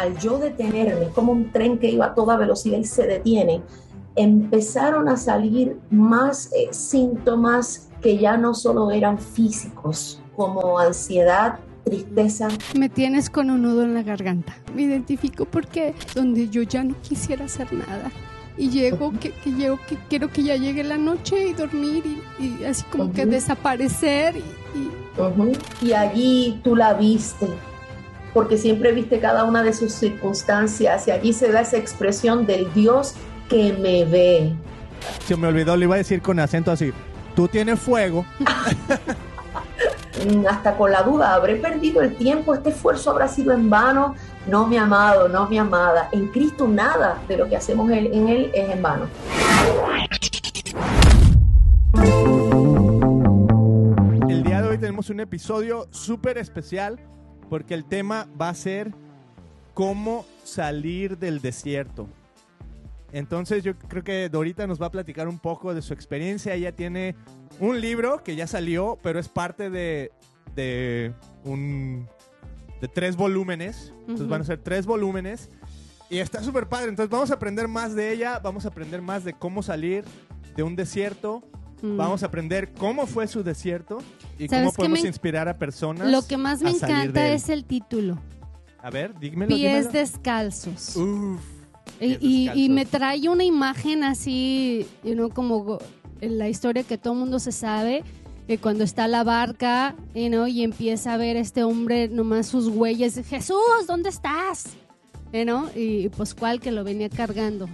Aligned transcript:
al 0.00 0.18
yo 0.18 0.38
detenerme, 0.38 1.08
como 1.14 1.32
un 1.32 1.50
tren 1.50 1.78
que 1.78 1.90
iba 1.90 2.06
a 2.06 2.14
toda 2.14 2.36
velocidad 2.36 2.78
y 2.78 2.84
se 2.84 3.06
detiene, 3.06 3.62
empezaron 4.16 5.08
a 5.08 5.16
salir 5.16 5.78
más 5.90 6.52
eh, 6.52 6.68
síntomas 6.72 7.88
que 8.00 8.18
ya 8.18 8.36
no 8.36 8.54
solo 8.54 8.90
eran 8.90 9.18
físicos, 9.18 10.20
como 10.36 10.78
ansiedad, 10.78 11.58
tristeza. 11.84 12.48
Me 12.76 12.88
tienes 12.88 13.30
con 13.30 13.50
un 13.50 13.62
nudo 13.62 13.82
en 13.82 13.94
la 13.94 14.02
garganta. 14.02 14.54
Me 14.74 14.82
identifico 14.82 15.44
porque 15.44 15.94
donde 16.14 16.48
yo 16.48 16.62
ya 16.62 16.84
no 16.84 16.94
quisiera 17.02 17.46
hacer 17.46 17.72
nada. 17.72 18.10
Y 18.56 18.70
llego, 18.70 19.12
que, 19.12 19.30
que 19.30 19.52
llego, 19.52 19.78
que 19.88 19.96
quiero 20.08 20.28
que 20.28 20.42
ya 20.42 20.56
llegue 20.56 20.82
la 20.82 20.98
noche 20.98 21.48
y 21.48 21.52
dormir 21.52 22.04
y, 22.40 22.64
así 22.64 22.84
como 22.90 23.12
que 23.12 23.24
desaparecer. 23.24 24.36
Y, 24.36 25.86
y 25.86 25.92
allí 25.92 26.60
tú 26.64 26.74
la 26.74 26.94
viste, 26.94 27.46
porque 28.34 28.58
siempre 28.58 28.92
viste 28.92 29.20
cada 29.20 29.44
una 29.44 29.62
de 29.62 29.72
sus 29.72 29.92
circunstancias 29.92 31.08
y 31.08 31.10
allí 31.10 31.32
se 31.32 31.50
da 31.50 31.60
esa 31.60 31.78
expresión 31.78 32.46
del 32.46 32.72
Dios 32.74 33.14
que 33.48 33.72
me 33.72 34.04
ve. 34.04 34.52
Se 35.26 35.36
me 35.36 35.48
olvidó, 35.48 35.76
le 35.76 35.84
iba 35.84 35.94
a 35.94 35.98
decir 35.98 36.20
con 36.20 36.38
acento 36.38 36.70
así, 36.70 36.92
tú 37.34 37.48
tienes 37.48 37.78
fuego. 37.78 38.24
Hasta 40.48 40.76
con 40.76 40.90
la 40.90 41.02
duda, 41.02 41.34
¿habré 41.34 41.56
perdido 41.56 42.02
el 42.02 42.16
tiempo? 42.16 42.52
¿Este 42.52 42.70
esfuerzo 42.70 43.10
habrá 43.10 43.28
sido 43.28 43.52
en 43.52 43.70
vano? 43.70 44.16
No, 44.48 44.66
mi 44.66 44.76
amado, 44.76 45.28
no, 45.28 45.48
mi 45.48 45.58
amada. 45.58 46.08
En 46.10 46.26
Cristo 46.28 46.66
nada 46.66 47.22
de 47.28 47.36
lo 47.36 47.48
que 47.48 47.56
hacemos 47.56 47.88
en 47.90 48.28
Él 48.28 48.50
es 48.52 48.70
en 48.70 48.82
vano. 48.82 49.06
El 54.28 54.42
día 54.42 54.60
de 54.60 54.68
hoy 54.68 54.78
tenemos 54.78 55.08
un 55.10 55.20
episodio 55.20 55.86
súper 55.90 56.38
especial 56.38 56.98
porque 57.48 57.74
el 57.74 57.84
tema 57.84 58.28
va 58.40 58.48
a 58.48 58.54
ser 58.54 58.92
cómo 59.74 60.24
salir 60.44 61.18
del 61.18 61.40
desierto. 61.40 62.08
Entonces 63.12 63.64
yo 63.64 63.76
creo 63.76 64.04
que 64.04 64.28
Dorita 64.28 64.66
nos 64.66 64.80
va 64.80 64.86
a 64.86 64.90
platicar 64.90 65.28
un 65.28 65.38
poco 65.38 65.74
de 65.74 65.82
su 65.82 65.94
experiencia. 65.94 66.54
Ella 66.54 66.72
tiene 66.72 67.14
un 67.60 67.80
libro 67.80 68.22
que 68.22 68.36
ya 68.36 68.46
salió, 68.46 68.98
pero 69.02 69.18
es 69.18 69.28
parte 69.28 69.70
de, 69.70 70.12
de 70.54 71.12
un 71.44 72.06
de 72.80 72.88
tres 72.88 73.16
volúmenes. 73.16 73.92
Entonces 74.00 74.28
van 74.28 74.42
a 74.42 74.44
ser 74.44 74.58
tres 74.58 74.86
volúmenes. 74.86 75.48
Y 76.10 76.18
está 76.18 76.42
súper 76.42 76.68
padre. 76.68 76.88
Entonces 76.88 77.10
vamos 77.10 77.30
a 77.30 77.34
aprender 77.34 77.68
más 77.68 77.94
de 77.94 78.12
ella. 78.12 78.38
Vamos 78.40 78.64
a 78.64 78.68
aprender 78.68 79.02
más 79.02 79.24
de 79.24 79.32
cómo 79.32 79.62
salir 79.62 80.04
de 80.56 80.62
un 80.62 80.76
desierto. 80.76 81.42
Mm. 81.82 81.96
Vamos 81.96 82.22
a 82.22 82.26
aprender 82.26 82.72
cómo 82.72 83.06
fue 83.06 83.26
su 83.28 83.42
desierto 83.42 83.98
y 84.38 84.48
cómo 84.48 84.72
podemos 84.72 85.04
inspirar 85.04 85.48
a 85.48 85.58
personas. 85.58 86.10
Lo 86.10 86.26
que 86.26 86.36
más 86.36 86.60
me 86.62 86.70
encanta 86.70 87.28
es 87.28 87.48
el 87.48 87.64
título. 87.64 88.18
A 88.82 88.90
ver, 88.90 89.18
dígmelo. 89.18 89.54
Pies 89.54 89.92
descalzos. 89.92 90.96
Uf. 90.96 91.40
Y, 92.00 92.68
me 92.70 92.86
trae 92.86 93.28
una 93.28 93.44
imagen 93.44 94.04
así, 94.04 94.86
you 95.02 95.14
know, 95.14 95.30
como 95.30 95.78
la 96.20 96.48
historia 96.48 96.84
que 96.84 96.98
todo 96.98 97.14
el 97.14 97.18
mundo 97.20 97.38
se 97.38 97.50
sabe, 97.50 98.04
eh, 98.46 98.58
cuando 98.58 98.84
está 98.84 99.08
la 99.08 99.24
barca 99.24 99.94
you 100.14 100.46
y 100.46 100.62
empieza 100.62 101.14
a 101.14 101.16
ver 101.16 101.36
este 101.36 101.64
hombre 101.64 102.08
nomás 102.08 102.46
sus 102.46 102.68
huellas, 102.68 103.20
Jesús, 103.28 103.86
¿dónde 103.86 104.10
estás? 104.10 104.66
You 105.32 105.68
y 105.74 106.08
pues 106.10 106.34
cuál 106.34 106.60
que 106.60 106.70
lo 106.70 106.84
venía 106.84 107.08
cargando. 107.08 107.68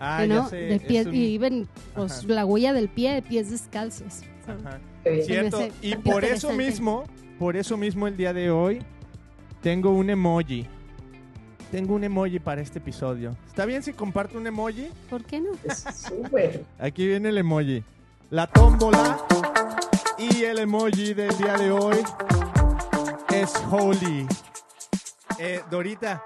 Ah, 0.00 0.24
ya 0.24 0.46
sé, 0.46 0.56
de 0.56 0.80
pie, 0.80 1.06
y 1.12 1.38
ven 1.38 1.68
pues, 1.94 2.24
la 2.24 2.44
huella 2.46 2.72
del 2.72 2.88
pie 2.88 3.14
de 3.14 3.22
pies 3.22 3.50
descalzos. 3.50 4.22
Cierto, 5.24 5.68
y 5.82 5.96
por 5.96 6.24
eso 6.24 6.52
mismo, 6.52 7.04
por 7.38 7.56
eso 7.56 7.76
mismo 7.76 8.06
el 8.06 8.16
día 8.16 8.32
de 8.32 8.50
hoy 8.50 8.80
tengo 9.62 9.90
un 9.90 10.10
emoji 10.10 10.66
tengo 11.70 11.94
un 11.94 12.04
emoji 12.04 12.38
para 12.38 12.62
este 12.62 12.78
episodio. 12.78 13.36
¿Está 13.46 13.66
bien 13.66 13.82
si 13.82 13.92
comparto 13.92 14.38
un 14.38 14.46
emoji? 14.46 14.88
¿Por 15.10 15.24
qué 15.24 15.40
no? 15.40 15.50
Súper. 15.92 16.64
Aquí 16.78 17.06
viene 17.06 17.28
el 17.28 17.38
emoji. 17.38 17.84
La 18.30 18.46
tómbola 18.46 19.18
y 20.18 20.44
el 20.44 20.58
emoji 20.58 21.14
del 21.14 21.36
día 21.36 21.56
de 21.58 21.70
hoy 21.70 21.98
es 23.34 23.52
Holy. 23.70 24.26
Eh, 25.38 25.60
Dorita, 25.70 26.22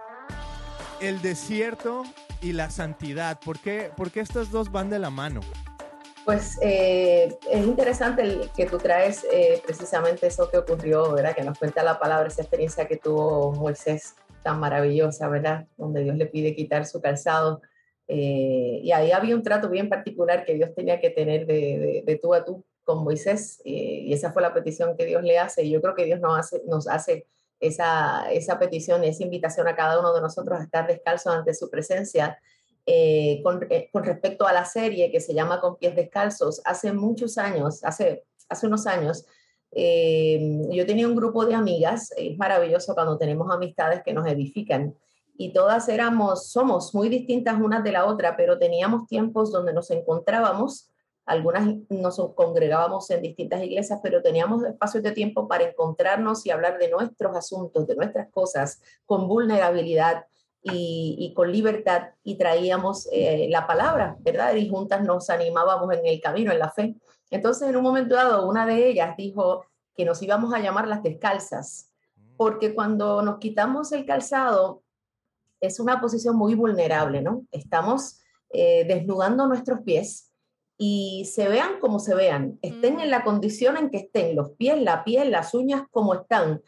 el 1.00 1.20
desierto 1.20 2.04
y 2.42 2.52
la 2.52 2.70
santidad. 2.70 3.38
¿Por 3.40 3.58
qué, 3.60 3.90
¿Por 3.96 4.10
qué 4.10 4.20
estas 4.20 4.50
dos 4.50 4.70
van 4.70 4.90
de 4.90 4.98
la 4.98 5.10
mano? 5.10 5.40
Pues 6.24 6.58
eh, 6.62 7.36
es 7.50 7.66
interesante 7.66 8.22
que 8.56 8.66
tú 8.66 8.78
traes 8.78 9.26
eh, 9.32 9.60
precisamente 9.64 10.26
eso 10.26 10.48
que 10.48 10.58
ocurrió, 10.58 11.12
¿verdad? 11.12 11.34
Que 11.34 11.42
nos 11.42 11.58
cuenta 11.58 11.82
la 11.82 11.98
palabra, 11.98 12.28
esa 12.28 12.42
experiencia 12.42 12.86
que 12.86 12.96
tuvo 12.96 13.52
Moisés 13.52 14.14
tan 14.42 14.60
maravillosa, 14.60 15.28
¿verdad? 15.28 15.66
Donde 15.76 16.04
Dios 16.04 16.16
le 16.16 16.26
pide 16.26 16.54
quitar 16.54 16.86
su 16.86 17.00
calzado. 17.00 17.60
Eh, 18.06 18.80
y 18.82 18.92
ahí 18.92 19.10
había 19.10 19.34
un 19.34 19.42
trato 19.42 19.68
bien 19.68 19.88
particular 19.88 20.44
que 20.44 20.54
Dios 20.54 20.74
tenía 20.74 21.00
que 21.00 21.10
tener 21.10 21.46
de, 21.46 22.02
de, 22.04 22.16
tú 22.18 22.34
a 22.34 22.44
tú 22.44 22.64
con 22.84 23.02
Moisés. 23.02 23.60
Y 23.64 24.12
esa 24.12 24.32
fue 24.32 24.42
la 24.42 24.54
petición 24.54 24.96
que 24.96 25.06
Dios 25.06 25.24
le 25.24 25.38
hace. 25.38 25.64
Y 25.64 25.70
yo 25.70 25.80
creo 25.80 25.94
que 25.94 26.04
Dios 26.04 26.20
nos 26.20 26.38
hace, 26.38 26.62
nos 26.66 26.86
hace 26.86 27.26
esa, 27.62 28.30
esa 28.30 28.58
petición, 28.58 29.04
esa 29.04 29.22
invitación 29.22 29.66
a 29.68 29.76
cada 29.76 29.98
uno 29.98 30.12
de 30.12 30.20
nosotros 30.20 30.60
a 30.60 30.64
estar 30.64 30.86
descalzos 30.86 31.34
ante 31.34 31.54
su 31.54 31.70
presencia. 31.70 32.38
Eh, 32.84 33.40
con, 33.44 33.60
con, 33.92 34.02
respecto 34.02 34.44
a 34.44 34.52
la 34.52 34.64
serie 34.64 35.12
que 35.12 35.20
se 35.20 35.34
llama 35.34 35.60
Con 35.60 35.76
pies 35.76 35.94
descalzos, 35.94 36.60
hace 36.64 36.92
muchos 36.92 37.38
años, 37.38 37.84
hace, 37.84 38.24
hace 38.48 38.66
unos 38.66 38.88
años, 38.88 39.24
eh, 39.70 40.60
yo 40.70 40.84
tenía 40.84 41.06
un 41.06 41.14
grupo 41.16 41.46
de 41.46 41.54
amigas, 41.54 42.12
es 42.16 42.36
maravilloso 42.36 42.94
cuando 42.94 43.16
tenemos 43.16 43.50
amistades 43.50 44.02
que 44.04 44.12
nos 44.12 44.26
edifican 44.26 44.94
y 45.38 45.52
todas 45.52 45.88
éramos, 45.88 46.50
somos 46.50 46.94
muy 46.94 47.08
distintas 47.08 47.60
unas 47.60 47.82
de 47.82 47.92
la 47.92 48.04
otra, 48.04 48.36
pero 48.36 48.58
teníamos 48.58 49.06
tiempos 49.06 49.50
donde 49.50 49.72
nos 49.72 49.90
encontrábamos, 49.90 50.91
algunas 51.32 51.66
nos 51.88 52.16
congregábamos 52.34 53.10
en 53.10 53.22
distintas 53.22 53.62
iglesias, 53.62 54.00
pero 54.02 54.22
teníamos 54.22 54.64
espacios 54.64 55.02
de 55.02 55.12
tiempo 55.12 55.48
para 55.48 55.64
encontrarnos 55.64 56.46
y 56.46 56.50
hablar 56.50 56.78
de 56.78 56.90
nuestros 56.90 57.36
asuntos, 57.36 57.86
de 57.86 57.96
nuestras 57.96 58.30
cosas, 58.30 58.80
con 59.06 59.26
vulnerabilidad 59.26 60.26
y, 60.62 61.32
con 61.34 61.50
libertad 61.50 62.10
y 62.22 62.36
traíamos 62.36 63.08
eh, 63.10 63.48
la 63.50 63.66
palabra, 63.66 64.16
¿verdad? 64.20 64.54
Y 64.54 64.68
juntas 64.68 65.02
nos 65.02 65.28
animábamos 65.28 65.92
en 65.92 66.06
el 66.06 66.20
camino, 66.20 66.52
en 66.52 66.58
la 66.60 66.70
fe. 66.70 66.94
Entonces, 67.30 67.68
en 67.68 67.76
un 67.76 67.82
momento 67.82 68.14
dado, 68.14 68.48
una 68.48 68.66
de 68.66 68.88
ellas 68.88 69.16
dijo 69.16 69.64
que 69.96 70.04
nos 70.04 70.22
íbamos 70.22 70.54
a 70.54 70.60
llamar 70.60 70.86
las 70.86 71.02
descalzas, 71.02 71.90
porque 72.36 72.74
cuando 72.74 73.22
nos 73.22 73.38
quitamos 73.38 73.90
el 73.92 74.06
calzado 74.06 74.82
es 75.60 75.80
una 75.80 76.00
posición 76.00 76.36
muy 76.36 76.54
vulnerable, 76.54 77.22
¿no? 77.22 77.44
Estamos 77.50 78.20
eh, 78.50 78.84
desnudando 78.86 79.46
nuestros 79.46 79.80
pies 79.80 80.31
y 80.84 81.26
se 81.26 81.46
vean 81.46 81.78
como 81.78 82.00
se 82.00 82.12
vean, 82.12 82.58
estén 82.60 82.98
en 82.98 83.08
la 83.08 83.22
condición 83.22 83.76
en 83.76 83.88
que 83.88 83.98
estén, 83.98 84.34
los 84.34 84.50
pies, 84.50 84.82
la 84.82 85.04
piel, 85.04 85.30
las 85.30 85.54
uñas 85.54 85.84
como 85.92 86.12
están. 86.12 86.60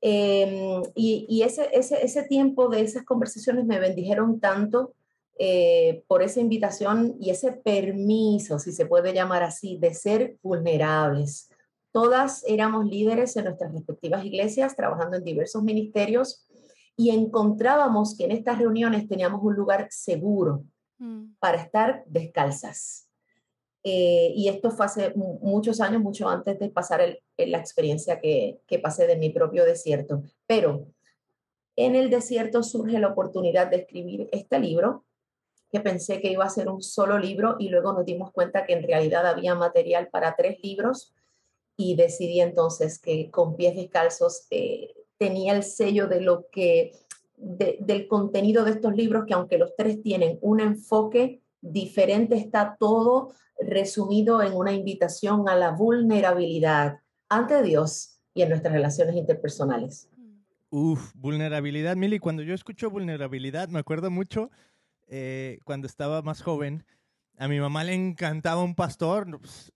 Em, 0.00 0.82
y, 0.96 1.42
ese, 1.42 1.68
ese, 1.72 2.04
ese 2.04 2.24
tiempo 2.24 2.68
de 2.68 2.80
esas 2.80 3.04
conversaciones 3.04 3.64
me 3.64 3.78
bendijeron 3.78 4.40
tanto 4.40 4.94
eh, 5.38 6.02
por 6.08 6.24
esa 6.24 6.40
invitación 6.40 7.14
y 7.20 7.30
ese 7.30 7.52
permiso, 7.52 8.58
si 8.58 8.72
se 8.72 8.84
puede 8.84 9.14
llamar 9.14 9.44
así, 9.44 9.78
de 9.78 9.94
ser 9.94 10.38
vulnerables. 10.42 11.48
Todas 11.92 12.42
éramos 12.48 12.86
líderes 12.86 13.36
en 13.36 13.44
nuestras 13.44 13.72
respectivas 13.72 14.24
iglesias, 14.24 14.74
trabajando 14.74 15.18
en 15.18 15.22
diversos 15.22 15.62
ministerios, 15.62 16.48
y 16.96 17.10
encontrábamos 17.10 18.16
que 18.16 18.24
en 18.24 18.32
estas 18.32 18.58
reuniones 18.58 19.06
teníamos 19.06 19.40
un 19.40 19.54
lugar 19.54 19.86
seguro 19.92 20.64
mm. 20.98 21.34
para 21.38 21.62
estar 21.62 22.02
descalzas. 22.08 23.06
Eh, 23.84 24.32
y 24.36 24.48
esto 24.48 24.70
fue 24.70 24.86
hace 24.86 25.12
muchos 25.14 25.80
años, 25.80 26.00
mucho 26.00 26.28
antes 26.28 26.58
de 26.58 26.70
pasar 26.70 27.18
la 27.36 27.58
experiencia 27.58 28.20
que, 28.20 28.60
que 28.66 28.78
pasé 28.78 29.06
de 29.06 29.16
mi 29.16 29.30
propio 29.30 29.64
desierto. 29.64 30.22
Pero 30.46 30.86
en 31.76 31.96
el 31.96 32.10
desierto 32.10 32.62
surge 32.62 32.98
la 32.98 33.08
oportunidad 33.08 33.68
de 33.68 33.78
escribir 33.78 34.28
este 34.32 34.58
libro 34.58 35.04
que 35.70 35.80
pensé 35.80 36.20
que 36.20 36.30
iba 36.30 36.44
a 36.44 36.50
ser 36.50 36.68
un 36.68 36.82
solo 36.82 37.18
libro 37.18 37.56
y 37.58 37.70
luego 37.70 37.94
nos 37.94 38.04
dimos 38.04 38.30
cuenta 38.30 38.66
que 38.66 38.74
en 38.74 38.82
realidad 38.82 39.26
había 39.26 39.54
material 39.54 40.08
para 40.08 40.36
tres 40.36 40.58
libros 40.62 41.14
y 41.76 41.96
decidí 41.96 42.40
entonces 42.40 42.98
que 42.98 43.30
con 43.30 43.56
pies 43.56 43.74
descalzos 43.74 44.46
eh, 44.50 44.94
tenía 45.16 45.54
el 45.54 45.62
sello 45.62 46.08
de 46.08 46.20
lo 46.20 46.46
que, 46.50 46.92
del 47.36 48.06
contenido 48.06 48.64
de 48.64 48.72
estos 48.72 48.94
libros, 48.94 49.24
que 49.26 49.34
aunque 49.34 49.56
los 49.56 49.74
tres 49.74 50.02
tienen 50.02 50.38
un 50.42 50.60
enfoque 50.60 51.41
diferente, 51.62 52.36
está 52.36 52.76
todo 52.78 53.32
resumido 53.58 54.42
en 54.42 54.54
una 54.54 54.72
invitación 54.72 55.48
a 55.48 55.56
la 55.56 55.70
vulnerabilidad 55.70 56.98
ante 57.28 57.62
Dios 57.62 58.20
y 58.34 58.42
en 58.42 58.50
nuestras 58.50 58.74
relaciones 58.74 59.16
interpersonales. 59.16 60.08
Uf, 60.70 61.12
vulnerabilidad, 61.14 61.96
Mili. 61.96 62.18
Cuando 62.18 62.42
yo 62.42 62.54
escucho 62.54 62.90
vulnerabilidad, 62.90 63.68
me 63.68 63.78
acuerdo 63.78 64.10
mucho 64.10 64.50
eh, 65.06 65.58
cuando 65.64 65.86
estaba 65.86 66.22
más 66.22 66.42
joven, 66.42 66.84
a 67.36 67.48
mi 67.48 67.60
mamá 67.60 67.84
le 67.84 67.94
encantaba 67.94 68.62
un 68.62 68.74
pastor. 68.74 69.38
Pues, 69.38 69.72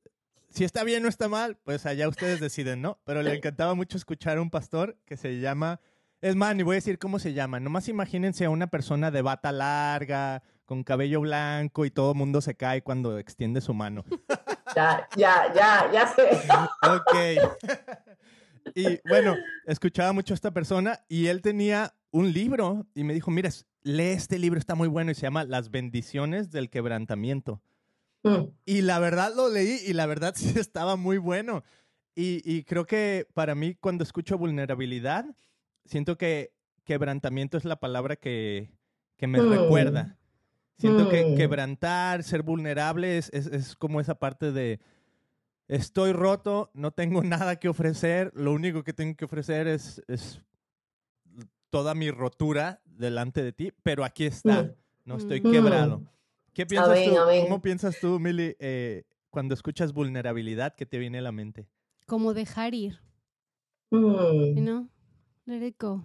si 0.49 0.65
está 0.65 0.85
bien 0.85 1.05
o 1.05 1.09
está 1.09 1.29
mal, 1.29 1.59
pues 1.65 1.85
allá 1.85 2.09
ustedes 2.09 2.41
deciden, 2.41 2.81
¿no? 2.81 2.99
Pero 3.05 3.23
le 3.23 3.35
encantaba 3.35 3.75
mucho 3.75 3.99
escuchar 3.99 4.39
a 4.39 4.43
un 4.43 4.49
pastor 4.49 4.97
que 5.05 5.19
se 5.19 5.39
llama 5.39 5.81
Es 6.23 6.35
más, 6.35 6.57
ni 6.57 6.63
voy 6.63 6.75
a 6.75 6.77
decir 6.77 6.99
cómo 6.99 7.19
se 7.19 7.35
llama. 7.35 7.61
Nomás 7.61 7.89
imagínense 7.89 8.47
a 8.47 8.51
una 8.51 8.69
persona 8.69 9.11
de 9.11 9.21
bata 9.21 9.53
larga, 9.53 10.43
con 10.67 10.85
cabello 10.85 11.23
blanco 11.23 11.87
y 11.87 11.91
todo 11.91 12.13
el 12.13 12.19
mundo 12.19 12.41
se 12.41 12.55
cae 12.55 12.83
cuando 12.83 13.19
extiende 13.19 13.61
su 13.61 13.73
mano. 13.73 14.05
Ya, 14.75 15.09
ya, 15.17 15.55
ya, 15.55 15.91
ya 15.91 16.07
sé. 16.09 16.29
ok. 16.83 17.97
Y 18.75 19.01
bueno, 19.09 19.37
escuchaba 19.65 20.13
mucho 20.13 20.35
a 20.35 20.37
esta 20.37 20.51
persona 20.51 21.01
y 21.09 21.29
él 21.29 21.41
tenía 21.41 21.95
un 22.11 22.33
libro 22.33 22.87
y 22.95 23.05
me 23.05 23.15
dijo, 23.15 23.31
mira, 23.31 23.49
lee 23.83 24.11
este 24.11 24.39
libro, 24.39 24.59
está 24.59 24.75
muy 24.75 24.89
bueno 24.89 25.13
y 25.13 25.15
se 25.15 25.23
llama 25.23 25.45
Las 25.45 25.71
bendiciones 25.71 26.51
del 26.51 26.69
quebrantamiento. 26.69 27.63
Mm. 28.23 28.49
Y 28.65 28.83
la 28.83 28.99
verdad 28.99 29.33
lo 29.35 29.49
leí 29.49 29.79
y 29.87 29.93
la 29.93 30.07
verdad 30.07 30.35
sí 30.37 30.59
estaba 30.59 30.97
muy 30.97 31.19
bueno. 31.19 31.65
Y, 32.19 32.63
creo 32.65 32.87
que 32.87 33.27
para 33.35 33.55
mí 33.55 33.75
cuando 33.75 34.03
escucho 34.03 34.39
vulnerabilidad, 34.39 35.27
siento 35.85 36.17
que 36.17 36.55
quebrantamiento 36.85 37.59
es 37.59 37.67
la 37.67 37.77
palabra 37.77 38.17
que, 38.17 38.71
me 39.21 39.41
mm. 39.41 39.51
recuerda. 39.51 40.19
Siento 40.79 41.09
que 41.09 41.25
mm. 41.25 41.37
quebrantar, 41.37 42.23
ser 42.23 42.43
vulnerable 42.43 43.17
es, 43.17 43.31
es, 43.31 43.77
como 43.77 44.01
esa 44.01 44.17
parte 44.17 44.53
de 44.53 44.81
estoy 45.69 46.13
roto, 46.13 46.71
no 46.75 46.91
tengo 46.91 47.23
nada 47.25 47.57
que 47.57 47.69
ofrecer, 47.69 48.31
lo 48.35 48.53
único 48.53 48.83
que 48.85 48.93
tengo 48.93 49.17
que 49.17 49.25
ofrecer 49.25 49.67
es, 49.67 50.03
es 50.07 50.41
toda 51.71 51.95
mi 51.95 52.11
rotura 52.11 52.81
delante 52.85 53.43
de 53.43 53.53
ti, 53.53 53.73
pero 53.83 54.05
aquí 54.05 54.27
está, 54.27 54.75
no 55.05 55.17
estoy 55.17 55.41
quebrado. 55.41 56.03
¿Qué 56.53 56.67
piensas 56.67 57.05
tú? 57.05 57.15
¿Cómo 57.43 57.61
piensas 57.61 58.01
tú, 58.01 58.19
Mili, 58.19 58.57
eh, 58.59 59.05
cuando 59.31 59.55
escuchas 59.55 59.93
vulnerabilidad, 59.93 60.75
¿qué 60.75 60.87
te 60.87 60.99
viene 60.99 61.19
a 61.19 61.23
la 61.23 61.33
mente? 61.33 61.69
Como 62.07 62.33
dejar 62.33 62.75
ir. 62.75 63.01
Mm. 63.91 64.65
¿No? 64.65 64.89
Let 65.45 65.67
it 65.67 65.77
go. 65.79 66.03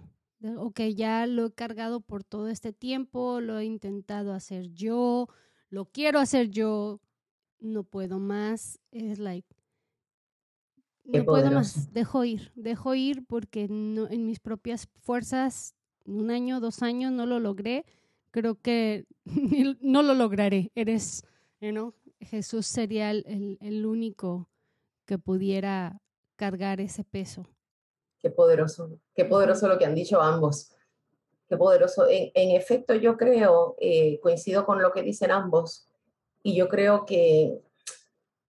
Ok, 0.58 0.80
ya 0.94 1.26
lo 1.26 1.46
he 1.46 1.52
cargado 1.52 2.00
por 2.00 2.24
todo 2.24 2.48
este 2.48 2.72
tiempo, 2.72 3.40
lo 3.40 3.58
he 3.58 3.64
intentado 3.64 4.32
hacer 4.32 4.72
yo, 4.72 5.28
lo 5.70 5.86
quiero 5.86 6.18
hacer 6.18 6.50
yo, 6.50 7.00
no 7.60 7.84
puedo 7.84 8.18
más. 8.18 8.80
Es 8.90 9.18
like, 9.18 9.48
no 11.04 11.24
puedo 11.24 11.50
más, 11.50 11.92
dejo 11.92 12.24
ir, 12.24 12.52
dejo 12.54 12.94
ir 12.94 13.24
porque 13.24 13.68
no, 13.68 14.08
en 14.08 14.26
mis 14.26 14.40
propias 14.40 14.88
fuerzas, 15.00 15.74
un 16.04 16.30
año, 16.30 16.60
dos 16.60 16.82
años, 16.82 17.12
no 17.12 17.26
lo 17.26 17.38
logré 17.38 17.84
creo 18.32 18.60
que 18.60 19.06
no 19.80 20.02
lo 20.02 20.14
lograré. 20.14 20.72
Eres, 20.74 21.24
you 21.60 21.94
Jesús 22.18 22.66
sería 22.66 23.10
el, 23.10 23.58
el, 23.60 23.86
único 23.86 24.48
que 25.06 25.18
pudiera 25.18 26.00
cargar 26.36 26.80
ese 26.80 27.04
peso. 27.04 27.46
Qué 28.22 28.30
poderoso, 28.30 29.00
qué 29.14 29.24
poderoso 29.24 29.68
lo 29.68 29.78
que 29.78 29.84
han 29.84 29.94
dicho 29.94 30.20
ambos. 30.20 30.70
Qué 31.48 31.56
poderoso. 31.56 32.06
En, 32.08 32.30
en 32.34 32.56
efecto, 32.56 32.94
yo 32.94 33.16
creo, 33.16 33.74
eh, 33.80 34.20
coincido 34.20 34.64
con 34.64 34.80
lo 34.80 34.92
que 34.92 35.02
dicen 35.02 35.32
ambos, 35.32 35.88
y 36.42 36.54
yo 36.54 36.68
creo 36.68 37.04
que, 37.04 37.60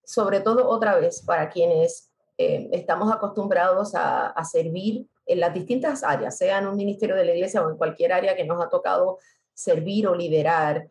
sobre 0.03 0.41
todo 0.41 0.69
otra 0.69 0.95
vez, 0.95 1.21
para 1.21 1.49
quienes 1.49 2.11
eh, 2.37 2.69
estamos 2.71 3.11
acostumbrados 3.11 3.95
a, 3.95 4.27
a, 4.27 4.43
servir 4.45 5.07
en 5.25 5.39
las 5.39 5.53
distintas 5.53 6.03
áreas, 6.03 6.37
sea 6.37 6.59
en 6.59 6.67
un 6.67 6.75
ministerio 6.75 7.15
de 7.15 7.25
la 7.25 7.33
iglesia 7.33 7.61
o 7.61 7.69
en 7.69 7.77
cualquier 7.77 8.13
área 8.13 8.35
que 8.35 8.43
nos 8.43 8.63
ha 8.63 8.69
tocado 8.69 9.17
servir 9.53 10.07
o 10.07 10.15
liderar, 10.15 10.87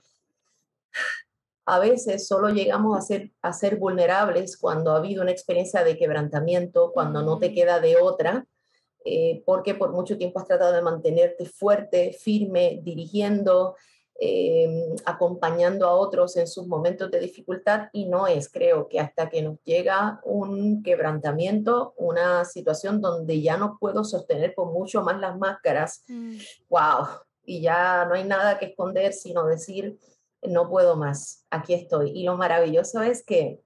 a 1.64 1.78
veces 1.78 2.26
solo 2.26 2.48
llegamos 2.50 2.98
a 2.98 3.02
ser, 3.02 3.30
a 3.40 3.52
ser 3.52 3.76
vulnerables 3.76 4.56
cuando 4.56 4.92
ha 4.92 4.96
habido 4.96 5.22
una 5.22 5.30
experiencia 5.30 5.84
de 5.84 5.96
quebrantamiento, 5.96 6.92
cuando 6.92 7.22
no 7.22 7.38
te 7.38 7.54
queda 7.54 7.80
de 7.80 7.96
otra, 7.96 8.46
eh, 9.04 9.42
porque 9.44 9.74
por 9.74 9.92
mucho 9.92 10.16
tiempo 10.16 10.38
has 10.38 10.46
tratado 10.46 10.72
de 10.72 10.82
mantenerte 10.82 11.46
fuerte, 11.46 12.12
firme, 12.12 12.80
dirigiendo, 12.82 13.76
em, 14.18 14.94
acompañando 15.04 15.86
a 15.86 15.94
otros 15.94 16.36
en 16.36 16.46
sus 16.46 16.66
momentos 16.66 17.10
de 17.10 17.20
dificultad 17.20 17.88
y 17.92 18.06
no 18.06 18.26
es, 18.26 18.48
creo 18.50 18.88
que 18.88 19.00
hasta 19.00 19.28
que 19.28 19.42
nos 19.42 19.62
llega 19.64 20.20
un 20.24 20.82
quebrantamiento, 20.82 21.94
una 21.96 22.44
situación 22.44 23.00
donde 23.00 23.40
ya 23.40 23.56
no 23.56 23.78
puedo 23.80 24.04
sostener 24.04 24.54
por 24.54 24.72
mucho 24.72 25.02
más 25.02 25.18
las 25.18 25.36
máscaras, 25.38 26.04
wow, 26.68 27.04
mm 27.04 27.32
y 27.44 27.60
ya 27.60 28.04
no 28.04 28.14
hay 28.14 28.24
nada 28.24 28.58
que 28.58 28.66
esconder, 28.66 29.12
sino 29.12 29.46
decir, 29.46 29.98
no 30.42 30.68
puedo 30.68 30.96
más, 30.96 31.44
aquí 31.50 31.74
estoy. 31.74 32.10
Y 32.10 32.24
lo 32.24 32.36
maravilloso 32.36 33.02
es 33.02 33.24
que 33.24 33.60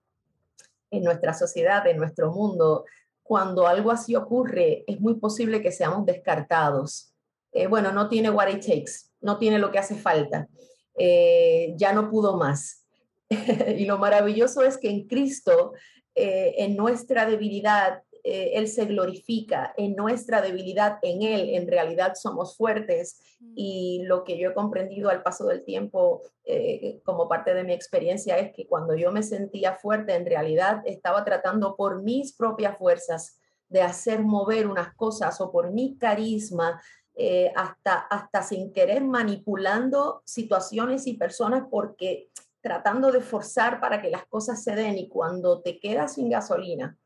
en 0.91 1.03
nuestra 1.03 1.35
sociedad, 1.35 1.87
en 1.87 1.99
nuestro 1.99 2.33
mundo, 2.33 2.85
cuando 3.27 3.67
algo 3.67 3.91
así 3.91 4.15
ocurre, 4.15 4.85
es 4.87 5.01
muy 5.01 5.15
posible 5.15 5.61
que 5.61 5.73
seamos 5.73 6.07
descartados. 6.07 7.13
Eh, 7.53 7.67
bueno, 7.67 7.93
no 7.93 8.09
tiene 8.09 8.31
what 8.31 8.49
it 8.49 8.61
takes, 8.61 9.11
no 9.21 9.39
tiene 9.39 9.59
lo 9.59 9.71
que 9.71 9.79
hace 9.79 9.97
falta, 9.97 10.49
eh, 10.97 11.75
ya 11.77 11.93
no 11.93 12.11
pudo 12.11 12.37
más. 12.37 12.85
y 13.79 13.85
lo 13.85 13.99
maravilloso 13.99 14.63
es 14.63 14.79
que 14.79 14.91
en 14.91 15.07
Cristo, 15.07 15.73
eh, 16.15 16.55
en 16.59 16.77
nuestra 16.77 17.27
debilidad, 17.27 18.03
eh, 18.29 18.59
Él 18.59 18.67
se 18.67 18.87
glorifica 18.87 19.73
en 19.77 19.95
nuestra 19.95 20.43
debilidad, 20.43 20.99
en 21.03 21.23
Él 21.23 21.51
en 21.51 21.69
realidad 21.69 22.15
somos 22.17 22.57
fuertes 22.57 23.21
mm. 23.39 23.53
y 23.55 24.03
lo 24.03 24.25
que 24.25 24.37
yo 24.37 24.51
he 24.51 24.55
comprendido 24.55 25.11
al 25.11 25.23
paso 25.23 25.47
del 25.47 25.63
tiempo 25.63 26.23
eh, 26.45 27.01
como 27.05 27.29
parte 27.29 27.55
de 27.55 27.63
mi 27.63 27.73
experiencia 27.73 28.37
es 28.37 28.53
que 28.53 28.67
cuando 28.67 28.97
yo 28.97 29.13
me 29.13 29.23
sentía 29.23 29.75
fuerte, 29.75 30.17
en 30.17 30.27
realidad 30.27 30.83
estaba 30.87 31.25
tratando 31.25 31.77
por 31.77 32.03
mis 32.03 32.35
propias 32.35 32.77
fuerzas 32.77 33.39
de 33.69 33.83
hacer 33.83 34.25
mover 34.25 34.67
unas 34.67 34.93
cosas 34.97 35.41
o 35.41 35.53
por 35.53 35.71
mi 35.71 35.97
carisma, 35.97 36.83
eh, 37.15 37.53
hasta, 37.55 37.95
hasta 37.95 38.43
sin 38.43 38.73
querer 38.73 39.05
manipulando 39.05 40.23
situaciones 40.25 41.07
y 41.07 41.15
personas 41.15 41.63
porque 41.71 42.29
tratando 42.61 43.13
de 43.13 43.21
forzar 43.21 43.79
para 43.79 44.03
que 44.03 44.11
las 44.11 44.27
cosas 44.27 44.65
se 44.65 44.75
den 44.75 44.99
y 44.99 45.09
cuando 45.09 45.63
te 45.63 45.79
quedas 45.79 46.15
sin 46.15 46.29
gasolina, 46.29 46.99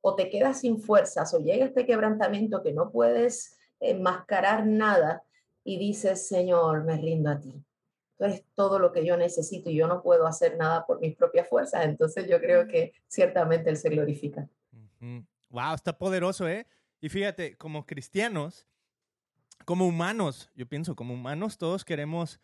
o 0.00 0.14
te 0.14 0.30
quedas 0.30 0.60
sin 0.60 0.80
fuerzas 0.80 1.32
o 1.34 1.38
llega 1.38 1.66
este 1.66 1.86
quebrantamiento 1.86 2.62
que 2.62 2.72
no 2.72 2.90
puedes 2.90 3.58
enmascarar 3.80 4.66
nada 4.66 5.22
y 5.64 5.78
dices, 5.78 6.26
Señor, 6.26 6.84
me 6.84 6.96
rindo 6.96 7.30
a 7.30 7.40
ti. 7.40 7.62
Tú 8.16 8.24
eres 8.24 8.44
todo 8.54 8.78
lo 8.78 8.92
que 8.92 9.04
yo 9.04 9.16
necesito 9.16 9.70
y 9.70 9.76
yo 9.76 9.86
no 9.86 10.02
puedo 10.02 10.26
hacer 10.26 10.56
nada 10.56 10.86
por 10.86 11.00
mis 11.00 11.16
propias 11.16 11.48
fuerzas. 11.48 11.84
Entonces 11.84 12.28
yo 12.28 12.38
creo 12.40 12.66
que 12.66 12.92
ciertamente 13.08 13.70
Él 13.70 13.76
se 13.76 13.88
glorifica. 13.88 14.48
Wow, 15.48 15.74
está 15.74 15.96
poderoso, 15.96 16.46
¿eh? 16.48 16.66
Y 17.00 17.08
fíjate, 17.08 17.56
como 17.56 17.86
cristianos, 17.86 18.66
como 19.64 19.86
humanos, 19.86 20.50
yo 20.54 20.66
pienso, 20.68 20.94
como 20.94 21.14
humanos 21.14 21.56
todos 21.56 21.84
queremos 21.84 22.40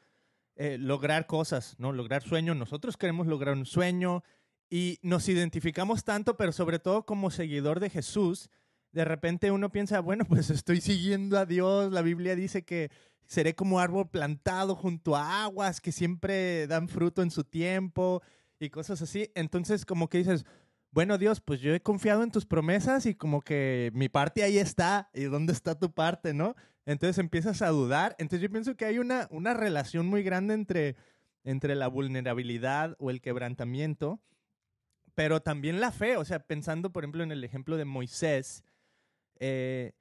eh, 0.57 0.79
lograr 0.79 1.27
cosas, 1.27 1.75
¿no? 1.79 1.93
Lograr 1.93 2.23
sueños. 2.23 2.57
Nosotros 2.57 2.97
queremos 2.97 3.27
lograr 3.27 3.55
un 3.55 3.67
sueño, 3.67 4.25
y 4.69 4.99
nos 5.03 5.29
identificamos 5.29 6.05
tanto, 6.05 6.37
pero 6.37 6.53
sobre 6.53 6.79
todo 6.79 7.05
como 7.07 7.31
seguidor 7.31 7.81
de 7.81 7.91
Jesús, 7.91 8.51
de 8.93 9.05
repente 9.05 9.51
uno 9.51 9.71
piensa, 9.71 10.01
bueno, 10.01 10.25
pues 10.29 10.51
estoy 10.51 10.81
siguiendo 10.81 11.39
a 11.39 11.47
Dios, 11.47 11.93
la 11.93 12.03
Biblia 12.03 12.35
dice 12.35 12.65
que 12.65 12.91
seré 13.27 13.55
como 13.55 13.81
árbol 13.81 14.09
plantado 14.09 14.75
junto 14.75 15.17
a 15.17 15.45
aguas 15.45 15.81
que 15.81 15.93
siempre 15.93 16.67
dan 16.67 16.89
fruto 16.89 17.23
en 17.23 17.31
su 17.31 17.45
tiempo 17.45 18.23
y 18.59 18.71
cosas 18.71 19.03
así. 19.03 19.31
Entonces 19.35 19.85
como 19.85 20.09
que 20.09 20.19
dices, 20.19 20.45
bueno 20.93 21.19
Dios, 21.19 21.41
pues 21.41 21.61
yo 21.61 21.75
he 21.75 21.81
confiado 21.81 22.23
en 22.23 22.31
tus 22.31 22.47
promesas 22.47 23.05
y 23.07 23.15
como 23.15 23.43
que 23.43 23.91
mi 23.95 24.09
parte 24.09 24.43
ahí 24.43 24.59
está, 24.59 25.11
¿y 25.13 25.25
dónde 25.25 25.53
está 25.53 25.79
tu 25.79 25.93
parte, 25.93 26.35
no? 26.35 26.55
Entonces 26.87 27.19
empiezas 27.19 27.63
a 27.63 27.69
dudar. 27.69 28.15
Entonces 28.19 28.43
yo 28.43 28.51
pienso 28.51 28.77
que 28.77 28.85
hay 28.85 28.99
una, 28.99 29.27
una 29.31 29.55
relación 29.55 30.07
muy 30.07 30.23
grande 30.23 30.55
entre, 30.55 30.97
entre 31.43 31.75
la 31.75 31.89
vulnerabilidad 31.89 32.95
o 32.99 33.11
el 33.11 33.21
quebrantamiento 33.21 34.21
pero 35.17 35.41
también 35.41 35.81
la 35.81 35.93
fe, 35.93 36.19
o 36.19 36.25
sea, 36.27 36.41
pensando 36.41 36.93
por 36.93 37.03
ejemplo 37.03 37.25
en 37.25 37.33
el 37.33 37.43
ejemplo 37.43 37.79
de 37.79 37.87
Moisés, 37.87 38.63
eh, 39.41 39.95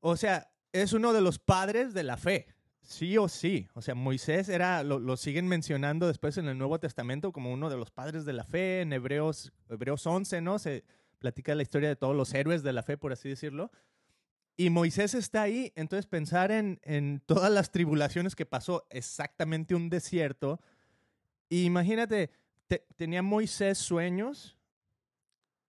o 0.00 0.16
sea, 0.16 0.50
es 0.72 0.94
uno 0.94 1.12
de 1.12 1.20
los 1.20 1.38
padres 1.38 1.92
de 1.92 2.04
la 2.04 2.16
fe, 2.16 2.46
sí 2.80 3.18
o 3.18 3.28
sí. 3.28 3.68
O 3.74 3.82
sea, 3.82 3.94
Moisés 3.94 4.48
era, 4.48 4.82
lo, 4.82 5.16
siguen 5.18 5.46
mencionando 5.46 6.06
después 6.06 6.38
en 6.38 6.48
el 6.48 6.56
Nuevo 6.56 6.80
Testamento 6.80 7.32
como 7.32 7.52
uno 7.52 7.68
de 7.68 7.76
los 7.76 7.90
padres 7.90 8.24
de 8.24 8.32
la 8.32 8.44
fe, 8.44 8.80
en 8.80 8.94
Hebreos, 8.94 9.52
Hebreos 9.68 10.06
11, 10.06 10.40
¿no? 10.40 10.58
Se 10.58 10.84
platica 11.18 11.54
la 11.54 11.62
historia 11.62 11.90
de 11.90 11.96
todos 11.96 12.16
los 12.16 12.32
héroes 12.32 12.62
de 12.62 12.72
la 12.72 12.82
fe, 12.82 12.96
por 12.96 13.12
así 13.12 13.28
decirlo. 13.28 13.70
Y 14.56 14.70
Moisés 14.70 15.12
está 15.12 15.42
ahí, 15.42 15.70
entonces 15.76 16.06
pensar 16.06 16.50
en, 16.50 16.80
en 16.82 17.20
todas 17.26 17.52
las 17.52 17.72
tribulaciones 17.72 18.34
que 18.34 18.46
pasó, 18.46 18.86
exactamente 18.88 19.74
un 19.74 19.90
desierto. 19.90 20.60
Imagínate, 21.50 22.30
¿Tenía 22.96 23.22
Moisés 23.22 23.78
sueños? 23.78 24.56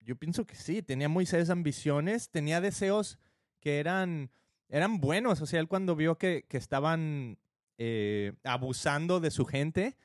Yo 0.01 0.17
pienso 0.17 0.47
que 0.47 0.57
sí, 0.57 0.83
tenía 0.83 1.09
Moisés 1.09 1.51
ambiciones, 1.51 2.31
tenía 2.31 2.61
deseos 2.61 3.19
que 3.61 3.79
eran, 3.79 4.31
eran 4.69 5.01
buenos. 5.01 5.41
O 5.41 5.47
sea, 5.47 5.61
él 5.61 5.69
cuando 5.69 5.97
vio 5.97 6.17
que, 6.19 6.47
estaban 6.51 7.39
eh, 7.79 8.33
abusando 8.45 9.21
de 9.21 9.31
su 9.31 9.45
gente, 9.45 9.97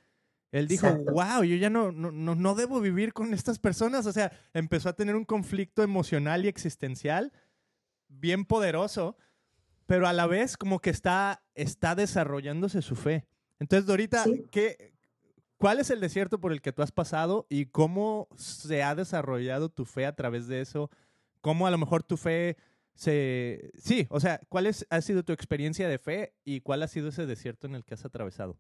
él 0.52 0.68
dijo, 0.68 0.88
wow, 1.12 1.44
yo 1.44 1.56
ya 1.56 1.70
no, 1.70 1.92
no, 1.92 2.12
no 2.12 2.56
debo 2.56 2.80
vivir 2.80 3.14
con 3.14 3.34
estas 3.34 3.60
personas. 3.60 4.06
O 4.06 4.14
sea, 4.14 4.32
empezó 4.54 4.90
a 4.90 4.96
tener 4.96 5.16
un 5.16 5.26
conflicto 5.26 5.84
emocional 5.84 6.46
y 6.46 6.48
existencial 6.48 7.34
bien 8.08 8.46
poderoso. 8.46 9.18
pero 9.86 10.08
a 10.08 10.14
la 10.14 10.28
vez 10.28 10.58
como 10.58 10.80
que 10.80 10.90
está, 10.90 11.44
está 11.54 11.96
desarrollándose 11.96 12.82
su 12.82 12.96
fe. 12.96 13.26
Entonces, 13.60 13.86
Dorita, 13.86 14.26
¿qué, 14.52 14.95
¿cuál 15.58 15.80
es 15.80 15.90
el 15.90 16.00
desierto 16.00 16.40
por 16.40 16.52
el 16.52 16.62
que 16.62 16.72
tú 16.72 16.82
has 16.82 16.92
pasado 16.92 17.46
y 17.50 17.68
cómo 17.68 18.28
se 18.36 18.84
ha 18.84 18.96
desarrollado 18.96 19.70
tu 19.70 19.86
fe 19.86 20.06
a 20.06 20.16
través 20.16 20.48
de 20.48 20.62
eso? 20.62 20.90
¿Cómo 21.42 21.68
a 21.68 21.72
lo 21.72 21.78
mejor 21.78 22.04
tu 22.04 22.18
fe 22.18 22.58
se... 22.94 23.72
Sí, 23.78 24.08
o 24.10 24.20
sea, 24.20 24.42
¿cuál 24.50 24.68
es, 24.68 24.86
ha 24.90 25.02
sido 25.02 25.24
tu 25.24 25.34
experiencia 25.34 25.88
de 25.88 26.00
fe 26.00 26.34
y 26.44 26.62
cuál 26.62 26.84
ha 26.84 26.88
sido 26.88 27.10
ese 27.10 27.26
desierto 27.26 27.68
en 27.68 27.76
el 27.76 27.86
que 27.86 27.94
has 27.94 28.06
atravesado? 28.06 28.58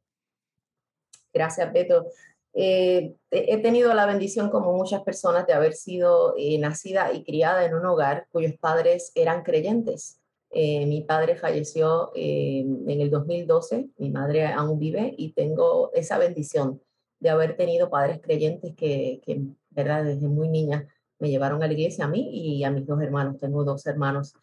Gracias, 1.33 1.71
Beto. 1.73 2.07
Eh, 2.53 3.13
he 3.31 3.61
tenido 3.61 3.93
la 3.93 4.05
bendición, 4.05 4.49
como 4.49 4.71
muchas 4.73 5.03
personas, 5.03 5.45
de 5.45 5.53
haber 5.53 5.73
sido 5.73 6.35
eh, 6.37 6.57
nacida 6.57 7.11
y 7.11 7.25
criada 7.25 7.65
en 7.65 7.73
un 7.73 7.85
hogar 7.85 8.27
cuyos 8.31 8.53
padres 8.53 9.11
eran 9.15 9.43
creyentes. 9.43 10.21
Eh, 10.57 10.85
mi 10.85 11.01
padre 11.01 11.35
falleció 11.35 12.11
en 12.15 12.89
el 12.89 13.09
2012, 13.09 13.89
mi 13.97 14.09
madre 14.09 14.47
aún 14.47 14.79
vive 14.79 15.13
y 15.17 15.33
tengo 15.33 15.91
esa 15.93 16.17
bendición 16.17 16.81
de 17.19 17.29
haber 17.29 17.57
tenido 17.57 17.89
padres 17.89 18.21
creyentes 18.21 18.73
que, 18.73 19.21
¿verdad? 19.69 20.05
Desde 20.05 20.29
muy 20.29 20.47
niña 20.47 20.87
me 21.19 21.29
llevaron 21.29 21.61
a 21.61 21.67
la 21.67 21.73
iglesia 21.73 22.05
a 22.05 22.07
mí 22.07 22.29
y 22.31 22.63
a 22.63 22.71
mis 22.71 22.85
dos 22.85 23.01
hermanos, 23.01 23.37
tengo 23.37 23.65
dos 23.65 23.85
hermanos. 23.85 24.33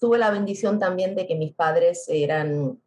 tuve 0.00 0.16
la 0.16 0.30
bendición 0.30 0.78
también 0.78 1.14
de 1.14 1.26
que 1.26 1.34
mis 1.34 1.52
padres 1.52 2.06
eran 2.08 2.80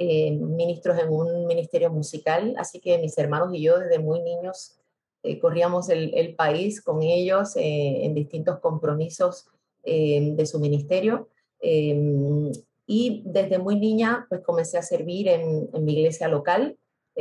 eh, 0.00 0.30
ministros 0.30 0.96
en 0.98 1.08
un 1.08 1.46
ministerio 1.46 1.90
musical, 1.90 2.54
así 2.56 2.80
que 2.80 2.98
mis 2.98 3.18
hermanos 3.18 3.52
y 3.52 3.62
yo 3.62 3.80
desde 3.80 3.98
muy 3.98 4.20
niños 4.20 4.78
eh, 5.24 5.40
corríamos 5.40 5.88
el, 5.88 6.36
país 6.36 6.80
con 6.80 7.02
ellos 7.02 7.56
eh, 7.56 8.04
en 8.04 8.14
distintos 8.14 8.60
compromisos 8.60 9.48
de 10.36 10.46
su 10.46 10.58
ministerio. 10.60 11.28
y 11.60 13.22
desde 13.26 13.58
muy 13.58 13.78
niña 13.78 14.26
pues 14.28 14.40
comencé 14.42 14.78
a 14.78 14.82
servir 14.82 15.28
en, 15.28 15.68
mi 15.84 15.94
iglesia 15.94 16.28
local, 16.28 16.78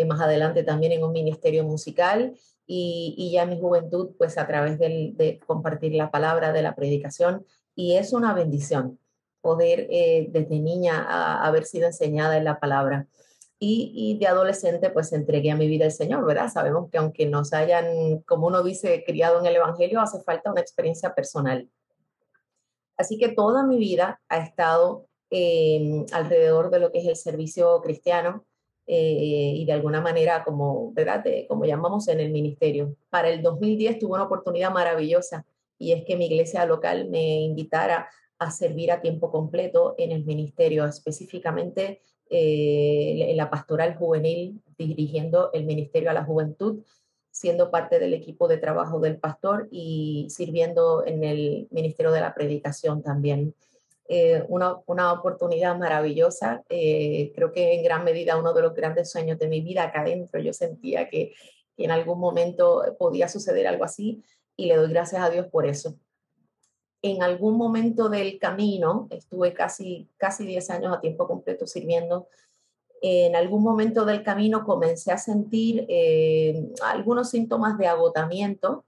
más 0.08 0.22
adelante 0.22 0.64
también 0.64 0.92
en 0.92 1.04
un 1.04 1.12
ministerio 1.12 1.64
musical 1.64 2.34
y, 2.68 3.16
y, 3.18 3.32
ya 3.32 3.46
mi 3.46 3.60
juventud 3.60 4.12
pues 4.18 4.38
a 4.38 4.46
través 4.46 4.78
de 4.78 5.40
compartir 5.48 5.94
la 5.94 6.12
palabra, 6.12 6.54
de 6.54 6.62
la 6.62 6.76
predicación 6.76 7.46
y 7.76 7.96
es 7.96 8.14
una 8.14 8.34
bendición 8.34 9.00
poder 9.48 9.88
eh, 9.90 10.28
desde 10.30 10.60
niña 10.60 11.42
haber 11.42 11.64
sido 11.64 11.88
enseñada 11.88 12.36
en 12.36 12.44
la 12.44 12.60
palabra. 12.60 13.08
Y, 13.60 14.18
de 14.20 14.28
adolescente, 14.28 14.92
pues 14.92 15.14
entregué 15.14 15.50
a 15.50 15.56
mi 15.56 15.68
vida 15.68 15.86
al 15.86 15.92
Señor, 15.92 16.24
¿verdad? 16.26 16.52
Sabemos 16.52 16.92
que 16.92 17.00
aunque 17.00 17.26
nos 17.26 17.54
hayan, 17.54 18.20
como 18.28 18.46
uno 18.48 18.62
dice, 18.62 19.04
criado 19.04 19.40
en 19.40 19.48
el 19.48 19.56
Evangelio, 19.56 20.00
hace 20.00 20.20
falta 20.20 20.52
una 20.52 20.62
experiencia 20.62 21.16
personal. 21.16 21.68
Así 22.98 23.18
que 23.18 23.30
toda 23.30 23.66
mi 23.66 23.78
vida 23.78 24.20
ha 24.28 24.38
estado 24.40 25.06
em, 25.30 26.06
alrededor 26.12 26.70
de 26.72 26.80
lo 26.80 26.92
que 26.92 27.00
es 27.00 27.06
el 27.08 27.16
servicio 27.16 27.80
cristiano 27.82 28.46
eh, 28.88 29.54
y 29.56 29.66
de 29.66 29.74
alguna 29.74 30.02
manera, 30.02 30.44
como, 30.44 30.94
¿verdad? 30.94 31.24
como 31.48 31.66
llamamos 31.66 32.08
en 32.08 32.20
el 32.20 32.32
ministerio. 32.32 32.96
Para 33.10 33.30
el 33.30 33.42
2010 33.42 34.00
tuve 34.00 34.14
una 34.14 34.24
oportunidad 34.24 34.72
maravillosa 34.72 35.46
y 35.78 35.92
es 35.92 36.06
que 36.06 36.16
mi 36.16 36.26
iglesia 36.26 36.66
local 36.66 37.10
me 37.10 37.42
invitara 37.42 38.10
a 38.40 38.52
servir 38.52 38.92
a 38.92 39.02
tiempo 39.02 39.32
completo 39.32 39.96
en 39.98 40.12
el 40.12 40.24
ministerio, 40.26 40.86
específicamente 40.86 42.02
eh, 42.30 43.28
en 43.30 43.38
la 43.38 43.50
pastoral 43.50 43.96
juvenil, 43.96 44.62
dirigiendo 44.78 45.52
el 45.54 45.66
ministerio 45.66 46.10
a 46.10 46.14
la 46.14 46.24
juventud, 46.24 46.84
siendo 47.38 47.70
parte 47.70 48.00
del 48.00 48.16
equipo 48.16 48.48
de 48.48 48.58
trabajo 48.58 49.00
del 49.00 49.20
pastor 49.20 49.68
y 49.70 50.26
sirviendo 50.30 51.06
en 51.06 51.24
el 51.24 51.68
ministerio 51.70 52.12
de 52.12 52.22
la 52.22 52.34
predicación 52.34 53.04
también. 53.04 53.54
Eh, 54.10 54.44
una, 54.48 54.78
una, 54.88 55.14
oportunidad 55.14 55.78
maravillosa, 55.78 56.64
eh, 56.68 57.32
creo 57.36 57.52
que 57.52 57.76
en 57.76 57.84
gran 57.84 58.04
medida 58.04 58.38
uno 58.38 58.54
de 58.54 58.64
los 58.64 58.74
grandes 58.74 59.12
sueños 59.12 59.38
de 59.38 59.50
mi 59.50 59.62
vida 59.62 59.84
acá 59.84 60.02
adentro, 60.02 60.40
yo 60.40 60.52
sentía 60.52 61.10
que 61.10 61.34
en 61.78 61.92
algún 61.92 62.20
momento 62.20 62.96
podía 62.98 63.28
suceder 63.28 63.68
algo 63.68 63.84
así 63.84 64.24
y 64.56 64.66
le 64.66 64.78
doy 64.78 64.90
gracias 64.90 65.22
a 65.22 65.30
Dios 65.30 65.46
por 65.48 65.68
eso 65.68 65.96
en 67.02 67.24
algún 67.24 67.58
momento 67.58 68.10
del 68.10 68.40
camino, 68.40 69.08
estuve 69.12 69.54
casi, 69.54 70.10
casi 70.18 70.46
10 70.46 70.70
años 70.72 70.96
a 70.96 71.02
tiempo 71.02 71.28
completo 71.28 71.68
sirviendo, 71.68 72.28
en 73.02 73.36
algún 73.36 73.64
momento 73.64 74.06
del 74.06 74.24
camino 74.24 74.66
comencé 74.66 75.12
a 75.12 75.18
sentir 75.18 75.86
eh, 75.90 76.72
algunos 76.84 77.30
síntomas 77.30 77.78
de 77.78 77.88
agotamiento 77.88 78.86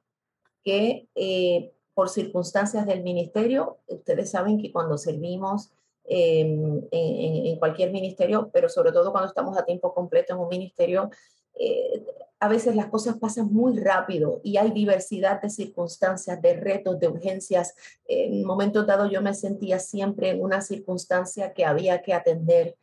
que 0.63 1.07
eh, 1.15 1.71
por 1.93 2.09
circunstancias 2.09 2.85
del 2.85 3.03
ministerio, 3.03 3.77
ustedes 3.87 4.31
saben 4.31 4.57
que 4.57 4.71
cuando 4.71 4.97
servimos 4.97 5.71
em, 6.05 6.81
en, 6.91 7.59
cualquier 7.59 7.91
ministerio, 7.91 8.49
pero 8.53 8.69
sobre 8.69 8.91
todo 8.91 9.11
cuando 9.11 9.27
estamos 9.27 9.57
a 9.57 9.65
tiempo 9.65 9.93
completo 9.93 10.33
en 10.33 10.39
un 10.39 10.47
ministerio, 10.47 11.09
eh, 11.55 12.05
a 12.39 12.47
veces 12.47 12.75
las 12.75 12.87
cosas 12.87 13.17
pasan 13.17 13.51
muy 13.51 13.77
rápido 13.77 14.39
y 14.43 14.55
hay 14.57 14.71
diversidad 14.71 15.41
de 15.41 15.49
circunstancias, 15.49 16.41
de 16.41 16.53
retos, 16.53 16.97
de 16.99 17.09
urgencias. 17.09 17.75
En 18.05 18.45
momentos 18.45 18.87
dados 18.87 19.11
yo 19.11 19.21
me 19.21 19.33
sentía 19.33 19.77
siempre 19.77 20.29
en 20.29 20.41
una 20.41 20.61
circunstancia 20.61 21.53
que 21.53 21.65
había 21.65 22.01
que 22.01 22.13
atender. 22.13 22.77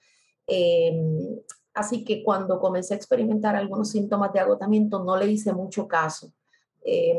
Em, 0.47 1.41
así 1.75 2.05
que 2.05 2.23
cuando 2.23 2.61
comencé 2.61 2.95
a 2.95 2.97
experimentar 2.97 3.57
algunos 3.57 3.91
síntomas 3.91 4.33
de 4.33 4.41
agotamiento 4.41 5.03
no 5.03 5.17
le 5.17 5.27
hice 5.27 5.53
mucho 5.53 5.87
caso. 5.89 6.33
Eh, 6.85 7.19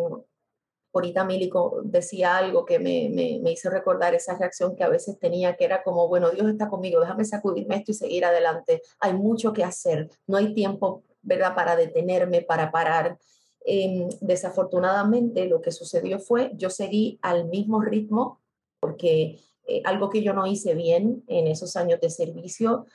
ahorita 0.93 1.25
Milico 1.25 1.81
decía 1.83 2.37
algo 2.37 2.65
que 2.65 2.79
me, 2.79 3.09
me, 3.09 3.39
me, 3.43 3.51
hizo 3.51 3.69
recordar 3.69 4.15
esa 4.15 4.35
reacción 4.37 4.75
que 4.75 4.83
a 4.83 4.89
veces 4.89 5.19
tenía, 5.19 5.55
que 5.55 5.65
era 5.65 5.83
como, 5.83 6.07
bueno, 6.07 6.31
Dios 6.31 6.47
está 6.49 6.69
conmigo, 6.69 6.99
déjame 6.99 7.25
sacudirme 7.25 7.75
esto 7.75 7.91
y 7.91 7.95
seguir 7.95 8.25
adelante. 8.25 8.81
Hay 8.99 9.13
mucho 9.13 9.53
que 9.53 9.63
hacer, 9.63 10.09
no 10.25 10.37
hay 10.37 10.53
tiempo 10.53 11.03
¿verdad? 11.27 11.53
Para 11.55 11.75
detenerme, 11.75 12.41
para 12.41 12.71
parar. 12.71 13.19
Em, 13.65 14.07
desafortunadamente 14.21 15.45
lo 15.45 15.61
que 15.61 15.71
sucedió 15.71 16.19
fue, 16.19 16.51
yo 16.55 16.69
seguí 16.69 17.19
al 17.21 17.49
mismo 17.49 17.81
ritmo, 17.81 18.41
porque 18.79 19.39
eh, 19.67 19.81
algo 19.83 20.09
que 20.09 20.23
yo 20.23 20.33
no 20.33 20.47
hice 20.47 20.73
bien 20.73 21.23
en 21.27 21.47
esos 21.47 21.75
años 21.75 21.99
de 21.99 22.09
servicio 22.09 22.85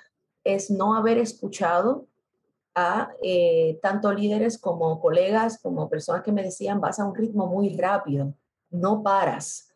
es 0.44 0.70
no 0.70 0.94
haber 0.94 1.18
escuchado 1.18 2.06
a 2.74 3.12
eh, 3.22 3.78
tanto 3.82 4.12
líderes 4.12 4.58
como 4.58 5.00
colegas, 5.00 5.60
como 5.60 5.88
personas 5.88 6.22
que 6.22 6.32
me 6.32 6.42
decían, 6.42 6.80
vas 6.80 6.98
a 6.98 7.04
un 7.04 7.14
ritmo 7.14 7.46
muy 7.46 7.76
rápido, 7.76 8.34
no 8.70 9.02
paras. 9.02 9.68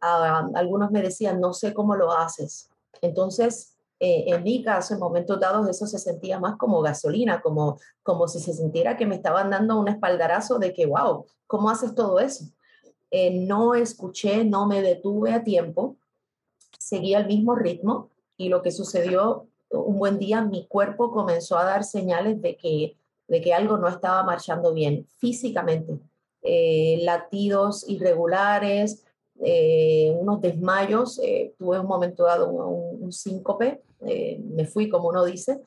algunos 0.00 0.90
me 0.90 1.02
decían, 1.02 1.40
no 1.40 1.52
sé 1.52 1.72
cómo 1.72 1.94
lo 1.94 2.12
haces. 2.12 2.70
Entonces, 3.02 3.76
eh, 4.00 4.24
en 4.28 4.42
mi 4.42 4.62
caso, 4.62 4.94
en 4.94 5.00
momentos 5.00 5.38
dados, 5.38 5.68
eso 5.68 5.86
se 5.86 5.98
sentía 5.98 6.40
más 6.40 6.56
como 6.56 6.80
gasolina, 6.80 7.40
como, 7.42 7.78
como 8.02 8.26
si 8.28 8.40
se 8.40 8.54
sintiera 8.54 8.96
que 8.96 9.06
me 9.06 9.16
estaban 9.16 9.50
dando 9.50 9.78
un 9.78 9.88
espaldarazo 9.88 10.58
de 10.58 10.72
que, 10.72 10.86
wow, 10.86 11.26
¿cómo 11.46 11.68
haces 11.68 11.94
todo 11.94 12.18
eso? 12.18 12.46
Eh, 13.10 13.46
no 13.46 13.74
escuché, 13.74 14.44
no 14.44 14.66
me 14.66 14.80
detuve 14.80 15.34
a 15.34 15.44
tiempo, 15.44 15.96
seguía 16.78 17.18
el 17.18 17.26
mismo 17.26 17.54
ritmo 17.54 18.08
y 18.36 18.48
lo 18.48 18.62
que 18.62 18.70
sucedió 18.70 19.49
un 19.70 19.98
buen 19.98 20.18
día, 20.18 20.42
mi 20.42 20.66
cuerpo 20.66 21.10
comenzó 21.10 21.58
a 21.58 21.64
dar 21.64 21.84
señales 21.84 22.40
de 22.42 22.56
que, 22.56 22.96
de 23.28 23.40
que 23.40 23.54
algo 23.54 23.76
no 23.76 23.88
estaba 23.88 24.22
marchando 24.24 24.72
bien 24.74 25.06
físicamente. 25.18 25.98
Eh, 26.42 26.98
latidos 27.02 27.88
irregulares, 27.88 29.04
unos 29.34 30.42
desmayos, 30.42 31.20
tuve 31.58 31.80
un 31.80 31.86
momento 31.86 32.24
dado 32.24 32.50
un, 32.50 33.04
un 33.04 33.12
síncope 33.12 33.82
eh, 34.06 34.40
me 34.42 34.66
fui, 34.66 34.88
como 34.88 35.08
uno 35.08 35.24
dice. 35.24 35.60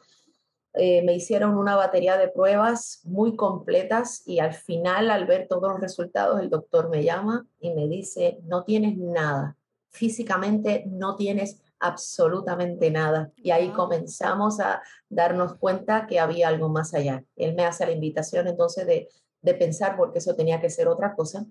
Eh, 0.75 1.03
me 1.03 1.13
hicieron 1.13 1.55
una 1.55 1.75
batería 1.75 2.17
de 2.17 2.29
pruebas 2.29 3.01
muy 3.03 3.35
completas 3.35 4.23
y 4.25 4.39
al 4.39 4.53
final, 4.53 5.11
al 5.11 5.27
ver 5.27 5.47
todos 5.47 5.71
los 5.71 5.79
resultados, 5.79 6.39
el 6.41 6.49
doctor 6.49 6.89
me 6.89 7.03
llama 7.03 7.45
y 7.59 7.71
me 7.73 7.87
dice, 7.87 8.39
no 8.45 8.63
tienes 8.63 8.97
nada, 8.97 9.55
físicamente 9.89 10.83
no 10.87 11.15
tienes 11.15 11.61
absolutamente 11.83 12.89
nada. 12.91 13.31
Y 13.37 13.51
ahí 13.51 13.69
comenzamos 13.69 14.59
a 14.59 14.81
darnos 15.09 15.55
cuenta 15.55 16.07
que 16.07 16.19
había 16.19 16.47
algo 16.47 16.69
más 16.69 16.93
allá. 16.93 17.23
Él 17.35 17.55
me 17.55 17.65
hace 17.65 17.85
la 17.85 17.91
invitación 17.91 18.47
entonces 18.47 18.87
de, 18.87 19.09
de 19.41 19.53
pensar 19.53 19.95
porque 19.95 20.19
eso 20.19 20.35
tenía 20.35 20.61
que 20.61 20.69
ser 20.69 20.87
otra 20.87 21.15
cosa. 21.15 21.45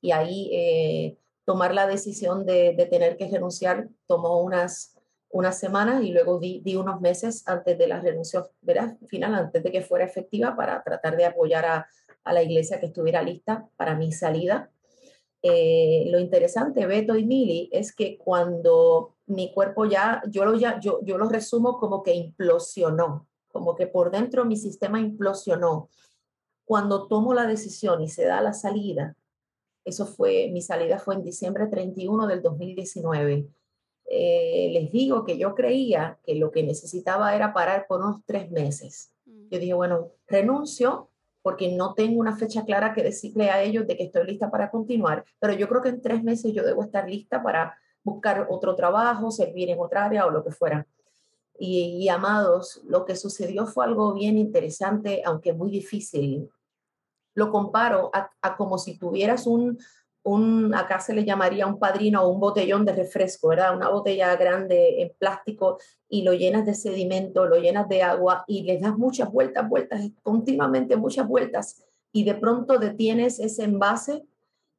Y 0.00 0.12
ahí 0.12 0.50
eh, 0.52 1.18
tomar 1.44 1.74
la 1.74 1.86
decisión 1.86 2.46
de, 2.46 2.74
de 2.76 2.86
tener 2.86 3.16
que 3.16 3.28
renunciar 3.28 3.88
tomó 4.06 4.40
unas 4.40 4.98
unas 5.30 5.58
semanas 5.58 6.02
y 6.02 6.12
luego 6.12 6.38
di, 6.38 6.62
unos 6.76 7.00
meses 7.00 7.46
antes 7.46 7.76
de 7.76 7.86
la 7.86 8.00
renuncia 8.00 8.44
final, 9.06 9.34
antes 9.34 9.62
de 9.62 9.70
que 9.70 9.82
fuera 9.82 10.04
efectiva, 10.04 10.56
para 10.56 10.82
tratar 10.82 11.16
de 11.16 11.26
apoyar 11.26 11.64
a, 11.66 11.88
la 12.24 12.42
iglesia 12.42 12.78
que 12.78 12.86
estuviera 12.86 13.22
lista 13.22 13.66
para 13.76 13.94
mi 13.94 14.12
salida. 14.12 14.70
Eh, 15.42 16.06
lo 16.10 16.18
interesante, 16.18 16.86
Beto 16.86 17.16
y 17.16 17.24
Mili, 17.24 17.68
es 17.72 17.94
que 17.94 18.18
cuando 18.18 19.16
mi 19.26 19.52
cuerpo 19.52 19.84
ya, 19.84 20.22
yo 20.28 20.44
lo, 20.44 20.56
ya 20.56 20.80
yo, 20.80 21.00
yo 21.02 21.18
lo 21.18 21.28
resumo 21.28 21.78
como 21.78 22.02
que 22.02 22.14
implosionó, 22.14 23.28
como 23.52 23.74
que 23.74 23.86
por 23.86 24.10
dentro 24.10 24.44
mi 24.44 24.56
sistema 24.56 25.00
implosionó. 25.00 25.88
Cuando 26.64 27.06
tomo 27.06 27.34
la 27.34 27.46
decisión 27.46 28.02
y 28.02 28.08
se 28.08 28.24
da 28.24 28.40
la 28.40 28.52
salida, 28.52 29.16
eso 29.84 30.06
fue, 30.06 30.50
mi 30.52 30.60
salida 30.60 30.98
fue 30.98 31.14
en 31.14 31.22
diciembre 31.22 31.66
31 31.66 32.26
del 32.26 32.42
2019 32.42 33.48
eh, 34.10 34.70
les 34.72 34.90
digo 34.90 35.24
que 35.24 35.36
yo 35.36 35.54
creía 35.54 36.18
que 36.24 36.34
lo 36.34 36.50
que 36.50 36.62
necesitaba 36.62 37.34
era 37.34 37.52
parar 37.52 37.86
por 37.86 38.00
unos 38.00 38.22
tres 38.24 38.50
meses. 38.50 39.12
Mm. 39.26 39.48
Yo 39.50 39.58
dije, 39.58 39.74
bueno, 39.74 40.12
renuncio 40.26 41.10
porque 41.48 41.72
no 41.72 41.94
tengo 41.94 42.20
una 42.20 42.36
fecha 42.36 42.62
clara 42.66 42.92
que 42.92 43.02
decirle 43.02 43.48
a 43.48 43.62
ellos 43.62 43.86
de 43.86 43.96
que 43.96 44.02
estoy 44.04 44.26
lista 44.26 44.50
para 44.50 44.70
continuar, 44.70 45.24
pero 45.38 45.54
yo 45.54 45.66
creo 45.66 45.80
que 45.80 45.88
en 45.88 46.02
tres 46.02 46.22
meses 46.22 46.52
yo 46.52 46.62
debo 46.62 46.82
estar 46.82 47.08
lista 47.08 47.42
para 47.42 47.74
buscar 48.04 48.48
otro 48.50 48.74
trabajo, 48.74 49.30
servir 49.30 49.70
en 49.70 49.80
otra 49.80 50.04
área 50.04 50.26
o 50.26 50.30
lo 50.30 50.44
que 50.44 50.50
fuera. 50.50 50.86
Y, 51.58 52.06
amados, 52.10 52.82
lo 52.84 53.06
que 53.06 53.16
sucedió 53.16 53.64
fue 53.64 53.86
algo 53.86 54.12
bien 54.12 54.36
interesante, 54.36 55.22
aunque 55.24 55.54
muy 55.54 55.70
difícil. 55.70 56.50
Lo 57.34 57.50
comparo 57.50 58.10
a 58.12 58.56
como 58.58 58.76
si 58.76 58.98
tuvieras 58.98 59.46
un, 59.46 59.78
un, 60.28 60.74
acá 60.74 61.00
se 61.00 61.14
le 61.14 61.24
llamaría 61.24 61.66
un 61.66 61.78
padrino 61.78 62.22
o 62.22 62.28
un 62.28 62.40
botellón 62.40 62.84
de 62.84 62.92
refresco, 62.92 63.48
¿verdad? 63.48 63.76
Una 63.76 63.88
botella 63.88 64.34
grande 64.36 65.02
en 65.02 65.12
plástico 65.18 65.78
y 66.08 66.22
lo 66.22 66.32
llenas 66.32 66.64
de 66.66 66.74
sedimento, 66.74 67.46
lo 67.46 67.56
llenas 67.56 67.88
de 67.88 68.02
agua 68.02 68.44
y 68.46 68.62
le 68.62 68.78
das 68.78 68.96
muchas 68.96 69.30
vueltas, 69.30 69.68
vueltas, 69.68 70.00
continuamente 70.22 70.96
muchas 70.96 71.26
vueltas 71.26 71.84
y 72.12 72.24
de 72.24 72.34
pronto 72.34 72.78
detienes 72.78 73.38
ese 73.38 73.64
envase, 73.64 74.24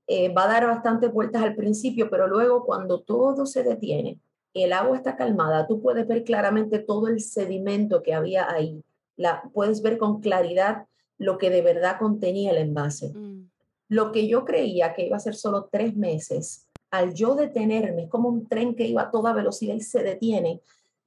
eh, 0.07 0.33
va 0.33 0.45
a 0.45 0.47
dar 0.47 0.67
bastantes 0.67 1.11
vueltas 1.11 1.43
al 1.43 1.55
principio, 1.55 2.09
pero 2.09 2.27
luego 2.27 2.65
cuando 2.65 3.01
todo 3.01 3.45
se 3.45 3.63
detiene, 3.63 4.19
el 4.53 4.73
agua 4.73 4.97
está 4.97 5.15
calmada, 5.15 5.67
tú 5.67 5.81
puedes 5.81 6.07
ver 6.07 6.23
claramente 6.23 6.79
todo 6.79 7.07
el 7.07 7.19
sedimento 7.19 8.01
que 8.01 8.13
había 8.13 8.51
ahí, 8.51 8.83
la, 9.15 9.43
puedes 9.53 9.81
ver 9.81 9.97
con 9.97 10.21
claridad 10.21 10.87
lo 11.17 11.37
que 11.37 11.49
de 11.49 11.61
verdad 11.61 11.99
contenía 11.99 12.51
el 12.51 12.57
envase. 12.57 13.13
Mm. 13.13 13.49
Lo 13.89 14.12
que 14.12 14.27
yo 14.27 14.46
creía 14.46 14.93
que 14.93 15.05
iba 15.08 15.17
a 15.17 15.19
ser 15.19 15.36
solo 15.36 15.67
tres 15.72 15.96
meses, 15.98 16.67
al 16.91 17.13
yo 17.13 17.36
detenerme, 17.36 18.03
es 18.03 18.10
como 18.10 18.29
un 18.29 18.48
tren 18.48 18.75
que 18.75 18.88
iba 18.88 19.03
a 19.03 19.12
toda 19.12 19.34
velocidad 19.34 19.75
y 19.75 19.81
se 19.81 20.03
detiene, 20.03 20.62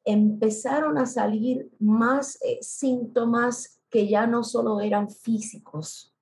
empezaron 0.04 0.98
a 0.98 1.06
salir 1.06 1.70
más 1.78 2.38
eh, 2.42 2.58
síntomas 2.60 3.80
que 3.88 4.08
ya 4.08 4.26
no 4.26 4.42
solo 4.42 4.80
eran 4.80 5.10
físicos, 5.10 6.14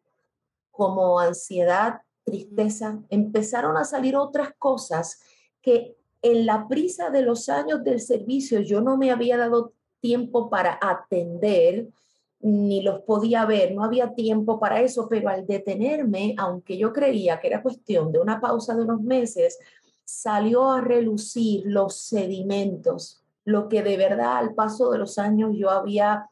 como 0.70 1.18
ansiedad, 1.18 2.02
tristeza, 2.24 3.00
empezaron 3.08 3.76
a 3.76 3.84
salir 3.84 4.16
otras 4.16 4.52
cosas 4.58 5.20
que 5.62 5.96
en 6.22 6.46
la 6.46 6.68
prisa 6.68 7.10
de 7.10 7.22
los 7.22 7.48
años 7.48 7.82
del 7.82 8.00
servicio 8.00 8.60
yo 8.60 8.80
no 8.80 8.96
me 8.96 9.10
había 9.10 9.36
dado 9.36 9.72
tiempo 10.00 10.50
para 10.50 10.78
atender 10.80 11.88
ni 12.40 12.82
los 12.82 13.02
podía 13.02 13.44
ver, 13.44 13.74
no 13.74 13.84
había 13.84 14.14
tiempo 14.14 14.58
para 14.58 14.80
eso, 14.80 15.08
pero 15.08 15.28
al 15.28 15.46
detenerme, 15.46 16.34
aunque 16.38 16.78
yo 16.78 16.92
creía 16.92 17.38
que 17.38 17.48
era 17.48 17.62
cuestión 17.62 18.12
de 18.12 18.18
una 18.18 18.40
pausa 18.40 18.74
de 18.74 18.82
unos 18.82 19.02
meses, 19.02 19.58
salió 20.04 20.70
a 20.70 20.80
relucir 20.80 21.62
los 21.66 21.96
sedimentos, 21.96 23.22
lo 23.44 23.68
que 23.68 23.82
de 23.82 23.96
verdad 23.96 24.38
al 24.38 24.54
paso 24.54 24.90
de 24.90 24.98
los 24.98 25.18
años 25.18 25.52
yo 25.54 25.70
había 25.70 26.30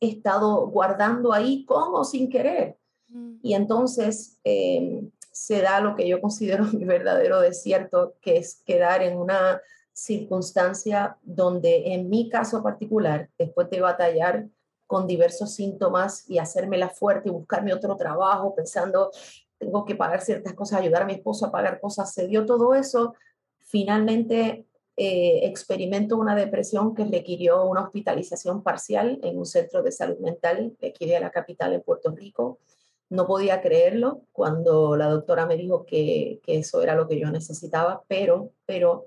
estado 0.00 0.66
guardando 0.68 1.32
ahí 1.32 1.64
con 1.64 1.94
o 1.94 2.04
sin 2.04 2.30
querer. 2.30 2.76
Mm. 3.08 3.36
Y 3.42 3.54
entonces 3.54 4.38
em, 4.44 5.10
se 5.30 5.60
da 5.60 5.80
lo 5.80 5.94
que 5.94 6.08
yo 6.08 6.20
considero 6.20 6.64
mi 6.64 6.84
verdadero 6.86 7.40
desierto, 7.40 8.14
que 8.20 8.38
es 8.38 8.62
quedar 8.64 9.02
en 9.02 9.18
una 9.18 9.60
circunstancia 9.92 11.16
donde 11.22 11.94
en 11.94 12.08
mi 12.10 12.28
caso 12.28 12.62
particular, 12.62 13.30
después 13.38 13.70
de 13.70 13.80
batallar 13.80 14.46
con 14.86 15.06
diversos 15.06 15.54
síntomas 15.54 16.28
y 16.28 16.38
hacérmela 16.38 16.88
fuerte 16.88 17.28
y 17.28 17.32
buscarme 17.32 17.72
otro 17.72 17.96
trabajo 17.96 18.54
pensando, 18.54 19.10
tengo 19.58 19.84
que 19.84 19.94
pagar 19.94 20.20
ciertas 20.20 20.54
cosas, 20.54 20.80
ayudar 20.80 21.02
a 21.02 21.06
mi 21.06 21.14
esposo 21.14 21.46
a 21.46 21.52
pagar 21.52 21.80
cosas, 21.80 22.12
se 22.12 22.26
dio 22.26 22.46
todo 22.46 22.74
eso, 22.74 23.14
finalmente 23.58 24.66
eh, 24.96 25.40
experimento 25.46 26.16
una 26.16 26.34
depresión 26.34 26.94
que 26.94 27.04
requirió 27.04 27.64
una 27.64 27.82
hospitalización 27.82 28.62
parcial 28.62 29.18
en 29.22 29.36
un 29.36 29.44
centro 29.44 29.82
de 29.82 29.92
salud 29.92 30.18
mental 30.18 30.74
aquí 30.82 31.06
de 31.06 31.20
la 31.20 31.30
capital 31.30 31.74
en 31.74 31.82
Puerto 31.82 32.10
Rico. 32.12 32.60
No 33.08 33.26
podía 33.26 33.60
creerlo 33.60 34.22
cuando 34.32 34.96
la 34.96 35.08
doctora 35.08 35.46
me 35.46 35.56
dijo 35.56 35.84
que, 35.84 36.40
que 36.42 36.58
eso 36.58 36.82
era 36.82 36.94
lo 36.94 37.06
que 37.06 37.20
yo 37.20 37.30
necesitaba, 37.30 38.04
pero, 38.08 38.52
pero 38.64 39.06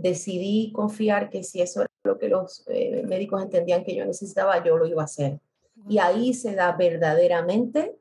decidí 0.00 0.72
confiar 0.72 1.28
que 1.28 1.42
si 1.42 1.60
eso 1.60 1.80
era 1.80 1.90
lo 2.04 2.18
que 2.18 2.28
los 2.28 2.64
eh, 2.68 3.02
médicos 3.06 3.42
entendían 3.42 3.84
que 3.84 3.94
yo 3.94 4.04
necesitaba, 4.04 4.62
yo 4.64 4.76
lo 4.76 4.86
iba 4.86 5.02
a 5.02 5.06
hacer. 5.06 5.40
Y 5.88 5.98
ahí 5.98 6.34
se 6.34 6.54
da 6.54 6.72
verdaderamente 6.72 7.96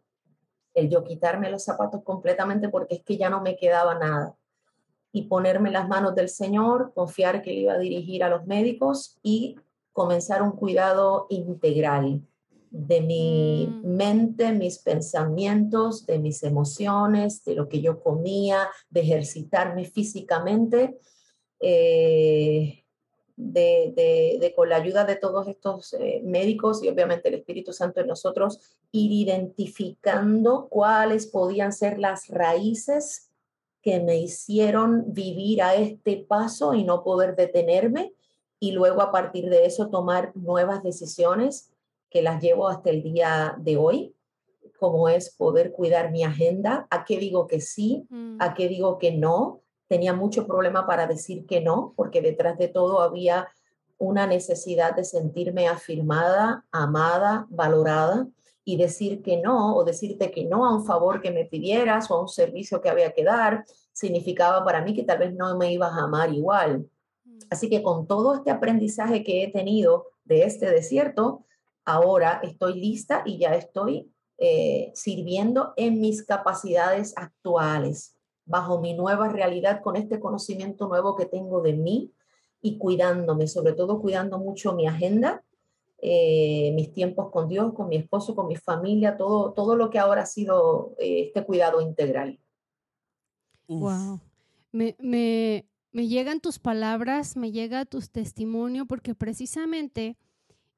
el 0.73 0.89
yo 0.89 1.03
quitarme 1.03 1.49
los 1.49 1.63
zapatos 1.63 2.03
completamente 2.03 2.69
porque 2.69 2.95
es 2.95 3.03
que 3.03 3.17
ya 3.17 3.29
no 3.29 3.41
me 3.41 3.55
quedaba 3.55 3.95
nada. 3.95 4.35
Y 5.11 5.23
ponerme 5.23 5.71
las 5.71 5.87
manos 5.87 6.13
del 6.13 6.29
Señor, 6.29 6.93
confiar 6.93 7.41
que 7.41 7.51
Él 7.51 7.57
iba 7.59 7.73
a 7.73 7.79
dirigir 7.79 8.23
a 8.23 8.29
los 8.29 8.45
médicos 8.45 9.17
y 9.23 9.55
comenzar 9.91 10.43
un 10.43 10.51
cuidado 10.51 11.25
integral 11.29 12.21
de 12.69 13.01
mi 13.01 13.67
mm. 13.67 13.87
mente, 13.87 14.51
mis 14.51 14.77
pensamientos, 14.77 16.05
de 16.05 16.19
mis 16.19 16.43
emociones, 16.43 17.43
de 17.43 17.55
lo 17.55 17.67
que 17.67 17.81
yo 17.81 18.03
comía, 18.03 18.67
de 18.89 19.01
ejercitarme 19.01 19.85
físicamente 19.85 20.99
eh, 21.59 22.83
de, 23.35 24.53
con 24.55 24.69
la 24.69 24.77
ayuda 24.77 25.05
de 25.05 25.15
todos 25.15 25.47
estos 25.47 25.93
eh, 25.93 26.21
médicos 26.23 26.83
y 26.83 26.89
obviamente 26.89 27.29
el 27.29 27.35
Espíritu 27.35 27.71
Santo 27.71 28.01
en 28.01 28.07
nosotros, 28.07 28.59
ir 28.91 29.11
identificando 29.11 30.67
cuáles 30.69 31.27
podían 31.27 31.71
ser 31.71 31.99
las 31.99 32.27
raíces 32.29 33.29
que 33.81 33.99
me 33.99 34.17
hicieron 34.17 35.13
vivir 35.13 35.61
a 35.61 35.75
este 35.75 36.17
paso 36.17 36.73
y 36.73 36.83
no 36.83 37.03
poder 37.03 37.35
detenerme 37.35 38.13
y 38.59 38.71
luego 38.71 39.01
a 39.01 39.11
partir 39.11 39.49
de 39.49 39.65
eso 39.65 39.89
tomar 39.89 40.35
nuevas 40.35 40.83
decisiones 40.83 41.71
que 42.09 42.21
las 42.21 42.41
llevo 42.41 42.67
hasta 42.67 42.89
el 42.89 43.03
día 43.03 43.55
de 43.59 43.77
hoy, 43.77 44.15
como 44.79 45.09
es 45.09 45.29
poder 45.35 45.71
cuidar 45.71 46.11
mi 46.11 46.23
agenda, 46.23 46.87
a 46.89 47.05
qué 47.05 47.17
digo 47.17 47.47
que 47.47 47.61
sí, 47.61 48.07
a 48.39 48.53
qué 48.53 48.67
digo 48.67 48.97
que 48.97 49.11
no, 49.11 49.61
tenía 49.87 50.13
mucho 50.13 50.45
problema 50.45 50.85
para 50.85 51.07
decir 51.07 51.45
que 51.45 51.61
no, 51.61 51.93
porque 51.95 52.21
detrás 52.21 52.57
de 52.57 52.67
todo 52.67 53.01
había 53.01 53.47
una 53.97 54.27
necesidad 54.27 54.95
de 54.95 55.03
sentirme 55.03 55.67
afirmada, 55.67 56.65
amada, 56.71 57.47
valorada 57.49 58.27
y 58.63 58.77
decir 58.77 59.21
que 59.23 59.37
no 59.37 59.75
o 59.75 59.83
decirte 59.83 60.29
que 60.29 60.45
no 60.45 60.65
a 60.65 60.75
un 60.75 60.85
favor 60.85 61.21
que 61.21 61.31
me 61.31 61.45
pidieras 61.45 62.11
o 62.11 62.15
a 62.15 62.21
un 62.21 62.27
servicio 62.27 62.81
que 62.81 62.89
había 62.89 63.13
que 63.13 63.23
dar 63.23 63.65
significaba 63.93 64.63
para 64.63 64.81
mí 64.81 64.93
que 64.93 65.03
tal 65.03 65.19
vez 65.19 65.33
no 65.33 65.57
me 65.57 65.71
ibas 65.71 65.93
a 65.93 66.03
amar 66.03 66.31
igual. 66.33 66.87
Mm. 67.23 67.39
Así 67.49 67.69
que 67.69 67.81
con 67.81 68.07
todo 68.07 68.35
este 68.35 68.51
aprendizaje 68.51 69.23
que 69.23 69.43
he 69.43 69.51
tenido 69.51 70.07
de 70.25 70.43
este 70.43 70.69
desierto, 70.69 71.45
ahora 71.85 72.41
estoy 72.43 72.79
lista 72.79 73.23
y 73.25 73.39
ya 73.39 73.55
estoy 73.55 74.11
eh, 74.37 74.91
sirviendo 74.93 75.73
en 75.77 75.99
mis 75.99 76.23
capacidades 76.23 77.13
actuales 77.15 78.16
bajo 78.47 78.79
mi 78.79 78.93
nueva 78.95 79.27
realidad, 79.27 79.81
con 79.81 79.95
este 79.95 80.19
conocimiento 80.19 80.87
nuevo 80.87 81.15
que 81.15 81.25
tengo 81.25 81.61
de 81.61 81.73
mí 81.73 82.11
y 82.61 82.77
cuidándome, 82.77 83.47
sobre 83.47 83.73
todo 83.73 84.01
cuidando 84.01 84.39
mucho 84.39 84.73
mi 84.73 84.87
agenda, 84.87 85.43
eh, 85.99 86.71
mis 86.73 86.93
tiempos 86.93 87.29
con 87.29 87.49
Dios, 87.49 87.73
con 87.73 87.89
mi 87.89 87.97
esposo, 87.97 88.35
con 88.35 88.47
mi 88.47 88.55
familia, 88.55 89.17
todo, 89.17 89.51
todo 89.51 89.75
lo 89.75 89.89
que 89.89 89.99
ahora 89.99 90.23
ha 90.23 90.25
sido 90.25 90.95
eh, 90.97 91.25
este 91.27 91.43
cuidado 91.45 91.81
integral. 91.81 92.39
Wow. 93.67 94.21
Me, 94.71 94.95
me, 94.99 95.67
me 95.91 96.07
llegan 96.07 96.39
tus 96.39 96.57
palabras, 96.57 97.35
me 97.35 97.51
llega 97.51 97.83
tu 97.85 97.99
testimonio, 97.99 98.85
porque 98.85 99.13
precisamente 99.13 100.17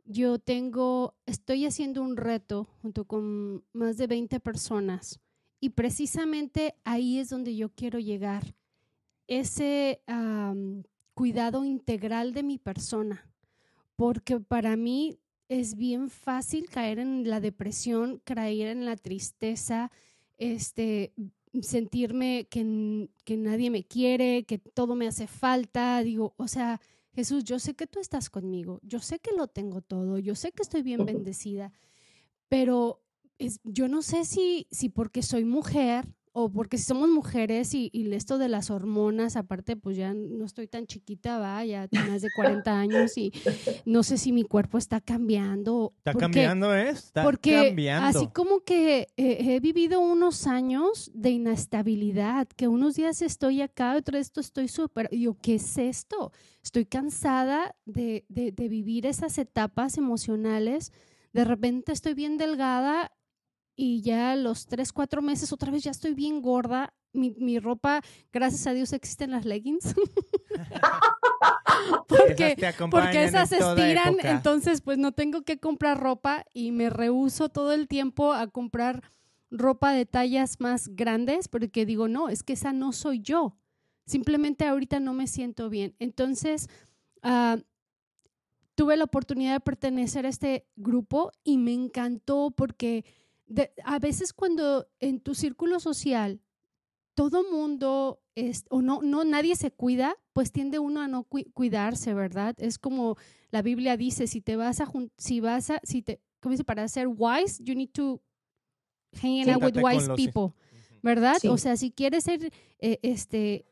yo 0.05 0.39
tengo, 0.39 1.13
estoy 1.27 1.67
haciendo 1.67 2.01
un 2.01 2.17
reto 2.17 2.67
junto 2.81 3.05
con 3.05 3.63
más 3.73 3.97
de 3.97 4.07
20 4.07 4.39
personas 4.39 5.19
y 5.59 5.69
precisamente 5.69 6.75
ahí 6.83 7.19
es 7.19 7.29
donde 7.29 7.55
yo 7.55 7.69
quiero 7.69 7.99
llegar, 7.99 8.55
ese 9.27 10.01
cuidado 11.13 11.65
integral 11.65 12.33
de 12.33 12.43
mi 12.43 12.57
persona, 12.57 13.29
porque 13.95 14.39
para 14.39 14.75
mí 14.75 15.19
es 15.49 15.75
bien 15.75 16.09
fácil 16.09 16.69
caer 16.69 16.99
en 16.99 17.29
la 17.29 17.39
depresión, 17.39 18.21
caer 18.23 18.67
en 18.67 18.85
la 18.85 18.95
tristeza, 18.95 19.91
este, 20.37 21.13
sentirme 21.61 22.47
que, 22.49 23.09
que 23.25 23.37
nadie 23.37 23.69
me 23.69 23.83
quiere, 23.83 24.45
que 24.45 24.59
todo 24.59 24.95
me 24.95 25.07
hace 25.07 25.27
falta. 25.27 26.01
Digo, 26.03 26.33
o 26.37 26.47
sea, 26.47 26.79
Jesús, 27.13 27.43
yo 27.43 27.59
sé 27.59 27.73
que 27.73 27.87
tú 27.87 27.99
estás 27.99 28.29
conmigo, 28.29 28.79
yo 28.83 28.99
sé 28.99 29.19
que 29.19 29.31
lo 29.35 29.47
tengo 29.47 29.81
todo, 29.81 30.19
yo 30.19 30.35
sé 30.35 30.51
que 30.51 30.61
estoy 30.61 30.83
bien 30.83 31.05
bendecida, 31.05 31.73
pero 32.47 33.01
yo 33.63 33.87
no 33.87 34.01
sé 34.01 34.25
si, 34.25 34.67
si 34.71 34.89
porque 34.89 35.21
soy 35.21 35.45
mujer 35.45 36.05
o 36.31 36.51
porque 36.51 36.77
si 36.77 36.85
somos 36.85 37.09
mujeres 37.09 37.73
y, 37.73 37.89
y, 37.91 38.13
esto 38.13 38.37
de 38.37 38.49
las 38.49 38.69
hormonas, 38.69 39.35
aparte, 39.35 39.75
pues 39.75 39.97
ya 39.97 40.13
no 40.13 40.45
estoy 40.45 40.67
tan 40.67 40.85
chiquita, 40.85 41.39
va, 41.39 41.65
ya 41.65 41.87
tengo 41.87 42.07
más 42.07 42.21
de 42.21 42.29
40 42.35 42.79
años 42.79 43.17
y 43.17 43.33
no 43.85 44.03
sé 44.03 44.17
si 44.17 44.31
mi 44.31 44.43
cuerpo 44.43 44.77
está 44.77 45.01
cambiando. 45.01 45.93
Está 45.97 46.13
cambiando, 46.13 46.75
¿eh? 46.75 46.89
Está 46.89 47.23
porque 47.23 47.67
cambiando. 47.67 48.07
Así 48.07 48.27
como 48.27 48.61
que 48.61 49.07
eh, 49.17 49.55
he 49.55 49.59
vivido 49.59 49.99
unos 49.99 50.47
años 50.47 51.11
de 51.13 51.31
inestabilidad, 51.31 52.47
que 52.47 52.67
unos 52.67 52.95
días 52.95 53.21
estoy 53.21 53.61
acá, 53.61 53.95
otros 53.95 54.15
días 54.15 54.31
estoy 54.37 54.67
súper. 54.67 55.09
Yo, 55.11 55.35
¿qué 55.41 55.55
es 55.55 55.77
esto? 55.77 56.31
Estoy 56.63 56.85
cansada 56.85 57.75
de, 57.85 58.25
de, 58.29 58.51
de 58.51 58.69
vivir 58.69 59.05
esas 59.05 59.37
etapas 59.37 59.97
emocionales. 59.97 60.91
De 61.33 61.43
repente 61.43 61.91
estoy 61.91 62.13
bien 62.13 62.37
delgada 62.37 63.11
y 63.81 64.01
ya 64.01 64.35
los 64.35 64.67
tres, 64.67 64.91
cuatro 64.91 65.21
meses 65.21 65.53
otra 65.53 65.71
vez 65.71 65.85
ya 65.85 65.91
estoy 65.91 66.13
bien 66.13 66.41
gorda. 66.41 66.93
Mi, 67.13 67.33
mi 67.37 67.59
ropa, 67.59 68.01
gracias 68.29 68.67
a 68.67 68.73
Dios, 68.73 68.91
existen 68.91 69.31
las 69.31 69.45
leggings. 69.45 69.95
porque, 72.09 72.57
porque 72.91 73.23
esas 73.23 73.53
estiran, 73.53 74.17
entonces 74.21 74.81
pues 74.81 74.97
no 74.97 75.13
tengo 75.13 75.43
que 75.43 75.59
comprar 75.59 75.97
ropa 75.97 76.43
y 76.53 76.71
me 76.71 76.89
rehuso 76.89 77.47
todo 77.47 77.71
el 77.71 77.87
tiempo 77.87 78.33
a 78.33 78.47
comprar 78.47 79.01
ropa 79.49 79.93
de 79.93 80.05
tallas 80.05 80.59
más 80.59 80.89
grandes 80.89 81.47
porque 81.47 81.85
digo, 81.85 82.09
no, 82.09 82.27
es 82.27 82.43
que 82.43 82.53
esa 82.53 82.73
no 82.73 82.91
soy 82.91 83.21
yo. 83.21 83.55
Simplemente 84.05 84.67
ahorita 84.67 84.99
no 84.99 85.13
me 85.13 85.25
siento 85.25 85.69
bien. 85.69 85.95
Entonces, 85.99 86.67
uh, 87.23 87.61
tuve 88.75 88.97
la 88.97 89.05
oportunidad 89.05 89.53
de 89.53 89.61
pertenecer 89.61 90.25
a 90.25 90.29
este 90.29 90.67
grupo 90.75 91.31
y 91.45 91.57
me 91.57 91.73
encantó 91.73 92.51
porque 92.51 93.05
a 93.83 93.99
veces 93.99 94.33
cuando 94.33 94.87
en 94.99 95.19
tu 95.19 95.35
círculo 95.35 95.79
social 95.79 96.41
todo 97.15 97.43
mundo 97.51 98.21
es, 98.35 98.63
o 98.69 98.81
no, 98.81 99.01
no, 99.01 99.25
nadie 99.25 99.55
se 99.55 99.71
cuida, 99.71 100.15
pues 100.33 100.51
tiende 100.51 100.79
uno 100.79 101.01
a 101.01 101.07
no 101.07 101.23
cuidarse, 101.23 102.13
¿verdad? 102.13 102.55
Es 102.59 102.79
como 102.79 103.17
la 103.51 103.61
Biblia 103.61 103.97
dice, 103.97 104.27
si 104.27 104.39
te 104.39 104.55
vas 104.55 104.79
a, 104.79 104.89
si 105.17 105.41
vas 105.41 105.69
a, 105.69 105.81
si 105.83 106.01
te, 106.01 106.21
¿cómo 106.39 106.51
dice? 106.51 106.63
Para 106.63 106.87
ser 106.87 107.07
wise, 107.07 107.61
you 107.61 107.75
need 107.75 107.89
to 107.91 108.21
hang 109.21 109.49
out 109.49 109.61
with 109.63 109.83
wise 109.83 110.07
people, 110.15 110.53
¿verdad? 111.01 111.37
O 111.49 111.57
sea, 111.57 111.75
si 111.75 111.91
quieres 111.91 112.23
ser, 112.23 112.53
eh, 112.79 112.99
este, 113.01 113.65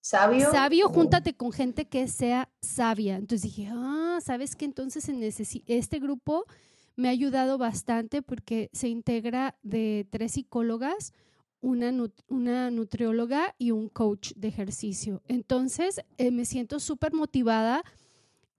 sabio, 0.00 0.50
sabio, 0.50 0.88
júntate 0.88 1.34
con 1.34 1.52
gente 1.52 1.86
que 1.86 2.08
sea 2.08 2.50
sabia. 2.62 3.16
Entonces 3.16 3.42
dije, 3.42 3.68
ah, 3.70 4.18
¿sabes 4.22 4.56
qué? 4.56 4.64
Entonces 4.64 5.08
en 5.08 5.22
este 5.22 5.98
grupo 5.98 6.46
me 6.96 7.08
ha 7.08 7.12
ayudado 7.12 7.58
bastante 7.58 8.22
porque 8.22 8.70
se 8.72 8.88
integra 8.88 9.56
de 9.62 10.06
tres 10.10 10.32
psicólogas, 10.32 11.12
una, 11.60 11.92
una 12.28 12.70
nutrióloga 12.70 13.54
y 13.58 13.70
un 13.70 13.88
coach 13.88 14.32
de 14.36 14.48
ejercicio. 14.48 15.22
Entonces, 15.28 16.02
eh, 16.18 16.30
me 16.30 16.44
siento 16.44 16.78
súper 16.80 17.12
motivada. 17.12 17.82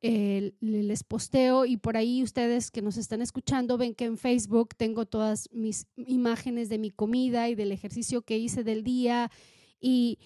les 0.02 1.04
posteo 1.04 1.66
y 1.66 1.78
por 1.78 1.98
ahí 1.98 2.22
ustedes 2.22 2.70
que 2.70 2.84
nos 2.84 2.98
están 2.98 3.22
escuchando 3.22 3.78
ven 3.78 3.96
que 3.96 4.06
en 4.06 4.18
Facebook 4.18 4.76
tengo 4.78 5.06
todas 5.08 5.50
mis 5.52 5.88
imágenes 5.96 6.70
de 6.70 6.78
mi 6.78 6.92
comida 6.92 7.50
y 7.50 7.56
del 7.56 7.72
ejercicio 7.72 8.22
que 8.22 8.38
hice 8.38 8.64
del 8.64 8.84
día 8.84 9.32
y, 9.80 10.20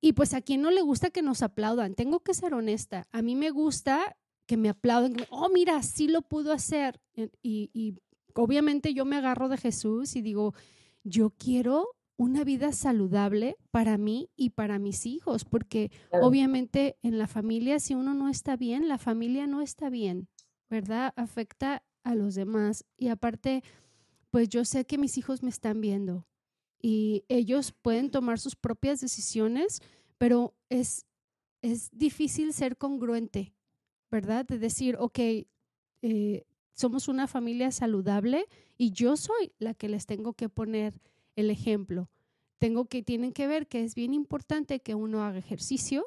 y 0.00 0.14
pues 0.14 0.32
a 0.32 0.40
quien 0.40 0.62
no 0.62 0.70
le 0.70 0.80
gusta 0.80 1.10
que 1.10 1.20
nos 1.20 1.42
aplaudan, 1.42 1.94
tengo 1.94 2.20
que 2.20 2.32
ser 2.32 2.54
honesta, 2.54 3.06
a 3.12 3.20
mí 3.20 3.34
me 3.34 3.50
gusta 3.50 4.16
que 4.48 4.56
me 4.56 4.70
aplauden, 4.70 5.14
oh, 5.28 5.50
mira, 5.50 5.80
sí 5.82 6.08
lo 6.08 6.22
pudo 6.22 6.52
hacer. 6.52 6.98
Y, 7.42 7.94
obviamente 8.34 8.94
yo 8.94 9.04
me 9.04 9.16
agarro 9.16 9.48
de 9.48 9.58
Jesús 9.58 10.16
y 10.16 10.22
digo, 10.22 10.54
yo 11.04 11.30
quiero 11.30 11.88
una 12.16 12.44
vida 12.44 12.72
saludable 12.72 13.56
para 13.70 13.98
mí 13.98 14.30
y 14.36 14.50
para 14.50 14.78
mis 14.78 15.06
hijos, 15.06 15.44
porque 15.44 15.90
obviamente 16.12 16.96
en 17.02 17.18
la 17.18 17.26
familia, 17.26 17.78
si 17.78 17.94
uno 17.94 18.14
no 18.14 18.28
está 18.28 18.56
bien, 18.56 18.88
la 18.88 18.98
familia 18.98 19.46
no 19.46 19.60
está 19.60 19.90
bien, 19.90 20.28
¿verdad? 20.70 21.12
Afecta 21.16 21.82
a 22.02 22.14
los 22.14 22.34
demás. 22.34 22.84
Y 22.96 23.08
aparte, 23.08 23.62
pues 24.30 24.48
yo 24.48 24.64
sé 24.64 24.86
que 24.86 24.98
mis 24.98 25.18
hijos 25.18 25.42
me 25.42 25.50
están 25.50 25.80
viendo 25.80 26.26
y 26.80 27.24
ellos 27.28 27.74
pueden 27.82 28.10
tomar 28.10 28.38
sus 28.38 28.56
propias 28.56 29.00
decisiones, 29.00 29.82
pero 30.16 30.54
es, 30.70 31.06
es 31.60 31.90
difícil 31.92 32.52
ser 32.52 32.76
congruente 32.76 33.52
¿verdad? 34.10 34.46
De 34.46 34.58
decir, 34.58 34.96
ok, 34.98 35.18
eh, 36.02 36.44
somos 36.74 37.08
una 37.08 37.26
familia 37.26 37.70
saludable 37.70 38.46
y 38.76 38.92
yo 38.92 39.16
soy 39.16 39.52
la 39.58 39.74
que 39.74 39.88
les 39.88 40.06
tengo 40.06 40.34
que 40.34 40.48
poner 40.48 41.00
el 41.36 41.50
ejemplo. 41.50 42.08
Tengo 42.58 42.86
que, 42.86 43.02
tienen 43.02 43.32
que 43.32 43.46
ver 43.46 43.66
que 43.66 43.82
es 43.84 43.94
bien 43.94 44.14
importante 44.14 44.80
que 44.80 44.94
uno 44.94 45.24
haga 45.24 45.38
ejercicio, 45.38 46.06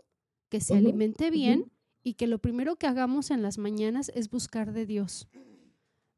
que 0.49 0.61
se 0.61 0.75
alimente 0.75 1.29
bien 1.31 1.71
y 2.03 2.15
que 2.15 2.27
lo 2.27 2.39
primero 2.39 2.75
que 2.75 2.87
hagamos 2.87 3.31
en 3.31 3.41
las 3.41 3.57
mañanas 3.57 4.11
es 4.15 4.29
buscar 4.29 4.73
de 4.73 4.85
Dios. 4.85 5.27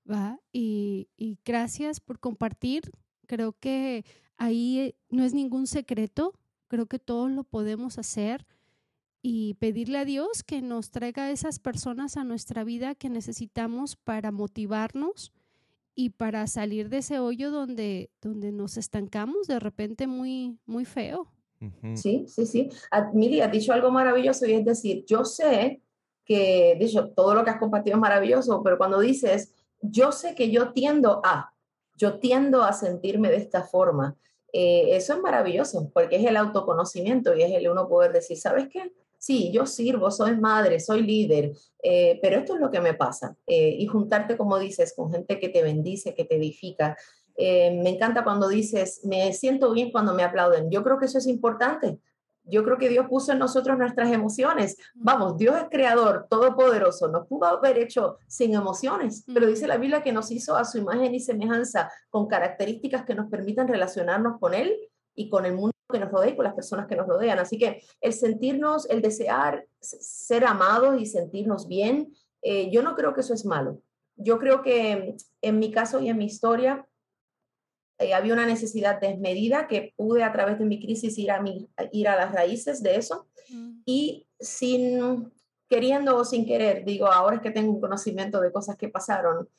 ¿Va? 0.10 0.40
Y, 0.52 1.08
y 1.18 1.38
gracias 1.46 2.00
por 2.00 2.20
compartir. 2.20 2.92
Creo 3.28 3.54
que 3.54 4.06
ahí 4.38 4.96
no 5.10 5.24
es 5.24 5.34
ningún 5.34 5.68
secreto. 5.68 6.34
Creo 6.68 6.88
que 6.88 7.00
todos 7.00 7.32
lo 7.32 7.44
podemos 7.44 7.98
hacer 7.98 8.46
y 9.26 9.54
pedirle 9.54 10.00
a 10.00 10.06
Dios 10.06 10.44
que 10.44 10.62
nos 10.62 10.92
traiga 10.92 11.32
esas 11.32 11.58
personas 11.58 12.18
a 12.18 12.26
nuestra 12.26 12.66
vida 12.66 12.94
que 12.94 13.10
necesitamos 13.10 13.96
para 13.96 14.34
motivarnos 14.34 15.32
y 15.96 16.10
para 16.10 16.46
salir 16.46 16.90
de 16.90 16.98
ese 16.98 17.20
hoyo 17.20 17.50
donde, 17.50 18.10
donde 18.22 18.52
nos 18.52 18.76
estancamos 18.76 19.48
de 19.48 19.60
repente 19.60 20.08
muy, 20.08 20.60
muy 20.66 20.84
feo. 20.84 21.32
Sí, 21.96 22.26
sí, 22.28 22.46
sí. 22.46 22.70
Miri, 23.14 23.40
has 23.40 23.52
dicho 23.52 23.72
algo 23.72 23.90
maravilloso 23.90 24.46
y 24.46 24.52
es 24.52 24.66
decir, 24.66 25.06
yo 25.08 25.24
sé 25.24 25.82
que, 26.26 26.76
dicho, 26.78 27.12
todo 27.12 27.34
lo 27.34 27.46
que 27.46 27.52
has 27.52 27.60
compartido 27.60 27.96
es 27.96 28.02
maravilloso, 28.02 28.62
pero 28.62 28.78
cuando 28.78 29.00
dices, 29.00 29.54
yo 29.80 30.12
sé 30.12 30.36
que 30.36 30.52
yo 30.52 30.74
tiendo 30.74 31.22
a, 31.24 31.54
yo 31.96 32.20
tiendo 32.20 32.64
a 32.64 32.74
sentirme 32.74 33.30
de 33.30 33.38
esta 33.38 33.64
forma, 33.64 34.18
eh, 34.52 34.98
eso 34.98 35.14
es 35.14 35.22
maravilloso, 35.22 35.90
porque 35.94 36.18
es 36.18 36.26
el 36.26 36.36
autoconocimiento 36.36 37.34
y 37.34 37.44
es 37.44 37.52
el 37.54 37.70
uno 37.70 37.88
poder 37.88 38.12
decir, 38.12 38.38
¿sabes 38.38 38.68
qué? 38.68 38.92
Sí, 39.24 39.52
yo 39.54 39.66
sirvo, 39.66 40.12
soy 40.12 40.36
madre, 40.36 40.82
soy 40.82 41.02
líder, 41.02 41.54
eh, 41.82 42.20
pero 42.22 42.40
esto 42.40 42.56
es 42.56 42.60
lo 42.60 42.70
que 42.70 42.82
me 42.82 42.94
pasa. 42.94 43.38
Eh, 43.48 43.78
y 43.80 43.88
juntarte, 43.88 44.36
como 44.36 44.60
dices, 44.60 44.94
con 44.94 45.14
gente 45.14 45.40
que 45.40 45.48
te 45.48 45.64
bendice, 45.64 46.14
que 46.14 46.26
te 46.26 46.36
edifica. 46.36 46.98
Eh, 47.38 47.80
me 47.82 47.92
encanta 47.92 48.26
cuando 48.26 48.50
dices, 48.50 49.00
me 49.06 49.32
siento 49.32 49.72
bien 49.72 49.94
cuando 49.94 50.14
me 50.14 50.24
aplauden. 50.24 50.70
Yo 50.70 50.84
creo 50.84 51.00
que 51.00 51.06
eso 51.06 51.20
es 51.20 51.28
importante. 51.28 52.00
Yo 52.44 52.66
creo 52.66 52.78
que 52.78 52.90
Dios 52.90 53.08
puso 53.08 53.32
en 53.32 53.40
nosotros 53.40 53.78
nuestras 53.78 54.12
emociones. 54.12 54.76
Vamos, 54.94 55.38
Dios 55.38 55.56
es 55.56 55.70
creador, 55.72 56.28
todopoderoso. 56.30 57.08
Nos 57.08 57.26
pudo 57.26 57.46
haber 57.46 57.78
hecho 57.78 58.18
sin 58.28 58.54
emociones, 58.54 59.24
pero 59.34 59.48
dice 59.48 59.68
la 59.68 59.78
Biblia 59.78 60.04
que 60.04 60.12
nos 60.12 60.32
hizo 60.32 60.58
a 60.58 60.66
su 60.66 60.80
imagen 60.80 61.16
y 61.16 61.22
semejanza, 61.22 61.90
con 62.10 62.28
características 62.28 63.06
que 63.06 63.16
nos 63.16 63.30
permitan 63.30 63.70
relacionarnos 63.70 64.38
con 64.42 64.54
Él 64.54 64.76
y 65.16 65.30
con 65.30 65.46
el 65.46 65.54
mundo 65.54 65.73
que 65.94 66.00
nos 66.00 66.12
rodea 66.12 66.32
y 66.32 66.36
con 66.36 66.44
las 66.44 66.54
personas 66.54 66.88
que 66.88 66.98
nos 66.98 67.08
rodean. 67.08 67.40
Así 67.40 67.58
que 67.58 67.82
el 68.02 68.12
sentirnos, 68.12 68.90
el 68.90 69.02
desear 69.02 69.66
ser 69.80 70.44
amados 70.46 71.00
y 71.00 71.06
sentirnos 71.06 71.70
bien, 71.70 72.14
eh, 72.42 72.70
yo 72.70 72.84
no 72.84 72.96
creo 72.96 73.14
que 73.14 73.22
eso 73.22 73.34
es 73.34 73.46
malo. 73.46 73.82
Yo 74.18 74.38
creo 74.40 74.62
que 74.62 75.16
en 75.42 75.60
mi 75.60 75.72
caso 75.72 76.02
y 76.02 76.10
en 76.10 76.18
mi 76.18 76.26
historia 76.26 76.86
eh, 78.00 78.14
había 78.14 78.34
una 78.34 78.46
necesidad 78.46 79.00
desmedida 79.00 79.68
que 79.68 79.94
pude 79.96 80.24
a 80.24 80.34
través 80.34 80.60
de 80.60 80.66
mi 80.66 80.82
crisis 80.82 81.18
ir 81.18 81.32
a, 81.32 81.42
mi, 81.42 81.70
ir 81.92 82.08
a 82.10 82.18
las 82.18 82.34
raíces 82.34 82.84
de 82.84 82.98
eso 82.98 83.28
mm. 83.50 83.82
y 83.86 84.28
sin 84.40 85.32
queriendo 85.70 86.18
o 86.18 86.26
sin 86.26 86.46
querer, 86.46 86.86
digo, 86.86 87.08
ahora 87.08 87.38
es 87.38 87.42
que 87.42 87.50
tengo 87.50 87.72
un 87.72 87.82
conocimiento 87.82 88.40
de 88.42 88.52
cosas 88.52 88.78
que 88.78 88.90
pasaron, 88.90 89.50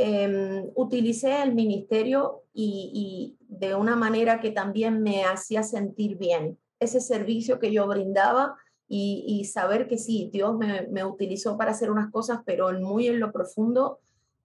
Em, 0.00 0.70
utilicé 0.76 1.42
el 1.42 1.56
ministerio 1.56 2.44
y, 2.54 3.36
de 3.48 3.74
una 3.74 3.96
manera 3.96 4.38
que 4.40 4.52
también 4.52 5.02
me 5.02 5.24
hacía 5.24 5.64
sentir 5.64 6.16
bien. 6.16 6.56
Ese 6.78 7.00
servicio 7.00 7.58
que 7.58 7.72
yo 7.72 7.84
brindaba 7.88 8.54
y, 8.86 9.44
saber 9.52 9.88
que 9.88 9.98
sí, 9.98 10.30
Dios 10.32 10.56
me, 10.56 11.04
utilizó 11.04 11.56
para 11.56 11.72
hacer 11.72 11.90
unas 11.90 12.12
cosas, 12.12 12.42
pero 12.46 12.70
muy 12.78 13.08
en 13.08 13.18
lo 13.18 13.32
profundo 13.32 13.98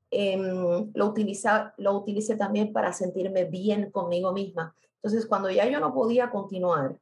em, 0.09 0.91
lo, 0.95 1.05
utiliza, 1.05 1.75
lo 1.77 1.97
utilicé 1.97 2.35
también 2.35 2.73
para 2.73 2.91
sentirme 2.91 3.45
bien 3.45 3.91
conmigo 3.91 4.33
misma. 4.33 4.75
Entonces, 4.95 5.27
cuando 5.27 5.51
ya 5.51 5.69
yo 5.69 5.79
no 5.79 5.93
podía 5.93 6.31
continuar, 6.31 6.97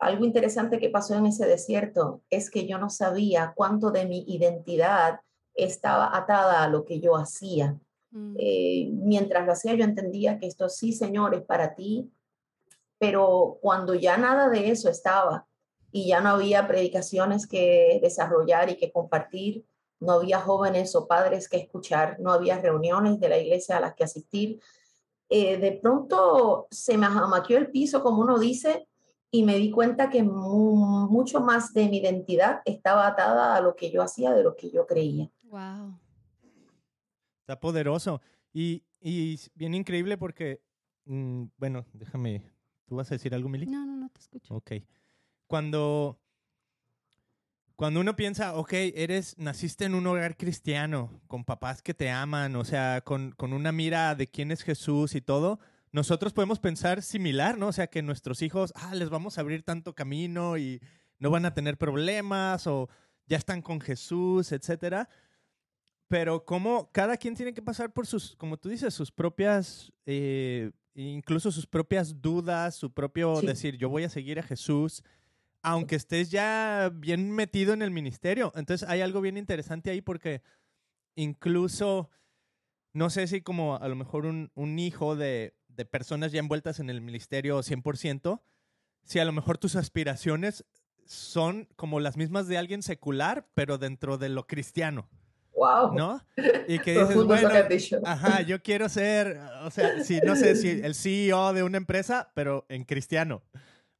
algo 0.00 0.24
interesante 0.24 0.80
que 0.80 0.90
pasó 0.90 1.14
en 1.14 1.26
ese 1.26 1.46
desierto 1.46 2.22
es 2.28 2.50
que 2.50 2.66
yo 2.66 2.76
no 2.78 2.90
sabía 2.90 3.52
cuánto 3.54 3.92
de 3.92 4.06
mi 4.06 4.24
identidad 4.26 5.20
estaba 5.54 6.16
atada 6.16 6.64
a 6.64 6.68
lo 6.68 6.84
que 6.84 6.98
yo 6.98 7.16
hacía. 7.16 7.78
Mm. 8.14 8.36
Eh, 8.38 8.88
mientras 8.92 9.44
lo 9.44 9.52
hacía 9.52 9.74
yo 9.74 9.84
entendía 9.84 10.38
que 10.38 10.46
esto 10.46 10.68
sí, 10.68 10.92
Señor, 10.92 11.34
es 11.34 11.42
para 11.42 11.74
ti, 11.74 12.10
pero 12.98 13.58
cuando 13.60 13.94
ya 13.94 14.16
nada 14.16 14.48
de 14.48 14.70
eso 14.70 14.88
estaba 14.88 15.46
y 15.90 16.08
ya 16.08 16.20
no 16.20 16.30
había 16.30 16.66
predicaciones 16.66 17.46
que 17.46 17.98
desarrollar 18.00 18.70
y 18.70 18.76
que 18.76 18.92
compartir, 18.92 19.66
no 20.00 20.12
había 20.12 20.40
jóvenes 20.40 20.94
o 20.94 21.08
padres 21.08 21.48
que 21.48 21.56
escuchar, 21.56 22.18
no 22.20 22.32
había 22.32 22.58
reuniones 22.58 23.18
de 23.20 23.28
la 23.28 23.38
iglesia 23.38 23.76
a 23.76 23.80
las 23.80 23.94
que 23.94 24.04
asistir, 24.04 24.60
eh, 25.28 25.56
de 25.56 25.72
pronto 25.72 26.68
se 26.70 26.96
me 26.96 27.06
amaqueó 27.06 27.58
el 27.58 27.70
piso, 27.70 28.02
como 28.02 28.22
uno 28.22 28.38
dice, 28.38 28.86
y 29.30 29.42
me 29.42 29.56
di 29.56 29.70
cuenta 29.70 30.10
que 30.10 30.22
mucho 30.22 31.40
más 31.40 31.72
de 31.72 31.88
mi 31.88 31.98
identidad 31.98 32.60
estaba 32.64 33.08
atada 33.08 33.56
a 33.56 33.60
lo 33.60 33.74
que 33.74 33.90
yo 33.90 34.02
hacía 34.02 34.32
de 34.32 34.44
lo 34.44 34.54
que 34.54 34.70
yo 34.70 34.86
creía. 34.86 35.28
Wow. 35.42 35.98
Está 37.44 37.60
poderoso. 37.60 38.22
Y, 38.54 38.84
y 39.00 39.38
bien 39.54 39.74
increíble 39.74 40.16
porque, 40.16 40.62
mm, 41.04 41.44
bueno, 41.58 41.84
déjame, 41.92 42.42
¿tú 42.86 42.96
vas 42.96 43.10
a 43.10 43.16
decir 43.16 43.34
algo, 43.34 43.50
Mili? 43.50 43.66
No, 43.66 43.84
no, 43.84 43.96
no 43.98 44.08
te 44.08 44.18
escucho. 44.18 44.54
Ok. 44.54 44.72
Cuando, 45.46 46.18
cuando 47.76 48.00
uno 48.00 48.16
piensa, 48.16 48.54
ok, 48.54 48.72
eres, 48.72 49.36
naciste 49.36 49.84
en 49.84 49.94
un 49.94 50.06
hogar 50.06 50.38
cristiano, 50.38 51.20
con 51.26 51.44
papás 51.44 51.82
que 51.82 51.92
te 51.92 52.10
aman, 52.10 52.56
o 52.56 52.64
sea, 52.64 53.02
con, 53.02 53.32
con 53.32 53.52
una 53.52 53.72
mira 53.72 54.14
de 54.14 54.26
quién 54.26 54.50
es 54.50 54.62
Jesús 54.62 55.14
y 55.14 55.20
todo, 55.20 55.60
nosotros 55.92 56.32
podemos 56.32 56.60
pensar 56.60 57.02
similar, 57.02 57.58
¿no? 57.58 57.68
O 57.68 57.72
sea, 57.72 57.88
que 57.88 58.00
nuestros 58.00 58.40
hijos, 58.40 58.72
ah, 58.74 58.94
les 58.94 59.10
vamos 59.10 59.36
a 59.36 59.42
abrir 59.42 59.64
tanto 59.64 59.94
camino 59.94 60.56
y 60.56 60.80
no 61.18 61.28
van 61.28 61.44
a 61.44 61.52
tener 61.52 61.76
problemas 61.76 62.66
o 62.66 62.88
ya 63.26 63.36
están 63.36 63.60
con 63.60 63.82
Jesús, 63.82 64.52
etcétera. 64.52 65.10
Pero 66.14 66.44
como 66.44 66.92
cada 66.92 67.16
quien 67.16 67.34
tiene 67.34 67.52
que 67.52 67.60
pasar 67.60 67.92
por 67.92 68.06
sus, 68.06 68.36
como 68.36 68.56
tú 68.56 68.68
dices, 68.68 68.94
sus 68.94 69.10
propias, 69.10 69.92
eh, 70.06 70.70
incluso 70.94 71.50
sus 71.50 71.66
propias 71.66 72.22
dudas, 72.22 72.76
su 72.76 72.92
propio 72.92 73.40
decir, 73.40 73.76
yo 73.78 73.88
voy 73.88 74.04
a 74.04 74.08
seguir 74.08 74.38
a 74.38 74.44
Jesús, 74.44 75.02
aunque 75.60 75.96
estés 75.96 76.30
ya 76.30 76.92
bien 76.94 77.32
metido 77.32 77.72
en 77.72 77.82
el 77.82 77.90
ministerio. 77.90 78.52
Entonces 78.54 78.88
hay 78.88 79.00
algo 79.00 79.20
bien 79.20 79.36
interesante 79.36 79.90
ahí 79.90 80.02
porque 80.02 80.40
incluso, 81.16 82.10
no 82.92 83.10
sé 83.10 83.26
si 83.26 83.40
como 83.40 83.74
a 83.74 83.88
lo 83.88 83.96
mejor 83.96 84.24
un, 84.24 84.52
un 84.54 84.78
hijo 84.78 85.16
de, 85.16 85.56
de 85.66 85.84
personas 85.84 86.30
ya 86.30 86.38
envueltas 86.38 86.78
en 86.78 86.90
el 86.90 87.00
ministerio 87.00 87.58
100%, 87.58 88.40
si 89.02 89.18
a 89.18 89.24
lo 89.24 89.32
mejor 89.32 89.58
tus 89.58 89.74
aspiraciones 89.74 90.64
son 91.06 91.66
como 91.74 91.98
las 91.98 92.16
mismas 92.16 92.46
de 92.46 92.56
alguien 92.56 92.84
secular, 92.84 93.48
pero 93.54 93.78
dentro 93.78 94.16
de 94.16 94.28
lo 94.28 94.46
cristiano. 94.46 95.08
Wow. 95.54 95.94
¿No? 95.94 96.20
Y 96.66 96.78
que 96.80 96.92
dices, 96.98 97.24
bueno, 97.24 97.48
ajá, 98.04 98.42
yo 98.42 98.62
quiero 98.62 98.88
ser, 98.88 99.38
o 99.62 99.70
sea, 99.70 100.02
si 100.02 100.20
no 100.20 100.36
sé 100.36 100.56
si 100.56 100.68
el 100.68 100.94
CEO 100.94 101.52
de 101.52 101.62
una 101.62 101.76
empresa, 101.76 102.30
pero 102.34 102.66
en 102.68 102.84
cristiano, 102.84 103.42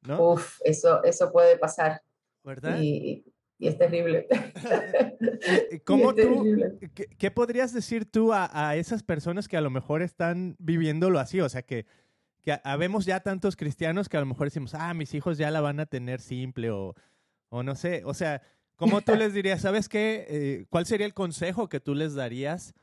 ¿no? 0.03 0.33
Uf, 0.33 0.61
eso, 0.64 1.03
eso 1.05 1.31
puede 1.33 1.57
pasar. 1.59 2.03
¿Verdad? 2.43 2.79
Y, 2.81 3.25
y 3.59 3.69
es 3.69 3.79
terrible. 3.79 4.27
¿Cómo 5.85 6.14
tú, 6.14 6.81
Qué, 7.19 7.31
podrías 7.31 7.73
decir 7.73 8.11
tú 8.11 8.33
a, 8.33 8.77
esas 8.77 9.03
personas 9.03 9.49
que 9.49 9.57
a 9.57 9.61
lo 9.61 9.71
mejor 9.71 10.03
están 10.03 10.57
viviéndolo 10.59 11.19
así? 11.19 11.40
O 11.40 11.49
sea, 11.49 11.62
que, 11.62 11.87
que 12.43 12.59
habemos 12.64 13.07
ya 13.07 13.21
tantos 13.21 13.57
cristianos 13.57 14.09
que 14.09 14.17
a 14.17 14.21
lo 14.21 14.27
mejor 14.27 14.49
decimos, 14.49 14.75
ah, 14.75 14.93
mis 14.95 15.14
hijos 15.14 15.38
ya 15.38 15.51
la 15.51 15.61
van 15.61 15.81
a 15.81 15.87
tener 15.87 16.21
simple 16.21 16.71
o, 16.71 16.95
o 17.49 17.62
no 17.62 17.75
sé. 17.75 18.03
O 18.05 18.14
sea, 18.14 18.43
¿cómo 18.77 19.01
tú 19.01 19.15
les 19.17 19.35
dirías, 19.35 19.61
sabes 19.61 19.89
qué? 19.89 20.27
Eh, 20.29 20.67
¿Cuál 20.71 20.87
sería 20.87 21.07
el 21.07 21.15
consejo 21.15 21.69
que 21.69 21.81
tú 21.81 21.95
les 21.95 22.15
darías? 22.15 22.75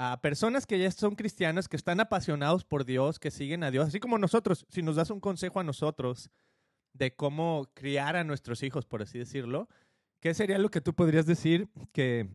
a 0.00 0.20
personas 0.20 0.64
que 0.64 0.78
ya 0.78 0.88
son 0.92 1.16
cristianos, 1.16 1.66
que 1.66 1.76
están 1.76 1.98
apasionados 1.98 2.64
por 2.64 2.84
Dios, 2.84 3.18
que 3.18 3.32
siguen 3.32 3.64
a 3.64 3.72
Dios, 3.72 3.88
así 3.88 3.98
como 3.98 4.16
nosotros, 4.16 4.64
si 4.68 4.80
nos 4.80 4.94
das 4.94 5.10
un 5.10 5.18
consejo 5.18 5.58
a 5.58 5.64
nosotros 5.64 6.30
de 6.92 7.16
cómo 7.16 7.68
criar 7.74 8.14
a 8.14 8.22
nuestros 8.22 8.62
hijos, 8.62 8.86
por 8.86 9.02
así 9.02 9.18
decirlo, 9.18 9.68
¿Qué 10.20 10.34
sería 10.34 10.58
lo 10.58 10.70
que 10.70 10.80
tú 10.80 10.94
podrías 10.94 11.26
decir 11.26 11.68
que, 11.92 12.28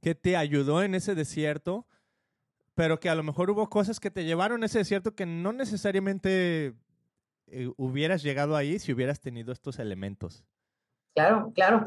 que 0.00 0.14
te 0.14 0.36
ayudó 0.36 0.82
en 0.82 0.94
ese 0.94 1.14
desierto, 1.14 1.86
pero 2.74 3.00
que 3.00 3.08
a 3.08 3.14
lo 3.14 3.24
mejor 3.24 3.50
hubo 3.50 3.68
cosas 3.68 3.98
que 3.98 4.10
te 4.10 4.24
llevaron 4.24 4.62
a 4.62 4.66
ese 4.66 4.78
desierto 4.78 5.14
que 5.14 5.26
no 5.26 5.52
necesariamente 5.52 6.74
eh, 7.48 7.70
hubieras 7.76 8.22
llegado 8.22 8.54
ahí 8.56 8.78
si 8.78 8.92
hubieras 8.92 9.20
tenido 9.20 9.52
estos 9.52 9.80
elementos? 9.80 10.44
Claro, 11.14 11.52
claro. 11.54 11.84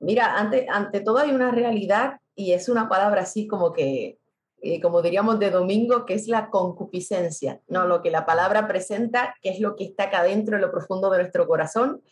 Mira, 0.00 0.38
ante, 0.38 0.66
ante 0.70 1.00
todo 1.00 1.18
hay 1.18 1.30
una 1.30 1.50
realidad 1.50 2.20
y 2.34 2.52
es 2.52 2.68
una 2.68 2.88
palabra 2.88 3.22
así 3.22 3.48
como 3.48 3.72
que, 3.72 4.18
eh, 4.62 4.80
como 4.80 5.02
diríamos 5.02 5.40
de 5.40 5.50
domingo, 5.50 6.06
que 6.06 6.14
es 6.14 6.28
la 6.28 6.50
concupiscencia, 6.50 7.60
¿no? 7.66 7.86
Lo 7.86 8.02
que 8.02 8.10
la 8.10 8.24
palabra 8.24 8.68
presenta, 8.68 9.34
que 9.42 9.50
es 9.50 9.60
lo 9.60 9.74
que 9.74 9.84
está 9.84 10.04
acá 10.04 10.22
dentro, 10.22 10.56
en 10.56 10.62
lo 10.62 10.70
profundo 10.70 11.10
de 11.10 11.18
nuestro 11.18 11.48
corazón 11.48 12.02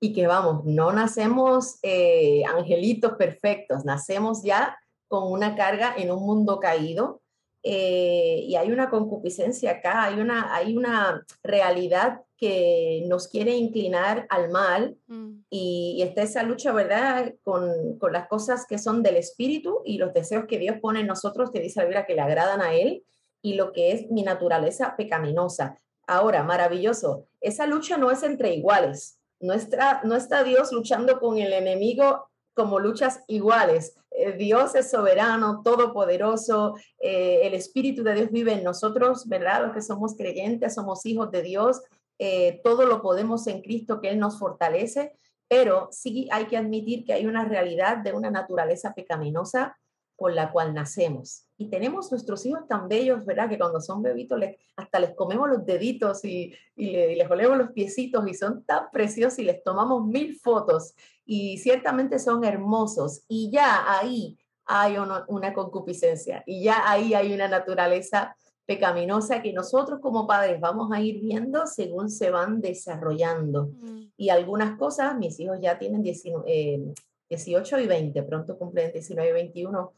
y 0.00 0.12
que 0.12 0.26
vamos, 0.26 0.64
no 0.64 0.92
nacemos 0.92 1.78
eh, 1.82 2.42
angelitos 2.44 3.12
perfectos, 3.12 3.84
nacemos 3.84 4.42
ya 4.42 4.76
con 5.08 5.30
una 5.30 5.54
carga 5.54 5.94
en 5.96 6.10
un 6.10 6.24
mundo 6.24 6.58
caído 6.60 7.22
eh, 7.66 8.44
y 8.46 8.56
hay 8.56 8.70
una 8.70 8.90
concupiscencia 8.90 9.72
acá, 9.72 10.04
hay 10.04 10.20
una, 10.20 10.54
hay 10.54 10.76
una 10.76 11.24
realidad 11.42 12.20
que 12.36 13.04
nos 13.08 13.26
quiere 13.26 13.56
inclinar 13.56 14.26
al 14.28 14.50
mal 14.50 14.96
mm. 15.06 15.44
y, 15.48 16.02
está 16.02 16.22
esa 16.22 16.42
lucha, 16.42 16.72
¿verdad?, 16.72 17.34
con, 17.42 17.98
con, 17.98 18.12
las 18.12 18.28
cosas 18.28 18.66
que 18.68 18.78
son 18.78 19.02
del 19.02 19.16
espíritu 19.16 19.80
y 19.84 19.98
los 19.98 20.12
deseos 20.12 20.44
que 20.46 20.58
Dios 20.58 20.76
pone 20.80 21.00
en 21.00 21.06
nosotros, 21.06 21.50
que 21.50 21.60
dice 21.60 21.80
la 21.80 21.86
Biblia, 21.86 22.06
que 22.06 22.14
le 22.14 22.20
agradan 22.20 22.60
a 22.60 22.74
Él 22.74 23.02
y 23.40 23.54
lo 23.54 23.72
que 23.72 23.92
es 23.92 24.10
mi 24.10 24.22
naturaleza 24.22 24.94
pecaminosa. 24.96 25.78
Ahora, 26.06 26.42
maravilloso, 26.42 27.26
esa 27.40 27.66
lucha 27.66 27.96
no 27.96 28.10
es 28.10 28.22
entre 28.22 28.54
iguales, 28.54 29.18
no 29.40 29.52
está, 29.52 30.44
Dios 30.44 30.72
luchando 30.72 31.20
con 31.20 31.38
el 31.38 31.52
enemigo 31.52 32.28
como 32.54 32.78
luchas 32.78 33.22
iguales. 33.26 33.96
Eh, 34.14 34.32
Dios 34.32 34.74
es 34.76 34.90
soberano, 34.90 35.60
todopoderoso, 35.62 36.76
eh, 37.00 37.40
el 37.42 37.54
Espíritu 37.54 38.04
de 38.04 38.14
Dios 38.14 38.30
vive 38.30 38.52
en 38.52 38.62
nosotros, 38.62 39.28
¿verdad? 39.28 39.66
Los 39.66 39.74
que 39.74 39.82
somos 39.82 40.16
creyentes, 40.16 40.74
somos 40.74 41.04
hijos 41.04 41.30
de 41.32 41.42
Dios, 41.42 41.82
eh, 42.18 42.60
todo 42.62 42.86
lo 42.86 43.02
podemos 43.02 43.46
en 43.48 43.60
Cristo, 43.60 44.00
que 44.00 44.10
Él 44.10 44.20
nos 44.20 44.38
fortalece, 44.38 45.18
pero 45.48 45.88
sí 45.90 46.28
hay 46.30 46.46
que 46.46 46.56
admitir 46.56 47.04
que 47.04 47.12
hay 47.12 47.26
una 47.26 47.44
realidad 47.44 47.98
de 47.98 48.12
una 48.12 48.30
naturaleza 48.30 48.94
pecaminosa 48.94 49.76
con 50.16 50.36
la 50.36 50.52
cual 50.52 50.74
nacemos. 50.74 51.48
Y 51.58 51.70
tenemos 51.70 52.12
nuestros 52.12 52.46
hijos 52.46 52.68
tan 52.68 52.88
bellos, 52.88 53.24
¿verdad? 53.24 53.48
Que 53.48 53.58
cuando 53.58 53.80
son 53.80 54.00
bebitos 54.00 54.38
les, 54.38 54.56
hasta 54.76 55.00
les 55.00 55.14
comemos 55.16 55.48
los 55.48 55.66
deditos 55.66 56.24
y, 56.24 56.54
y, 56.76 56.90
les 57.16 57.28
olemos 57.28 57.58
los 57.58 57.72
piecitos 57.72 58.26
y 58.28 58.34
son 58.34 58.64
tan 58.64 58.90
preciosos 58.92 59.40
y 59.40 59.44
les 59.44 59.62
tomamos 59.64 60.06
mil 60.06 60.38
fotos 60.38 60.94
y 61.24 61.58
ciertamente 61.58 62.18
son 62.18 62.44
hermosos. 62.44 63.24
Y 63.28 63.50
ya 63.50 63.98
ahí 63.98 64.38
hay 64.66 64.96
una, 64.96 65.54
concupiscencia 65.54 66.42
y 66.46 66.64
ya 66.64 66.90
ahí 66.90 67.14
hay 67.14 67.34
una 67.34 67.48
naturaleza 67.48 68.34
pecaminosa 68.66 69.42
que 69.42 69.52
nosotros 69.52 70.00
como 70.00 70.26
padres 70.26 70.58
vamos 70.58 70.90
a 70.90 71.00
ir 71.00 71.20
viendo 71.20 71.66
según 71.66 72.08
se 72.08 72.30
van 72.30 72.60
desarrollando. 72.60 73.66
Mm. 73.66 74.12
Y 74.16 74.30
algunas 74.30 74.78
cosas, 74.78 75.18
mis 75.18 75.38
hijos 75.38 75.58
ya 75.60 75.78
tienen 75.78 76.02
19, 76.02 76.94
18 77.28 77.76
eh, 77.76 77.82
y 77.82 77.86
20, 77.86 78.22
pronto 78.22 78.56
cumplen 78.56 78.92
19 78.92 79.28
y 79.28 79.32
21 79.32 79.92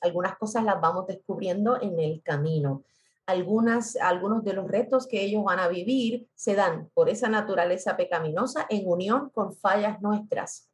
algunas 0.00 0.36
cosas 0.38 0.64
las 0.64 0.80
vamos 0.80 1.06
descubriendo 1.06 1.80
en 1.80 1.98
el 1.98 2.22
camino. 2.22 2.84
Algunas, 3.26 3.96
algunos 3.96 4.42
de 4.44 4.54
los 4.54 4.66
retos 4.66 5.06
que 5.06 5.22
ellos 5.22 5.44
van 5.44 5.60
a 5.60 5.68
vivir 5.68 6.28
se 6.34 6.54
dan 6.54 6.90
por 6.94 7.08
esa 7.08 7.28
naturaleza 7.28 7.96
pecaminosa 7.96 8.66
en 8.68 8.88
unión 8.88 9.30
con 9.30 9.54
fallas 9.54 10.00
nuestras, 10.00 10.68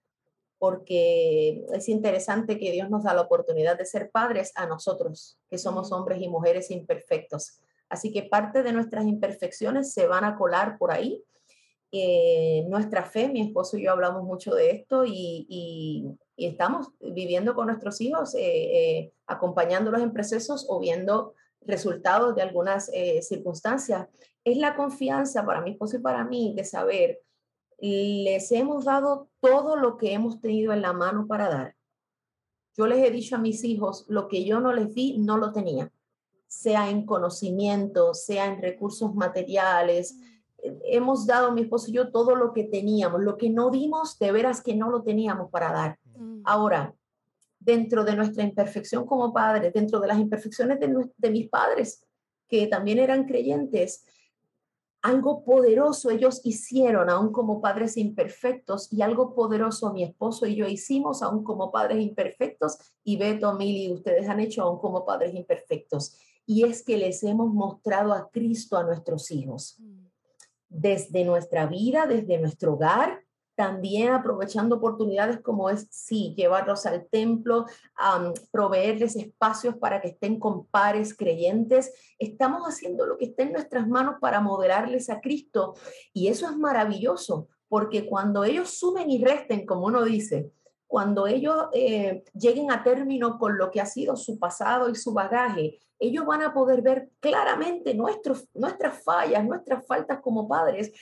porque 0.59 1.66
es 1.72 1.88
interesante 1.88 2.59
que 2.59 2.72
Dios 2.72 2.88
nos 2.88 3.04
da 3.04 3.12
la 3.12 3.22
oportunidad 3.22 3.76
de 3.76 3.85
ser 3.85 4.11
padres 4.11 4.52
a 4.54 4.66
nosotros, 4.66 5.38
que 5.50 5.59
somos 5.59 5.92
hombres 5.92 6.22
y 6.22 6.28
mujeres 6.28 6.70
imperfectos. 6.70 7.61
Así 7.88 8.11
que 8.11 8.22
parte 8.22 8.62
de 8.62 8.72
nuestras 8.72 9.06
imperfecciones 9.06 9.92
se 9.92 10.06
van 10.06 10.24
a 10.24 10.37
colar 10.37 10.78
por 10.78 10.90
ahí. 10.90 11.22
Eh, 11.92 12.64
nuestra 12.68 13.04
fe, 13.04 13.28
mi 13.28 13.42
esposo 13.42 13.76
y 13.76 13.85
yo 13.85 13.92
hablamos 13.92 14.24
mucho 14.24 14.54
de 14.54 14.70
esto 14.70 15.04
y, 15.06 15.46
y 16.37 16.46
estamos 16.46 16.88
viviendo 17.00 17.54
con 17.54 17.68
nuestros 17.68 18.00
hijos, 18.00 18.35
eh, 18.35 18.40
eh, 18.42 19.12
acompañándolos 19.26 20.02
en 20.02 20.12
procesos 20.12 20.66
o 20.68 20.78
viendo 20.78 21.35
resultados 21.60 22.34
de 22.34 22.42
algunas 22.42 22.90
eh, 22.92 23.22
circunstancias. 23.22 24.08
Es 24.44 24.56
la 24.56 24.76
confianza 24.76 25.44
para 25.44 25.60
mi 25.60 25.72
esposo 25.72 25.96
y 25.96 26.00
para 26.00 26.24
mí 26.24 26.54
de 26.56 26.64
saber, 26.64 27.20
les 27.78 28.50
hemos 28.52 28.84
dado 28.84 29.28
todo 29.40 29.76
lo 29.76 29.96
que 29.96 30.12
hemos 30.12 30.40
tenido 30.40 30.72
en 30.72 30.82
la 30.82 30.92
mano 30.92 31.26
para 31.26 31.48
dar. 31.48 31.76
Yo 32.76 32.86
les 32.86 33.06
he 33.06 33.10
dicho 33.10 33.36
a 33.36 33.40
mis 33.40 33.64
hijos, 33.64 34.04
lo 34.08 34.28
que 34.28 34.44
yo 34.44 34.60
no 34.60 34.72
les 34.72 34.94
di, 34.94 35.18
no 35.18 35.38
lo 35.38 35.52
tenía, 35.52 35.90
sea 36.46 36.90
en 36.90 37.06
conocimiento, 37.06 38.14
sea 38.14 38.46
en 38.46 38.62
recursos 38.62 39.14
materiales, 39.14 40.16
hemos 40.84 41.26
dado 41.26 41.52
mi 41.52 41.62
esposo 41.62 41.90
y 41.90 41.94
yo 41.94 42.10
todo 42.10 42.34
lo 42.34 42.52
que 42.52 42.64
teníamos, 42.64 43.20
lo 43.22 43.36
que 43.36 43.50
no 43.50 43.70
dimos, 43.70 44.18
de 44.18 44.32
veras 44.32 44.62
que 44.62 44.74
no 44.74 44.90
lo 44.90 45.02
teníamos 45.02 45.50
para 45.50 45.72
dar. 45.72 45.98
Mm. 46.16 46.42
Ahora, 46.44 46.94
dentro 47.66 48.05
de 48.05 48.14
nuestra 48.14 48.44
imperfección 48.44 49.05
como 49.05 49.33
padres, 49.33 49.72
dentro 49.72 49.98
de 49.98 50.07
las 50.07 50.18
imperfecciones 50.18 50.79
de, 50.79 51.31
mis 51.31 51.48
padres, 51.48 52.07
que 52.48 52.68
también 52.68 53.00
eran 53.00 53.26
creyentes, 53.26 54.05
algo 55.02 55.44
poderoso 55.44 56.11
ellos 56.11 56.40
hicieron 56.44 57.11
aún 57.11 57.33
como 57.33 57.61
padres 57.61 57.96
imperfectos 57.96 58.92
y 58.92 59.02
algo 59.02 59.35
poderoso 59.35 59.92
mi 59.92 60.05
esposo 60.05 60.46
y 60.46 60.55
yo 60.55 60.66
hicimos 60.66 61.22
aún 61.22 61.42
como 61.42 61.72
padres 61.72 62.00
imperfectos 62.00 62.79
y 63.02 63.16
Beto, 63.16 63.52
Mili, 63.55 63.92
ustedes 63.92 64.29
han 64.29 64.40
hecho 64.40 64.62
aún 64.62 64.79
como 64.79 65.05
padres 65.05 65.35
imperfectos. 65.35 66.16
y 66.48 66.62
es 66.62 66.85
que 66.85 66.96
les 66.96 67.24
hemos 67.24 67.52
mostrado 67.52 68.12
a 68.12 68.31
Cristo 68.31 68.76
a 68.76 68.85
nuestros 68.85 69.33
hijos. 69.33 69.81
Mm. 69.81 70.07
Desde 70.68 71.24
nuestra 71.24 71.66
vida, 71.66 72.07
desde 72.07 72.38
nuestro 72.38 72.74
hogar, 72.74 73.25
también 73.56 74.12
aprovechando 74.12 74.76
oportunidades 74.76 75.40
como 75.40 75.70
es, 75.70 75.88
sí, 75.90 76.34
llevarlos 76.36 76.84
al 76.84 77.06
templo, 77.08 77.64
proveerles 78.52 79.16
espacios 79.16 79.76
para 79.76 80.00
que 80.00 80.08
estén 80.08 80.38
con 80.38 80.66
pares 80.66 81.16
creyentes. 81.16 81.92
Estamos 82.18 82.62
haciendo 82.64 83.06
lo 83.06 83.16
que 83.16 83.24
está 83.24 83.44
en 83.44 83.52
nuestras 83.52 83.88
manos 83.88 84.16
para 84.20 84.40
modelarles 84.40 85.08
a 85.08 85.20
Cristo 85.20 85.74
y 86.12 86.28
eso 86.28 86.46
es 86.48 86.56
maravilloso, 86.56 87.48
porque 87.68 88.06
cuando 88.06 88.44
ellos 88.44 88.70
sumen 88.78 89.10
y 89.10 89.24
resten, 89.24 89.64
como 89.64 89.86
uno 89.86 90.04
dice, 90.04 90.52
cuando 90.86 91.26
ellos 91.26 91.66
eh, 91.72 92.24
lleguen 92.34 92.70
a 92.70 92.84
término 92.84 93.38
con 93.38 93.56
lo 93.56 93.70
que 93.70 93.80
ha 93.80 93.86
sido 93.86 94.16
su 94.16 94.38
pasado 94.38 94.90
y 94.90 94.94
su 94.94 95.14
bagaje, 95.14 95.78
ellos 95.98 96.26
van 96.26 96.42
a 96.42 96.52
poder 96.52 96.82
ver 96.82 97.08
claramente 97.20 97.94
nuestros, 97.94 98.46
nuestras 98.52 99.02
fallas, 99.02 99.44
nuestras 99.46 99.84
faltas 99.86 100.20
como 100.20 100.46
padres, 100.46 100.92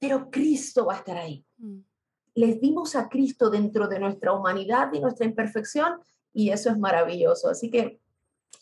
pero 0.00 0.28
Cristo 0.30 0.86
va 0.86 0.94
a 0.94 0.98
estar 0.98 1.16
ahí. 1.16 1.46
Mm 1.58 1.91
les 2.34 2.60
dimos 2.60 2.96
a 2.96 3.08
Cristo 3.08 3.50
dentro 3.50 3.88
de 3.88 3.98
nuestra 3.98 4.32
humanidad 4.32 4.92
y 4.92 5.00
nuestra 5.00 5.26
imperfección 5.26 6.00
y 6.32 6.50
eso 6.50 6.70
es 6.70 6.78
maravilloso. 6.78 7.48
Así 7.48 7.70
que 7.70 8.00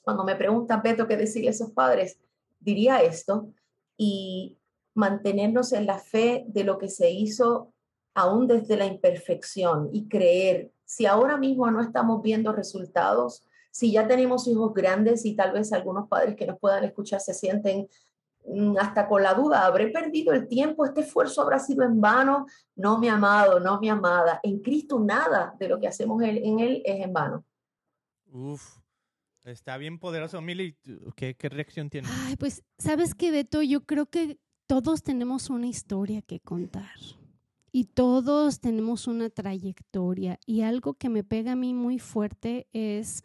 cuando 0.03 0.25
me 0.25 0.37
preguntan, 0.37 0.83
Beto, 0.83 1.07
qué 1.07 1.17
decirle 1.17 1.49
a 1.49 1.53
esos 1.53 1.71
padres, 1.71 2.19
diría 2.59 3.03
esto 3.03 3.53
y 3.97 4.59
mantenernos 4.95 5.73
en 5.73 5.87
la 5.87 5.99
fe 5.99 6.45
de 6.49 6.65
lo 6.65 6.79
que 6.79 6.89
se 6.89 7.11
hizo 7.11 7.73
aún 8.15 8.47
desde 8.47 8.77
la 8.77 8.87
imperfección 8.87 9.89
y 9.93 10.09
creer, 10.09 10.73
si 10.85 11.07
ahora 11.07 11.37
mismo 11.37 11.71
no 11.71 11.81
estamos 11.81 12.23
viendo 12.23 12.53
resultados, 12.53 13.45
si 13.71 13.93
ya 13.93 14.09
tenemos 14.09 14.49
hijos 14.49 14.75
grandes 14.75 15.25
y 15.25 15.37
tal 15.37 15.53
vez 15.53 15.73
algunos 15.73 16.09
padres 16.09 16.35
que 16.35 16.47
nos 16.47 16.59
puedan 16.59 16.83
escuchar 16.83 17.21
se 17.21 17.35
sienten 17.35 17.89
hasta 18.79 19.07
con 19.07 19.22
la 19.22 19.35
duda, 19.35 19.64
¿habré 19.64 19.88
perdido 19.88 20.33
el 20.33 20.48
tiempo? 20.48 20.85
¿Este 20.85 21.00
esfuerzo 21.03 21.42
habrá 21.42 21.59
sido 21.59 21.85
en 21.85 22.00
vano? 22.00 22.46
No, 22.76 22.98
mi 22.98 23.09
amado, 23.09 23.61
no, 23.61 23.79
mi 23.81 23.88
amada. 23.88 24.40
En 24.42 24.61
Cristo 24.61 24.98
nada 24.98 25.55
de 25.59 25.68
lo 25.68 25.79
que 25.79 25.88
hacemos 25.88 26.22
en 26.22 26.59
Él 26.61 26.83
es 26.85 27.05
en 27.05 27.12
vano. 27.12 27.44
Uf, 28.33 28.79
está 29.44 29.76
bien 29.76 29.98
poderoso. 29.98 30.40
Mili, 30.40 30.76
¿qué, 31.16 31.35
qué 31.35 31.48
reacción 31.48 31.90
tienes? 31.90 32.11
Ay, 32.26 32.37
pues, 32.37 32.62
¿sabes 32.79 33.14
qué, 33.14 33.31
Beto? 33.31 33.62
Yo 33.62 33.85
creo 33.85 34.07
que 34.07 34.38
todos 34.66 35.03
tenemos 35.03 35.50
una 35.50 35.66
historia 35.66 36.22
que 36.22 36.40
contar. 36.40 36.94
Y 37.72 37.85
todos 37.85 38.61
tenemos 38.61 39.07
una 39.07 39.31
trayectoria. 39.31 40.38
Y 40.44 40.62
algo 40.62 40.94
que 40.94 41.09
me 41.09 41.22
pega 41.22 41.53
a 41.53 41.57
mí 41.57 41.72
muy 41.74 41.98
fuerte 41.98 42.68
es, 42.72 43.22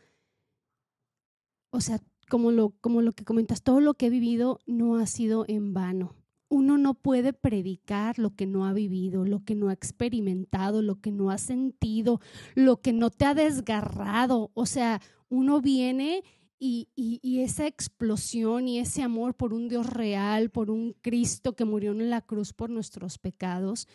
o 1.71 1.82
sea, 1.82 1.99
como 2.30 2.52
lo, 2.52 2.72
como 2.82 3.02
lo 3.02 3.12
que 3.12 3.26
comentas, 3.26 3.62
todo 3.62 3.80
lo 3.80 3.94
que 3.94 4.08
he 4.08 4.10
vivido 4.10 4.60
no 4.66 4.98
ha 4.98 5.06
sido 5.06 5.46
en 5.48 5.74
vano. 5.74 6.16
Uno 6.48 6.78
no 6.78 6.94
puede 6.94 7.34
predicar 7.34 8.20
lo 8.20 8.36
que 8.36 8.46
no 8.46 8.66
ha 8.66 8.74
vivido, 8.74 9.26
lo 9.26 9.44
que 9.44 9.56
no 9.56 9.70
ha 9.70 9.74
experimentado, 9.74 10.82
lo 10.82 11.02
que 11.02 11.12
no 11.12 11.32
ha 11.32 11.38
sentido, 11.38 12.22
lo 12.54 12.82
que 12.82 12.94
no 12.94 13.10
te 13.10 13.26
ha 13.26 13.34
desgarrado. 13.34 14.52
O 14.54 14.66
sea, 14.66 15.02
uno 15.30 15.60
viene 15.60 16.24
y, 16.60 16.90
y, 16.96 17.40
esa 17.42 17.68
explosión 17.68 18.68
y 18.68 18.80
ese 18.80 19.02
amor 19.02 19.36
por 19.36 19.54
un 19.54 19.68
Dios 19.68 19.88
real, 19.88 20.50
por 20.50 20.72
un 20.72 20.96
Cristo 21.02 21.56
que 21.56 21.66
murió 21.66 21.92
en 21.92 22.10
la 22.10 22.22
cruz 22.22 22.54
por 22.54 22.70
nuestros 22.70 23.18
pecados, 23.18 23.88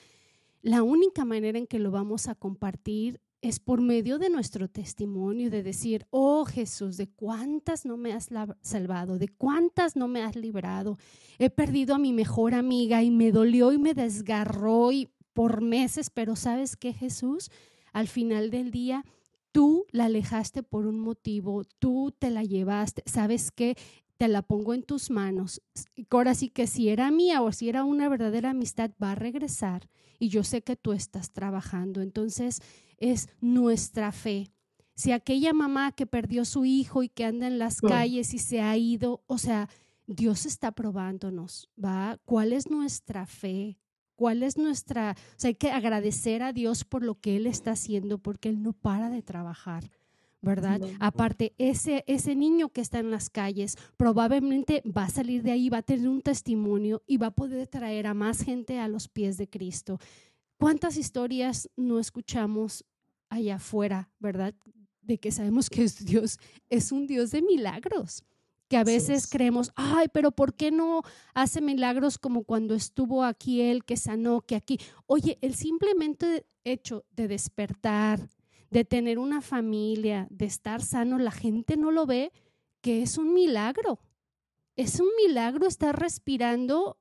la 0.61 0.83
única 0.83 1.25
manera 1.25 1.59
en 1.59 1.67
que 1.67 1.79
lo 1.79 1.91
vamos 1.91 2.29
a 2.29 2.35
compartir 2.35 3.21
es 3.43 3.59
por 3.59 3.81
medio 3.81 4.19
de 4.19 4.29
nuestro 4.29 4.69
testimonio, 4.69 5.51
de 5.51 5.63
decir, 5.63 6.07
oh 6.11 6.45
Jesús, 6.45 6.97
de 6.97 7.09
cuántas 7.09 7.87
no 7.87 7.97
me 7.97 8.13
has 8.13 8.29
salvado, 8.61 9.19
de 9.19 9.29
cuántas 9.29 9.97
no 9.97 10.09
me 10.09 10.23
has 10.23 10.37
librado. 10.37 10.99
He 11.39 11.49
perdido 11.49 11.95
a 11.95 11.99
mi 11.99 12.13
mejor 12.13 12.55
amiga 12.55 13.03
y 13.03 13.11
me 13.11 13.33
dolió 13.33 13.73
y 13.73 13.79
me 13.79 13.95
desgarró 13.95 14.93
y 14.93 15.09
por 15.33 15.63
meses, 15.63 16.11
pero 16.11 16.37
¿sabes 16.37 16.77
qué 16.77 16.93
Jesús? 16.93 17.51
Al 17.93 18.09
final 18.09 18.51
del 18.51 18.71
día, 18.71 19.05
tú 19.53 19.87
la 19.91 20.05
alejaste 20.05 20.63
por 20.63 20.87
un 20.87 21.01
motivo, 21.01 21.65
tú 21.79 22.15
te 22.19 22.31
la 22.31 22.45
llevaste, 22.45 23.03
¿sabes 23.07 23.51
qué? 23.51 23.77
Te 24.21 24.29
la 24.29 24.43
pongo 24.43 24.75
en 24.75 24.83
tus 24.83 25.09
manos. 25.09 25.63
Ahora 26.11 26.35
sí 26.35 26.51
que 26.51 26.67
si 26.67 26.91
era 26.91 27.11
mía 27.11 27.41
o 27.41 27.53
si 27.53 27.71
era 27.71 27.85
una 27.85 28.07
verdadera 28.11 28.51
amistad, 28.51 28.91
va 29.03 29.13
a 29.13 29.15
regresar 29.15 29.89
y 30.19 30.29
yo 30.29 30.45
sé 30.45 30.61
que 30.61 30.77
tú 30.77 30.93
estás 30.93 31.33
trabajando. 31.33 32.03
Entonces, 32.03 32.61
es 32.99 33.31
nuestra 33.41 34.13
fe. 34.13 34.53
Si 34.95 35.13
aquella 35.13 35.55
mamá 35.55 35.93
que 35.93 36.05
perdió 36.05 36.45
su 36.45 36.67
hijo 36.67 37.03
y 37.03 37.09
que 37.09 37.25
anda 37.25 37.47
en 37.47 37.59
las 37.59 37.81
calles 37.81 38.35
y 38.35 38.39
se 38.39 38.61
ha 38.61 38.77
ido, 38.77 39.23
o 39.27 39.39
sea, 39.39 39.71
Dios 40.07 40.45
está 40.45 40.73
probándonos, 40.73 41.71
¿va? 41.83 42.19
¿Cuál 42.27 42.53
es 42.53 42.69
nuestra 42.69 43.25
fe? 43.25 43.79
¿Cuál 44.17 44.43
es 44.43 44.59
nuestra... 44.59 45.13
O 45.13 45.41
sea, 45.41 45.49
hay 45.49 45.55
que 45.55 45.71
agradecer 45.71 46.43
a 46.43 46.53
Dios 46.53 46.85
por 46.85 47.03
lo 47.03 47.19
que 47.19 47.37
Él 47.37 47.47
está 47.47 47.71
haciendo, 47.71 48.19
porque 48.19 48.51
Él 48.51 48.63
no 48.63 48.75
para 48.75 49.09
de 49.09 49.23
trabajar. 49.23 49.91
¿Verdad? 50.43 50.81
Aparte, 51.01 51.55
ese, 51.59 52.05
ese 52.07 52.35
niño 52.35 52.71
que 52.71 52.81
está 52.81 52.99
en 52.99 53.11
las 53.11 53.29
calles 53.29 53.77
probablemente 53.97 54.83
va 54.87 55.05
a 55.05 55.11
salir 55.11 55.43
de 55.43 55.53
ahí, 55.53 55.69
va 55.69 55.79
a 55.79 55.83
tener 55.83 56.09
un 56.09 56.23
testimonio 56.23 57.03
y 57.07 57.19
va 57.19 57.29
a 57.29 57.35
poder 57.35 57.67
traer 57.67 58.07
a 58.07 58.15
más 58.15 58.43
gente 58.43 58.79
a 58.79 58.89
los 58.89 59.09
pies 59.09 59.37
de 59.37 59.49
Cristo. 59.49 59.99
¿Cuántas 60.57 60.97
historias 60.97 61.69
no 61.77 61.99
escuchamos 61.99 62.85
allá 63.29 63.57
afuera, 63.57 64.11
verdad? 64.19 64.55
De 65.03 65.19
que 65.19 65.31
sabemos 65.31 65.69
que 65.69 65.87
Dios 66.05 66.39
es 66.69 66.93
un 66.93 67.07
Dios 67.07 67.31
de 67.31 67.43
milagros, 67.43 68.25
que 68.69 68.77
a 68.77 68.85
veces 68.85 69.27
creemos, 69.27 69.73
ay, 69.75 70.07
pero 70.13 70.31
¿por 70.31 70.55
qué 70.55 70.71
no 70.71 71.03
hace 71.35 71.61
milagros 71.61 72.19
como 72.19 72.45
cuando 72.45 72.75
estuvo 72.75 73.25
aquí 73.25 73.61
Él, 73.63 73.85
que 73.85 73.97
sanó, 73.97 74.43
que 74.43 74.55
aquí? 74.55 74.79
Oye, 75.07 75.39
el 75.41 75.55
simplemente 75.55 76.47
hecho 76.63 77.05
de 77.11 77.27
despertar, 77.27 78.29
de 78.71 78.85
tener 78.85 79.19
una 79.19 79.41
familia, 79.41 80.27
de 80.31 80.47
estar 80.47 80.83
sano, 80.83 81.19
la 81.19 81.31
gente 81.31 81.77
no 81.77 81.91
lo 81.91 82.07
ve, 82.07 82.33
que 82.81 83.03
es 83.03 83.19
un 83.19 83.35
milagro. 83.35 84.01
Es 84.77 85.01
un 85.01 85.09
milagro 85.27 85.67
estar 85.67 85.99
respirando 85.99 86.99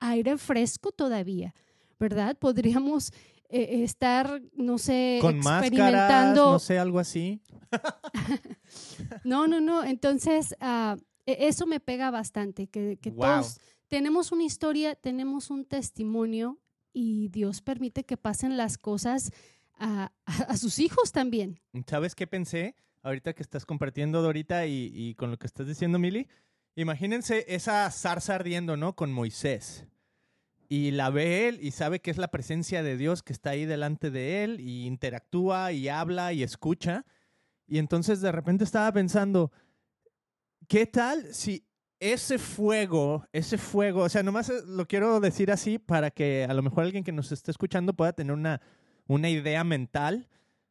aire 0.00 0.36
fresco 0.38 0.90
todavía, 0.90 1.54
¿verdad? 1.98 2.36
Podríamos 2.36 3.12
eh, 3.48 3.82
estar, 3.84 4.42
no 4.54 4.78
sé, 4.78 5.18
con 5.20 5.36
experimentando. 5.36 6.52
no 6.52 6.58
sé, 6.58 6.78
algo 6.78 6.98
así. 6.98 7.42
no, 9.24 9.46
no, 9.46 9.60
no. 9.60 9.84
Entonces, 9.84 10.56
uh, 10.60 10.98
eso 11.26 11.66
me 11.66 11.78
pega 11.78 12.10
bastante, 12.10 12.66
que, 12.66 12.98
que 13.00 13.12
todos 13.12 13.60
tenemos 13.92 14.32
una 14.32 14.44
historia, 14.44 14.94
tenemos 14.94 15.50
un 15.50 15.66
testimonio 15.66 16.58
y 16.94 17.28
Dios 17.28 17.60
permite 17.60 18.04
que 18.04 18.16
pasen 18.16 18.56
las 18.56 18.78
cosas 18.78 19.32
a, 19.78 20.10
sus 20.56 20.78
hijos 20.78 21.12
también. 21.12 21.60
¿Sabes 21.86 22.14
qué 22.14 22.26
pensé? 22.26 22.76
Ahorita 23.02 23.32
que 23.32 23.42
estás 23.42 23.66
compartiendo, 23.66 24.22
Dorita, 24.22 24.66
y, 24.66 24.90
y 24.94 25.14
con 25.14 25.30
lo 25.30 25.38
que 25.38 25.46
estás 25.46 25.66
diciendo, 25.66 25.98
Mili. 25.98 26.28
Imagínense 26.74 27.44
esa 27.48 27.90
zarza 27.90 28.36
ardiendo, 28.36 28.76
¿no? 28.76 28.94
Con 28.94 29.12
Moisés 29.12 29.86
y 30.72 30.90
la 30.90 31.10
ve 31.10 31.48
él 31.48 31.58
y 31.60 31.72
sabe 31.72 32.00
que 32.00 32.10
es 32.10 32.16
la 32.16 32.30
presencia 32.30 32.82
de 32.82 32.96
Dios 32.96 33.22
que 33.22 33.34
está 33.34 33.50
ahí 33.50 33.66
delante 33.66 34.10
de 34.10 34.42
él 34.42 34.58
y 34.58 34.86
interactúa 34.86 35.70
y 35.72 35.90
habla 35.90 36.32
y 36.32 36.42
escucha. 36.42 37.04
Y 37.66 37.76
entonces 37.76 38.22
de 38.22 38.32
repente 38.32 38.64
estaba 38.64 38.90
pensando, 38.90 39.52
¿qué 40.68 40.86
tal 40.86 41.34
si 41.34 41.66
ese 42.00 42.38
fuego, 42.38 43.26
ese 43.34 43.58
fuego, 43.58 44.00
o 44.00 44.08
sea, 44.08 44.22
nomás 44.22 44.50
lo 44.66 44.88
quiero 44.88 45.20
decir 45.20 45.52
así 45.52 45.78
para 45.78 46.10
que 46.10 46.46
a 46.48 46.54
lo 46.54 46.62
mejor 46.62 46.84
alguien 46.84 47.04
que 47.04 47.12
nos 47.12 47.32
esté 47.32 47.50
escuchando 47.50 47.92
pueda 47.92 48.14
tener 48.14 48.32
una, 48.32 48.62
una 49.12 49.28
idea 49.28 49.64
mental, 49.64 50.28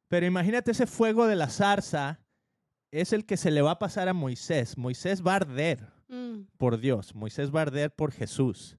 pero 0.07 0.25
imagínate 0.25 0.71
ese 0.71 0.87
fuego 0.87 1.27
de 1.27 1.35
la 1.35 1.49
zarza 1.49 2.19
es 2.91 3.13
el 3.13 3.25
que 3.25 3.37
se 3.37 3.51
le 3.51 3.61
va 3.61 3.71
a 3.71 3.79
pasar 3.79 4.09
a 4.09 4.13
Moisés. 4.13 4.77
Moisés 4.77 5.25
va 5.25 5.33
a 5.33 5.37
arder 5.37 5.87
mm. 6.09 6.41
por 6.57 6.79
Dios, 6.79 7.15
Moisés 7.15 7.53
va 7.53 7.59
a 7.59 7.63
arder 7.63 7.95
por 7.95 8.11
Jesús 8.11 8.77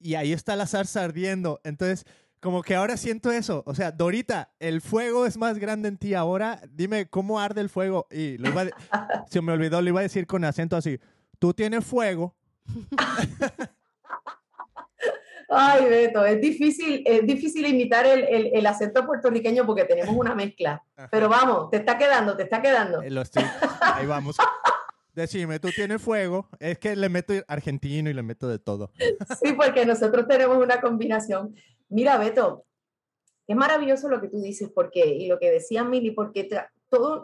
y 0.00 0.14
ahí 0.14 0.32
está 0.32 0.56
la 0.56 0.66
zarza 0.66 1.04
ardiendo. 1.04 1.60
Entonces, 1.64 2.04
como 2.40 2.62
que 2.62 2.74
ahora 2.74 2.96
siento 2.96 3.30
eso. 3.30 3.62
O 3.66 3.74
sea, 3.74 3.92
Dorita, 3.92 4.52
el 4.58 4.80
fuego 4.80 5.26
es 5.26 5.36
más 5.36 5.58
grande 5.58 5.88
en 5.88 5.96
ti 5.96 6.14
ahora. 6.14 6.60
Dime 6.70 7.08
cómo 7.08 7.40
arde 7.40 7.60
el 7.60 7.68
fuego. 7.68 8.06
Y 8.10 8.38
lo 8.38 8.50
iba 8.50 8.64
se 9.30 9.40
me 9.40 9.52
olvidó, 9.52 9.80
lo 9.82 9.88
iba 9.88 10.00
a 10.00 10.04
decir 10.04 10.26
con 10.26 10.44
acento 10.44 10.76
así. 10.76 11.00
Tú 11.38 11.54
tienes 11.54 11.84
fuego. 11.84 12.36
Ay, 15.48 15.84
Beto, 15.84 16.24
es 16.24 16.40
difícil, 16.40 17.02
es 17.06 17.26
difícil 17.26 17.66
imitar 17.66 18.04
el, 18.06 18.50
el, 18.52 18.66
acento 18.66 19.06
puertorriqueño 19.06 19.64
porque 19.64 19.84
tenemos 19.84 20.14
una 20.14 20.34
mezcla. 20.34 20.82
Pero 21.10 21.28
vamos, 21.28 21.70
te 21.70 21.78
está 21.78 21.96
quedando, 21.96 22.36
te 22.36 22.44
está 22.44 22.60
quedando. 22.60 23.02
Eh, 23.02 23.10
lo 23.10 23.22
estoy, 23.22 23.44
ahí 23.80 24.06
vamos. 24.06 24.36
Decime, 25.14 25.58
tú 25.58 25.70
tienes 25.74 26.02
fuego. 26.02 26.48
Es 26.58 26.78
que 26.78 26.94
le 26.94 27.08
meto 27.08 27.32
argentino 27.48 28.10
y 28.10 28.12
le 28.12 28.22
meto 28.22 28.48
de 28.48 28.58
todo. 28.58 28.90
Sí, 29.42 29.52
porque 29.54 29.86
nosotros 29.86 30.26
tenemos 30.28 30.58
una 30.58 30.80
combinación. 30.80 31.54
Mira, 31.88 32.18
Beto, 32.18 32.66
es 33.46 33.56
maravilloso 33.56 34.08
lo 34.08 34.20
que 34.20 34.28
tú 34.28 34.40
dices, 34.40 34.70
porque, 34.74 35.06
y 35.06 35.26
lo 35.26 35.38
que 35.38 35.50
decía 35.50 35.84
Mili, 35.84 36.10
porque 36.10 36.48
todo, 36.88 37.22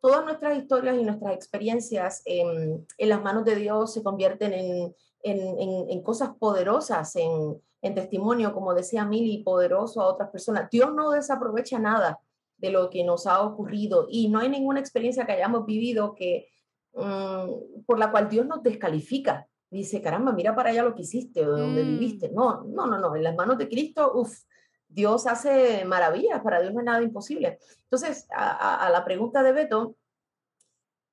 todas 0.00 0.24
nuestras 0.24 0.58
historias 0.58 0.96
y 0.96 1.04
nuestras 1.04 1.34
experiencias 1.34 2.22
en, 2.24 2.86
las 2.98 3.22
manos 3.22 3.44
de 3.44 3.56
Dios 3.56 3.92
se 3.92 4.02
convierten 4.02 4.52
en, 4.52 4.94
en 5.22 6.02
cosas 6.02 6.30
poderosas, 6.38 7.16
en, 7.16 7.60
testimonio, 7.94 8.52
como 8.52 8.74
decía 8.74 9.04
Mili, 9.04 9.42
poderoso 9.42 10.02
a 10.02 10.08
otras 10.08 10.30
personas. 10.30 10.68
Dios 10.70 10.92
no 10.94 11.10
desaprovecha 11.10 11.78
nada 11.78 12.18
de 12.58 12.70
lo 12.70 12.90
que 12.90 13.04
nos 13.04 13.26
ha 13.26 13.42
ocurrido 13.42 14.06
y 14.10 14.28
no 14.28 14.38
hay 14.38 14.50
ninguna 14.50 14.80
experiencia 14.80 15.24
que 15.24 15.32
hayamos 15.32 15.64
vivido 15.64 16.14
que 16.14 16.48
mm, 16.92 17.84
por 17.86 17.98
la 17.98 18.10
cual 18.10 18.28
Dios 18.28 18.46
nos 18.46 18.62
descalifica. 18.62 19.46
Dice, 19.70 20.02
caramba, 20.02 20.32
mira 20.32 20.54
para 20.54 20.70
allá 20.70 20.82
lo 20.82 20.94
que 20.94 21.02
hiciste 21.02 21.46
o 21.46 21.54
de 21.54 21.62
donde 21.62 21.84
mm. 21.84 21.86
viviste. 21.86 22.30
No, 22.30 22.64
no, 22.64 22.86
no, 22.86 22.98
no. 22.98 23.16
En 23.16 23.22
las 23.22 23.34
manos 23.34 23.56
de 23.56 23.68
Cristo, 23.68 24.12
uff, 24.14 24.40
Dios 24.88 25.26
hace 25.26 25.84
maravillas. 25.84 26.42
Para 26.42 26.60
Dios 26.60 26.74
no 26.74 26.80
es 26.80 26.86
nada 26.86 27.02
imposible. 27.02 27.58
Entonces, 27.84 28.26
a, 28.30 28.90
la 28.92 29.04
pregunta 29.04 29.42
de 29.42 29.52
Beto, 29.52 29.96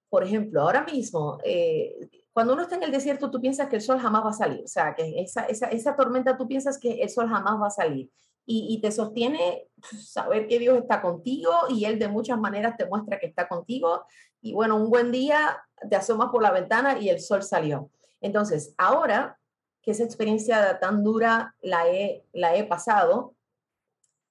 por 0.10 0.24
ejemplo, 0.24 0.62
ahora 0.62 0.84
mismo, 0.84 1.38
eh, 1.44 2.10
cuando 2.38 2.54
uno 2.54 2.62
está 2.62 2.76
en 2.76 2.84
el 2.84 2.92
desierto, 2.92 3.32
tú 3.32 3.42
piensas 3.42 3.68
que 3.68 3.78
el 3.78 3.82
sol 3.82 3.98
jamás 3.98 4.24
va 4.24 4.30
a 4.30 4.34
salir. 4.34 4.62
O 4.64 4.68
sea, 4.68 4.94
que 4.94 5.20
esa, 5.20 5.96
tormenta, 5.96 6.38
tú 6.38 6.48
piensas 6.48 6.78
que 6.78 7.02
el 7.02 7.10
sol 7.10 7.28
jamás 7.28 7.60
va 7.60 7.66
a 7.66 7.72
salir 7.72 8.12
y, 8.46 8.80
te 8.80 8.92
sostiene 8.92 9.68
saber 10.06 10.48
que 10.48 10.60
Dios 10.60 10.78
está 10.78 11.02
contigo 11.02 11.52
y 11.68 11.86
Él 11.86 11.98
de 11.98 12.08
muchas 12.08 12.38
maneras 12.38 12.78
te 12.78 12.86
muestra 12.86 13.18
que 13.18 13.26
está 13.26 13.48
contigo. 13.48 14.06
Y 14.40 14.54
bueno, 14.54 14.76
un 14.76 14.92
buen 14.92 15.12
día 15.12 15.64
te 15.90 15.96
asomas 15.96 16.30
por 16.30 16.44
la 16.44 16.52
ventana 16.52 17.00
y 17.00 17.10
el 17.10 17.22
sol 17.22 17.42
salió. 17.42 17.90
Entonces, 18.22 18.76
ahora 18.78 19.40
que 19.82 19.90
esa 19.90 20.04
experiencia 20.04 20.78
tan 20.80 21.04
dura 21.04 21.56
la 21.64 21.88
he, 21.88 22.24
la 22.34 22.56
he 22.56 22.66
pasado, 22.66 23.34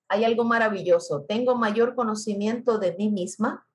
hay 0.06 0.22
algo 0.22 0.44
maravilloso. 0.44 1.24
Tengo 1.24 1.56
mayor 1.56 1.96
conocimiento 1.96 2.78
de 2.78 2.94
mí 2.94 3.10
misma, 3.10 3.66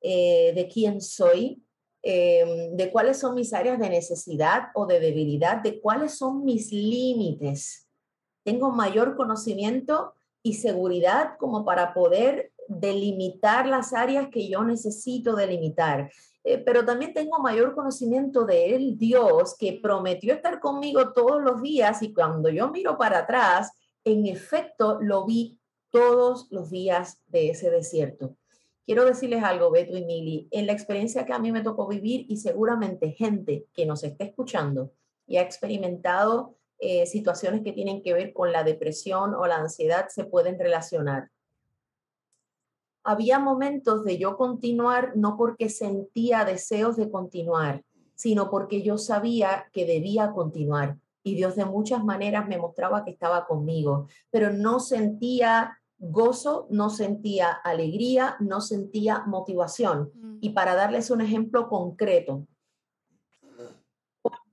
eh, 0.00 0.54
de 0.54 0.68
quién 0.68 1.02
soy, 1.02 1.62
eh, 2.02 2.70
de 2.72 2.90
cuáles 2.90 3.18
son 3.18 3.34
mis 3.34 3.52
áreas 3.52 3.78
de 3.78 3.88
necesidad 3.88 4.68
o 4.74 4.86
de 4.86 5.00
debilidad, 5.00 5.62
de 5.62 5.80
cuáles 5.80 6.16
son 6.18 6.44
mis 6.44 6.72
límites 6.72 7.88
tengo 8.44 8.70
mayor 8.70 9.16
conocimiento 9.16 10.14
y 10.42 10.54
seguridad 10.54 11.36
como 11.38 11.64
para 11.64 11.94
poder 11.94 12.52
delimitar 12.68 13.66
las 13.66 13.92
áreas 13.92 14.28
que 14.30 14.48
yo 14.48 14.64
necesito 14.64 15.34
delimitar. 15.36 16.10
Eh, 16.44 16.58
pero 16.58 16.84
también 16.84 17.14
tengo 17.14 17.38
mayor 17.38 17.74
conocimiento 17.74 18.44
de 18.44 18.74
él, 18.74 18.98
Dios, 18.98 19.56
que 19.56 19.78
prometió 19.80 20.34
estar 20.34 20.58
conmigo 20.58 21.12
todos 21.12 21.40
los 21.40 21.62
días 21.62 22.02
y 22.02 22.12
cuando 22.12 22.48
yo 22.48 22.68
miro 22.70 22.98
para 22.98 23.20
atrás, 23.20 23.70
en 24.04 24.26
efecto 24.26 24.98
lo 25.00 25.24
vi 25.24 25.60
todos 25.90 26.48
los 26.50 26.70
días 26.70 27.22
de 27.28 27.50
ese 27.50 27.70
desierto. 27.70 28.36
Quiero 28.84 29.04
decirles 29.04 29.44
algo, 29.44 29.70
Beto 29.70 29.96
y 29.96 30.04
Mili, 30.04 30.48
en 30.50 30.66
la 30.66 30.72
experiencia 30.72 31.24
que 31.24 31.32
a 31.32 31.38
mí 31.38 31.52
me 31.52 31.62
tocó 31.62 31.86
vivir 31.86 32.26
y 32.28 32.38
seguramente 32.38 33.12
gente 33.12 33.66
que 33.72 33.86
nos 33.86 34.02
esté 34.02 34.24
escuchando 34.24 34.92
y 35.26 35.36
ha 35.36 35.42
experimentado 35.42 36.56
eh, 36.78 37.06
situaciones 37.06 37.62
que 37.62 37.72
tienen 37.72 38.02
que 38.02 38.12
ver 38.12 38.32
con 38.32 38.50
la 38.50 38.64
depresión 38.64 39.34
o 39.34 39.46
la 39.46 39.56
ansiedad 39.56 40.08
se 40.08 40.24
pueden 40.24 40.58
relacionar. 40.58 41.30
Había 43.04 43.38
momentos 43.38 44.04
de 44.04 44.18
yo 44.18 44.36
continuar 44.36 45.12
no 45.16 45.36
porque 45.36 45.68
sentía 45.68 46.44
deseos 46.44 46.96
de 46.96 47.08
continuar, 47.08 47.84
sino 48.16 48.50
porque 48.50 48.82
yo 48.82 48.98
sabía 48.98 49.68
que 49.72 49.86
debía 49.86 50.32
continuar. 50.32 50.96
Y 51.22 51.36
Dios 51.36 51.54
de 51.54 51.64
muchas 51.64 52.02
maneras 52.04 52.48
me 52.48 52.58
mostraba 52.58 53.04
que 53.04 53.12
estaba 53.12 53.46
conmigo, 53.46 54.08
pero 54.30 54.52
no 54.52 54.80
sentía 54.80 55.78
gozo, 56.02 56.66
no 56.68 56.90
sentía 56.90 57.50
alegría, 57.50 58.36
no 58.40 58.60
sentía 58.60 59.22
motivación. 59.26 60.10
Mm. 60.14 60.38
Y 60.40 60.50
para 60.50 60.74
darles 60.74 61.10
un 61.10 61.20
ejemplo 61.20 61.68
concreto, 61.68 62.46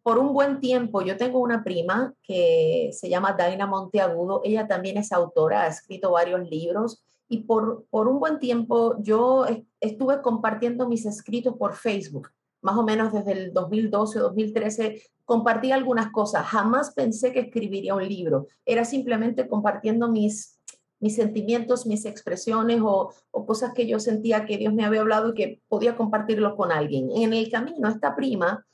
por 0.04 0.18
un 0.18 0.34
buen 0.34 0.60
tiempo, 0.60 1.02
yo 1.02 1.18
tengo 1.18 1.40
una 1.40 1.64
prima 1.64 2.14
que 2.24 2.90
se 2.94 3.10
llama 3.10 3.34
Daina 3.34 3.68
Monteagudo, 3.68 4.42
ella 4.44 4.68
también 4.68 4.98
es 4.98 5.12
autora, 5.12 5.64
ha 5.64 5.68
escrito 5.68 6.12
varios 6.12 6.50
libros 6.50 7.04
y 7.28 7.40
por, 7.40 7.86
por 7.90 8.08
un 8.08 8.20
buen 8.20 8.40
tiempo 8.40 8.96
yo 9.02 9.46
estuve 9.80 10.22
compartiendo 10.22 10.88
mis 10.88 11.06
escritos 11.06 11.56
por 11.58 11.74
Facebook, 11.74 12.30
más 12.62 12.78
o 12.78 12.84
menos 12.84 13.14
desde 13.14 13.34
el 13.34 13.54
2012 13.54 14.20
o 14.20 14.24
2013, 14.24 15.02
compartí 15.26 15.72
algunas 15.72 16.12
cosas, 16.12 16.46
jamás 16.48 16.92
pensé 16.94 17.32
que 17.32 17.42
escribiría 17.42 17.94
un 17.94 18.08
libro, 18.08 18.48
era 18.66 18.86
simplemente 18.86 19.48
compartiendo 19.48 20.10
mis, 20.10 20.59
mis 21.00 21.16
sentimientos, 21.16 21.86
mis 21.86 22.06
expresiones 22.06 22.80
o, 22.84 23.14
cosas 23.32 23.74
que 23.74 23.88
yo 23.88 24.00
sentía 24.00 24.46
que 24.46 24.58
Dios 24.58 24.74
me 24.74 24.86
había 24.86 25.02
hablado 25.02 25.30
y 25.30 25.34
que 25.34 25.62
podía 25.68 25.96
compartirlo 25.96 26.56
con 26.56 26.72
alguien. 26.72 27.10
En 27.12 27.34
el 27.34 27.50
camino, 27.50 27.90
esta 27.90 28.16
prima 28.16 28.66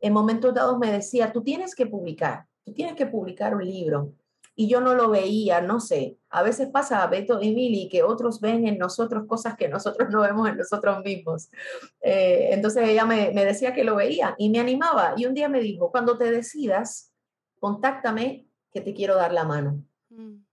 en 0.00 0.12
momentos 0.12 0.54
dados 0.54 0.78
me 0.78 0.92
decía, 0.92 1.32
tú 1.32 1.42
tienes 1.42 1.74
que 1.74 1.86
publicar, 1.86 2.46
tú 2.64 2.72
tienes 2.72 2.94
que 2.94 3.06
publicar 3.06 3.54
un 3.54 3.64
libro. 3.64 4.12
Y 4.54 4.68
yo 4.68 4.80
no 4.80 4.94
lo 4.94 5.08
veía, 5.08 5.62
no 5.62 5.80
sé. 5.80 6.18
A 6.28 6.42
veces 6.42 6.68
pasa 6.68 7.02
a 7.02 7.06
Beto 7.06 7.40
y 7.40 7.54
Mili 7.54 7.88
que 7.88 8.02
otros 8.02 8.40
ven 8.40 8.66
en 8.66 8.78
nosotros 8.78 9.26
cosas 9.26 9.56
que 9.56 9.68
nosotros 9.68 10.10
no 10.10 10.20
vemos 10.20 10.48
en 10.48 10.58
nosotros 10.58 11.02
mismos. 11.02 11.48
Eh, 12.02 12.48
entonces 12.52 12.88
ella 12.88 13.06
me, 13.06 13.30
me 13.32 13.44
decía 13.44 13.72
que 13.72 13.84
lo 13.84 13.96
veía 13.96 14.34
y 14.36 14.50
me 14.50 14.58
animaba. 14.58 15.14
Y 15.16 15.24
un 15.24 15.34
día 15.34 15.48
me 15.48 15.60
dijo, 15.60 15.90
cuando 15.90 16.18
te 16.18 16.30
decidas, 16.30 17.12
contáctame 17.58 18.48
que 18.70 18.82
te 18.82 18.92
quiero 18.92 19.16
dar 19.16 19.32
la 19.32 19.44
mano. 19.44 19.82
Mm 20.10 20.49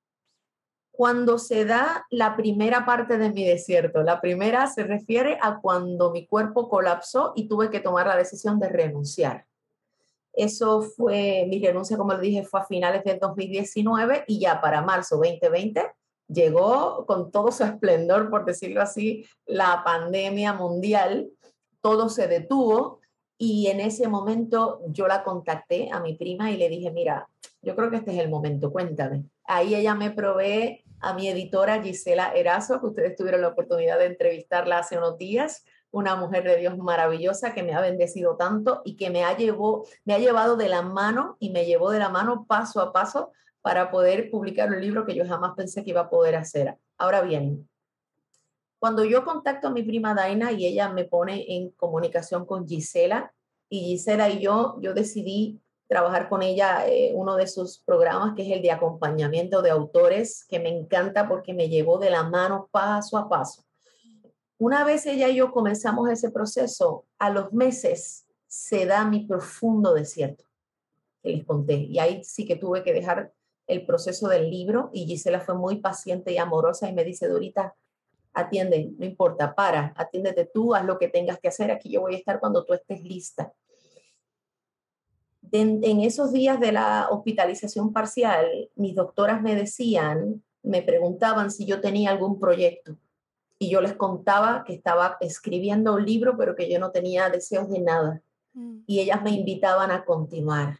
cuando 0.98 1.38
se 1.38 1.64
da 1.64 2.08
la 2.10 2.36
primera 2.36 2.84
parte 2.84 3.20
de 3.20 3.30
mi 3.30 3.46
desierto. 3.46 4.02
La 4.02 4.20
primera 4.20 4.66
se 4.66 4.84
refiere 4.84 5.38
a 5.40 5.60
cuando 5.62 6.12
mi 6.12 6.26
cuerpo 6.26 6.68
colapsó 6.70 7.34
y 7.36 7.48
tuve 7.48 7.70
que 7.70 7.80
tomar 7.80 8.08
la 8.08 8.18
decisión 8.18 8.60
de 8.60 8.68
renunciar. 8.68 9.46
Eso 10.34 10.82
fue, 10.82 11.46
mi 11.48 11.64
renuncia, 11.64 11.98
como 11.98 12.14
le 12.14 12.22
dije, 12.22 12.44
fue 12.44 12.62
a 12.62 12.66
finales 12.66 13.04
del 13.04 13.20
2019 13.20 14.24
y 14.26 14.40
ya 14.40 14.60
para 14.60 14.82
marzo 14.82 15.18
2020 15.18 15.86
llegó 16.30 17.06
con 17.06 17.30
todo 17.30 17.52
su 17.52 17.64
esplendor, 17.64 18.32
por 18.32 18.44
decirlo 18.44 18.82
así, 18.82 19.24
la 19.46 19.84
pandemia 19.86 20.54
mundial. 20.54 21.30
Todo 21.80 22.10
se 22.10 22.28
detuvo 22.28 23.02
y 23.38 23.68
en 23.68 23.82
ese 23.82 24.08
momento 24.08 24.82
yo 24.88 25.08
la 25.08 25.24
contacté 25.24 25.92
a 25.92 26.00
mi 26.00 26.16
prima 26.16 26.50
y 26.50 26.58
le 26.58 26.70
dije, 26.70 26.90
mira, 26.90 27.30
yo 27.62 27.76
creo 27.76 27.92
que 27.92 27.98
este 27.98 28.14
es 28.14 28.18
el 28.18 28.30
momento, 28.30 28.72
cuéntame. 28.72 29.26
Ahí 29.44 29.76
ella 29.76 29.94
me 29.94 30.10
provee 30.10 30.84
a 31.00 31.14
mi 31.14 31.28
editora 31.28 31.82
Gisela 31.82 32.34
Erazo, 32.34 32.80
que 32.80 32.88
ustedes 32.88 33.16
tuvieron 33.16 33.42
la 33.42 33.50
oportunidad 33.50 34.00
de 34.00 34.06
entrevistarla 34.06 34.80
hace 34.80 34.98
unos 34.98 35.18
días, 35.18 35.66
una 35.92 36.16
mujer 36.16 36.44
de 36.44 36.58
Dios 36.58 36.78
maravillosa 36.78 37.54
que 37.54 37.64
me 37.64 37.74
ha 37.74 37.82
bendecido 37.82 38.36
tanto 38.36 38.82
y 38.84 38.98
que 38.98 39.10
me 39.10 39.24
ha, 39.24 39.36
llevó, 39.38 39.86
me 40.06 40.14
ha 40.14 40.20
llevado 40.20 40.58
de 40.58 40.70
la 40.70 40.82
mano 40.82 41.38
y 41.40 41.52
me 41.52 41.66
llevó 41.66 41.92
de 41.92 42.00
la 42.00 42.10
mano 42.10 42.46
paso 42.48 42.82
a 42.82 42.92
paso 42.92 43.32
para 43.62 43.92
poder 43.92 44.30
publicar 44.30 44.70
un 44.70 44.82
libro 44.82 45.06
que 45.06 45.16
yo 45.16 45.26
jamás 45.26 45.54
pensé 45.56 45.84
que 45.84 45.92
iba 45.92 46.02
a 46.02 46.10
poder 46.10 46.36
hacer. 46.36 46.78
Ahora 46.98 47.22
bien, 47.22 47.70
cuando 48.80 49.04
yo 49.06 49.24
contacto 49.24 49.68
a 49.68 49.72
mi 49.72 49.84
prima 49.84 50.14
Daina 50.14 50.52
y 50.52 50.66
ella 50.66 50.90
me 50.90 51.06
pone 51.06 51.46
en 51.56 51.72
comunicación 51.72 52.46
con 52.46 52.68
Gisela, 52.68 53.34
y 53.70 53.82
Gisela 53.82 54.30
y 54.30 54.40
yo, 54.40 54.78
yo 54.82 54.94
decidí 54.94 55.60
trabajar 55.88 56.28
con 56.30 56.44
ella 56.44 56.86
eh, 56.88 57.12
uno 57.16 57.36
de 57.36 57.48
sus 57.48 57.80
programas, 57.80 58.36
que 58.36 58.44
es 58.44 58.52
el 58.52 58.62
de 58.62 58.72
acompañamiento 58.72 59.62
de 59.62 59.70
autores, 59.70 60.46
que 60.46 60.60
me 60.60 60.70
encanta 60.70 61.28
porque 61.28 61.54
me 61.54 61.70
llevó 61.70 61.98
de 61.98 62.10
la 62.10 62.24
mano 62.24 62.68
paso 62.72 63.18
a 63.18 63.30
paso. 63.30 63.64
Una 64.58 64.84
vez 64.84 65.06
ella 65.06 65.30
y 65.30 65.36
yo 65.36 65.52
comenzamos 65.52 66.10
ese 66.10 66.32
proceso, 66.32 67.06
a 67.20 67.30
los 67.30 67.54
meses 67.54 68.28
se 68.48 68.86
da 68.86 69.06
mi 69.06 69.26
profundo 69.26 69.94
desierto, 69.94 70.44
que 71.22 71.30
les 71.30 71.46
conté. 71.46 71.76
Y 71.76 72.00
ahí 72.00 72.24
sí 72.24 72.46
que 72.46 72.56
tuve 72.56 72.84
que 72.84 72.94
dejar 72.94 73.32
el 73.68 73.86
proceso 73.86 74.28
del 74.28 74.50
libro 74.50 74.90
y 74.94 75.06
Gisela 75.06 75.42
fue 75.42 75.56
muy 75.56 75.78
paciente 75.78 76.32
y 76.32 76.38
amorosa 76.38 76.90
y 76.90 76.94
me 76.94 77.04
dice, 77.04 77.28
Dorita, 77.28 77.76
atiende, 78.34 78.92
no 78.98 79.06
importa, 79.06 79.54
para, 79.56 79.94
atiéndete 79.96 80.46
tú, 80.46 80.74
haz 80.74 80.86
lo 80.86 80.98
que 80.98 81.08
tengas 81.08 81.40
que 81.40 81.48
hacer, 81.48 81.72
aquí 81.72 81.92
yo 81.92 82.02
voy 82.02 82.16
a 82.16 82.18
estar 82.18 82.40
cuando 82.40 82.66
tú 82.66 82.74
estés 82.74 83.02
lista 83.04 83.54
en, 85.52 86.02
esos 86.02 86.32
días 86.32 86.60
de 86.60 86.72
la 86.72 87.08
hospitalización 87.10 87.94
parcial, 87.94 88.70
mis 88.76 88.96
doctoras 88.96 89.42
me 89.42 89.56
decían, 89.56 90.44
me 90.64 90.82
preguntaban 90.82 91.52
si 91.52 91.66
yo 91.66 91.82
tenía 91.82 92.12
algún 92.12 92.40
proyecto. 92.40 92.98
Y 93.60 93.70
yo 93.70 93.82
les 93.82 93.94
contaba 93.94 94.64
que 94.66 94.74
estaba 94.74 95.18
escribiendo 95.20 95.96
un 95.96 96.06
libro, 96.06 96.38
pero 96.38 96.56
que 96.56 96.70
yo 96.70 96.80
no 96.80 96.92
tenía 96.92 97.30
deseos 97.30 97.70
de 97.70 97.80
nada. 97.80 98.22
Mm. 98.54 98.80
Y 98.86 99.00
ellas 99.00 99.24
me 99.24 99.32
invitaban 99.32 99.90
a 99.90 100.06
continuar. 100.06 100.80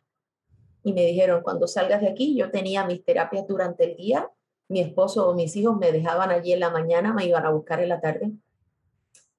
Y 0.84 0.94
me 0.94 1.06
dijeron, 1.06 1.42
cuando 1.42 1.68
salgas 1.68 2.02
de 2.02 2.10
aquí, 2.10 2.36
yo 2.36 2.52
tenía 2.52 2.86
mis 2.86 3.04
terapias 3.04 3.48
durante 3.48 3.84
el 3.84 3.98
día, 3.98 4.30
mi 4.70 4.82
esposo 4.82 5.28
o 5.28 5.34
mis 5.34 5.56
hijos 5.56 5.78
me 5.78 5.92
dejaban 5.92 6.30
allí 6.30 6.52
en 6.54 6.60
la 6.60 6.70
mañana, 6.70 7.14
me 7.14 7.26
iban 7.26 7.46
a 7.46 7.50
buscar 7.50 7.82
en 7.82 7.90
la 7.90 8.00
tarde. 8.00 8.32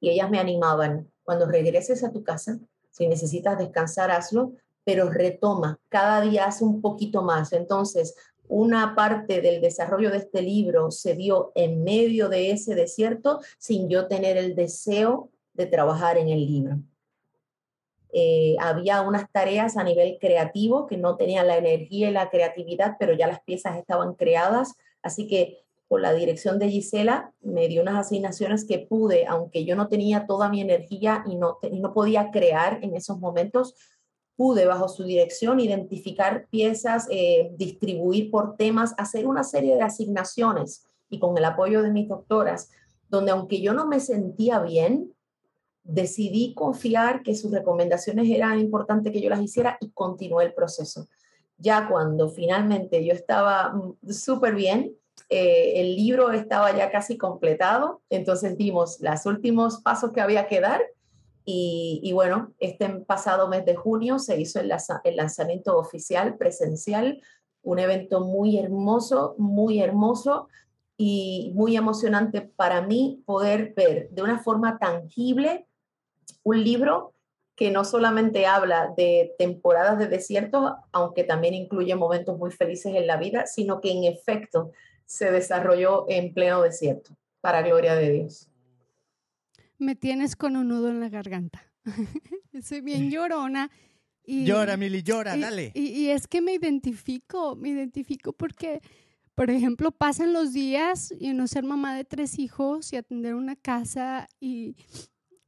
Y 0.01 0.11
ellas 0.11 0.31
me 0.31 0.39
animaban, 0.39 1.11
cuando 1.23 1.47
regreses 1.47 2.03
a 2.03 2.13
tu 2.13 2.25
casa, 2.25 2.59
si 2.91 3.07
necesitas 3.07 3.59
descansar, 3.59 4.11
hazlo, 4.11 4.53
pero 4.89 5.11
retoma, 5.11 5.79
cada 5.91 6.23
día 6.23 6.47
hace 6.47 6.65
un 6.65 6.81
poquito 6.81 7.21
más. 7.21 7.53
Entonces, 7.53 8.17
una 8.49 8.95
parte 8.95 9.43
del 9.43 9.61
desarrollo 9.61 10.11
de 10.11 10.17
este 10.17 10.41
libro 10.41 10.91
se 10.91 11.15
dio 11.15 11.53
en 11.55 11.85
medio 11.85 12.31
de 12.31 12.53
ese 12.53 12.75
desierto 12.75 13.41
sin 13.59 13.91
yo 13.91 14.07
tener 14.09 14.39
el 14.39 14.55
deseo 14.55 15.29
de 15.53 15.67
trabajar 15.67 16.17
en 16.17 16.31
el 16.31 16.47
libro. 16.47 16.79
Eh, 18.15 18.57
había 18.61 19.03
unas 19.03 19.31
tareas 19.31 19.77
a 19.77 19.85
nivel 19.85 20.17
creativo 20.19 20.87
que 20.87 20.97
no 20.97 21.17
tenían 21.17 21.49
la 21.49 21.59
energía 21.59 22.09
y 22.09 22.13
la 22.13 22.31
creatividad, 22.31 22.97
pero 22.99 23.13
ya 23.13 23.27
las 23.27 23.43
piezas 23.43 23.77
estaban 23.77 24.15
creadas, 24.15 24.73
así 25.03 25.27
que 25.27 25.67
por 25.87 26.01
la 26.01 26.15
dirección 26.15 26.59
de 26.59 26.71
Gisela 26.71 27.35
me 27.43 27.69
dio 27.69 27.83
unas 27.83 28.07
asignaciones 28.07 28.65
que 28.65 28.79
pude, 28.79 29.27
aunque 29.27 29.67
yo 29.67 29.77
no 29.77 29.89
tenía 29.89 30.25
toda 30.27 30.49
mi 30.49 30.63
energía 30.63 31.25
y 31.27 31.37
no, 31.37 31.59
no 31.73 31.93
podía 31.93 32.31
crear 32.31 32.79
en 32.83 32.97
esos 32.97 33.19
momentos, 33.19 33.75
pude 34.39 34.67
bajo 34.67 34.89
su 34.89 35.03
dirección 35.03 35.59
identificar 35.59 36.47
piezas, 36.49 37.09
eh, 37.11 37.51
distribuir 37.57 38.31
por 38.31 38.57
temas, 38.57 38.95
hacer 38.97 39.27
una 39.27 39.43
serie 39.43 39.75
de 39.75 39.83
asignaciones 39.83 40.87
y 41.11 41.19
con 41.19 41.37
el 41.37 41.45
apoyo 41.45 41.83
de 41.83 41.91
mis 41.91 42.09
doctoras, 42.09 42.71
donde 43.09 43.33
aunque 43.33 43.61
yo 43.61 43.75
no 43.75 43.89
me 43.89 43.99
sentía 43.99 44.61
bien, 44.61 45.13
decidí 45.83 46.55
confiar 46.55 47.25
que 47.25 47.35
sus 47.35 47.51
recomendaciones 47.51 48.31
eran 48.31 48.61
importantes 48.61 49.13
que 49.13 49.21
yo 49.21 49.29
las 49.29 49.43
hiciera 49.43 49.77
y 49.81 49.91
continué 49.91 50.45
el 50.45 50.55
proceso. 50.55 51.09
Ya 51.57 51.89
cuando 51.89 52.29
finalmente 52.29 53.05
yo 53.05 53.15
estaba 53.15 53.73
mm, 53.73 54.13
súper 54.13 54.55
bien, 54.55 54.95
eh, 55.31 55.81
el 55.81 55.97
libro 55.97 56.31
estaba 56.31 56.77
ya 56.77 56.93
casi 56.93 57.19
completado, 57.19 58.03
entonces 58.09 58.57
dimos 58.57 59.01
los 59.01 59.27
últimos 59.27 59.79
pasos 59.83 60.13
que 60.13 60.21
había 60.21 60.47
que 60.47 60.61
dar 60.61 60.81
y, 61.51 62.13
bueno, 62.13 62.53
este 62.59 62.87
pasado 63.07 63.49
mes 63.49 63.65
de 63.65 63.75
junio 63.75 64.19
se 64.19 64.39
hizo 64.39 64.61
el, 64.61 64.69
lanzamiento 65.17 65.79
oficial 65.79 66.37
presencial, 66.37 67.23
un 67.63 67.79
evento 67.79 68.21
muy 68.21 68.59
hermoso, 68.59 69.35
muy 69.39 69.81
hermoso 69.81 70.49
y 70.99 71.51
muy 71.55 71.75
emocionante 71.75 72.43
para 72.43 72.83
mí 72.83 73.23
poder 73.25 73.73
ver 73.75 74.11
de 74.11 74.23
una 74.23 74.41
forma 74.41 74.79
tangible 74.79 75.67
un 76.43 76.63
libro 76.63 77.15
que 77.57 77.71
no 77.71 77.83
solamente 77.83 78.45
habla 78.45 78.93
de 78.95 79.35
temporadas 79.39 79.99
de 79.99 80.09
desierto, 80.09 80.77
aunque 80.93 81.25
también 81.25 81.55
incluye 81.55 81.95
momentos 81.95 82.37
muy 82.37 82.51
felices 82.51 82.95
en 82.95 83.07
la 83.07 83.17
vida, 83.17 83.47
sino 83.47 83.81
que 83.81 83.91
en 83.91 84.05
efecto 84.05 84.73
se 85.07 85.31
desarrolló 85.31 86.05
en 86.11 86.35
pleno 86.35 86.61
desierto, 86.61 87.17
para 87.41 87.63
gloria 87.63 87.95
de 87.95 88.11
Dios. 88.11 88.51
Me 89.79 89.95
tienes 89.95 90.37
con 90.37 90.57
un 90.57 90.69
nudo 90.69 90.91
en 90.91 91.01
la 91.01 91.09
garganta. 91.09 91.63
Soy 92.63 92.81
bien 92.81 93.11
llorona. 93.11 93.71
Y, 94.25 94.45
llora, 94.45 94.77
Mili, 94.77 95.03
llora, 95.03 95.37
dale. 95.37 95.73
Y, 95.75 96.09
es 96.09 96.27
que 96.27 96.43
me 96.43 96.53
identifico, 96.53 97.57
me 97.57 97.71
identifico 97.71 98.33
porque, 98.35 98.83
por 99.35 99.51
ejemplo, 99.51 99.91
pasan 99.91 100.35
los 100.35 100.53
días 100.53 101.15
y 101.19 101.33
no 101.33 101.47
ser 101.47 101.65
mamá 101.65 101.95
de 101.95 102.05
tres 102.05 102.39
hijos 102.39 102.93
y 102.93 102.97
atender 102.97 103.35
una 103.35 103.57
casa 103.57 104.29
y 104.39 104.77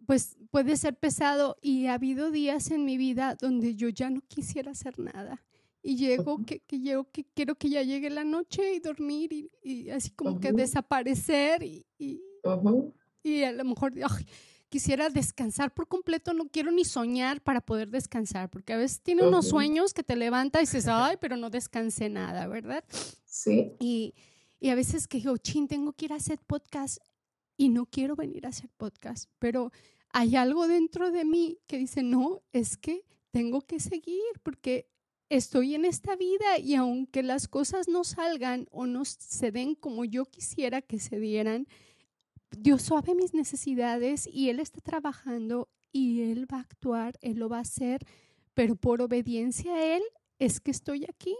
pues 0.06 0.38
puede 0.50 0.76
ser 0.76 0.96
pesado 0.96 1.56
y 1.60 1.86
ha 1.86 1.94
habido 1.94 2.30
días 2.30 2.70
en 2.70 2.84
mi 2.84 2.96
vida 2.96 3.36
donde 3.38 3.76
yo 3.76 3.90
ya 3.90 4.10
no 4.10 4.22
quisiera 4.22 4.70
hacer 4.72 4.98
nada 4.98 5.44
y 5.82 5.96
llego 5.96 6.44
que, 6.44 6.60
que 6.60 6.80
llego 6.80 7.04
que 7.10 7.24
quiero 7.34 7.54
que 7.54 7.68
ya 7.68 7.82
llegue 7.82 8.10
la 8.10 8.24
noche 8.24 8.74
y 8.74 8.80
dormir 8.80 9.50
y, 9.62 9.90
así 9.90 10.10
como 10.10 10.40
que 10.40 10.52
desaparecer 10.52 11.62
y, 11.62 11.86
y, 11.98 12.20
a 13.44 13.52
lo 13.52 13.64
mejor 13.64 13.92
quisiera 14.68 15.10
descansar 15.10 15.74
por 15.74 15.88
completo, 15.88 16.32
no 16.32 16.48
quiero 16.48 16.70
ni 16.70 16.84
soñar 16.84 17.42
para 17.42 17.60
poder 17.60 17.90
descansar, 17.90 18.48
porque 18.48 18.72
a 18.72 18.76
veces 18.76 19.00
tiene 19.00 19.22
unos 19.22 19.48
sueños 19.48 19.92
que 19.92 20.02
te 20.02 20.16
levanta 20.16 20.60
y 20.60 20.62
dices, 20.62 20.86
ay, 20.88 21.16
pero 21.20 21.36
no 21.36 21.50
descansé 21.50 22.08
nada, 22.08 22.46
¿verdad? 22.46 22.84
Sí. 23.24 23.72
Y, 23.80 24.14
y 24.60 24.68
a 24.70 24.74
veces 24.74 25.08
que 25.08 25.18
digo, 25.18 25.36
chin, 25.36 25.66
tengo 25.68 25.92
que 25.92 26.06
ir 26.06 26.12
a 26.12 26.16
hacer 26.16 26.38
podcast 26.38 26.98
y 27.56 27.68
no 27.68 27.86
quiero 27.86 28.16
venir 28.16 28.46
a 28.46 28.50
hacer 28.50 28.70
podcast, 28.76 29.28
pero 29.38 29.72
hay 30.12 30.36
algo 30.36 30.66
dentro 30.66 31.10
de 31.10 31.24
mí 31.24 31.58
que 31.66 31.78
dice, 31.78 32.02
no, 32.02 32.42
es 32.52 32.76
que 32.76 33.04
tengo 33.30 33.60
que 33.62 33.80
seguir 33.80 34.22
porque 34.42 34.88
estoy 35.28 35.74
en 35.74 35.84
esta 35.84 36.16
vida 36.16 36.58
y 36.58 36.74
aunque 36.74 37.22
las 37.22 37.48
cosas 37.48 37.88
no 37.88 38.02
salgan 38.04 38.66
o 38.70 38.86
no 38.86 39.04
se 39.04 39.52
den 39.52 39.74
como 39.74 40.04
yo 40.04 40.24
quisiera 40.26 40.82
que 40.82 40.98
se 40.98 41.20
dieran, 41.20 41.68
Dios 42.56 42.82
sabe 42.82 43.14
mis 43.14 43.34
necesidades 43.34 44.26
y 44.26 44.48
Él 44.48 44.60
está 44.60 44.80
trabajando 44.80 45.68
y 45.92 46.22
Él 46.22 46.52
va 46.52 46.58
a 46.58 46.62
actuar, 46.62 47.18
Él 47.20 47.38
lo 47.38 47.48
va 47.48 47.58
a 47.58 47.62
hacer, 47.62 48.06
pero 48.54 48.76
por 48.76 49.02
obediencia 49.02 49.74
a 49.74 49.96
Él 49.96 50.02
es 50.38 50.60
que 50.60 50.70
estoy 50.70 51.04
aquí, 51.08 51.36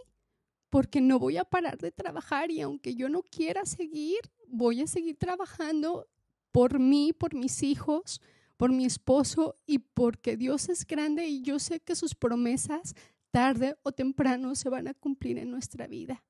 porque 0.71 1.01
no 1.01 1.19
voy 1.19 1.37
a 1.37 1.45
parar 1.45 1.79
de 1.79 1.91
trabajar 1.91 2.51
y 2.51 2.61
aunque 2.61 2.95
yo 2.95 3.09
no 3.09 3.23
quiera 3.23 3.67
seguir, 3.67 4.21
voy 4.47 4.83
a 4.83 4.87
seguir 4.87 5.17
trabajando 5.17 6.07
por 6.53 6.79
mí, 6.79 7.13
por 7.13 7.35
mis 7.35 7.63
hijos, 7.63 8.21
por 8.57 8.73
mi 8.73 8.85
esposo 8.85 9.57
y 9.67 9.79
porque 9.79 10.37
Dios 10.37 10.69
es 10.69 10.87
grande 10.87 11.27
y 11.27 11.43
yo 11.43 11.59
sé 11.59 11.81
que 11.81 11.97
sus 11.97 12.15
promesas 12.15 12.95
tarde 13.31 13.77
o 13.83 13.93
temprano 13.93 14.55
se 14.55 14.69
van 14.69 14.89
a 14.89 14.95
cumplir 14.95 15.39
en 15.39 15.51
nuestra 15.51 15.87
vida. 15.87 16.23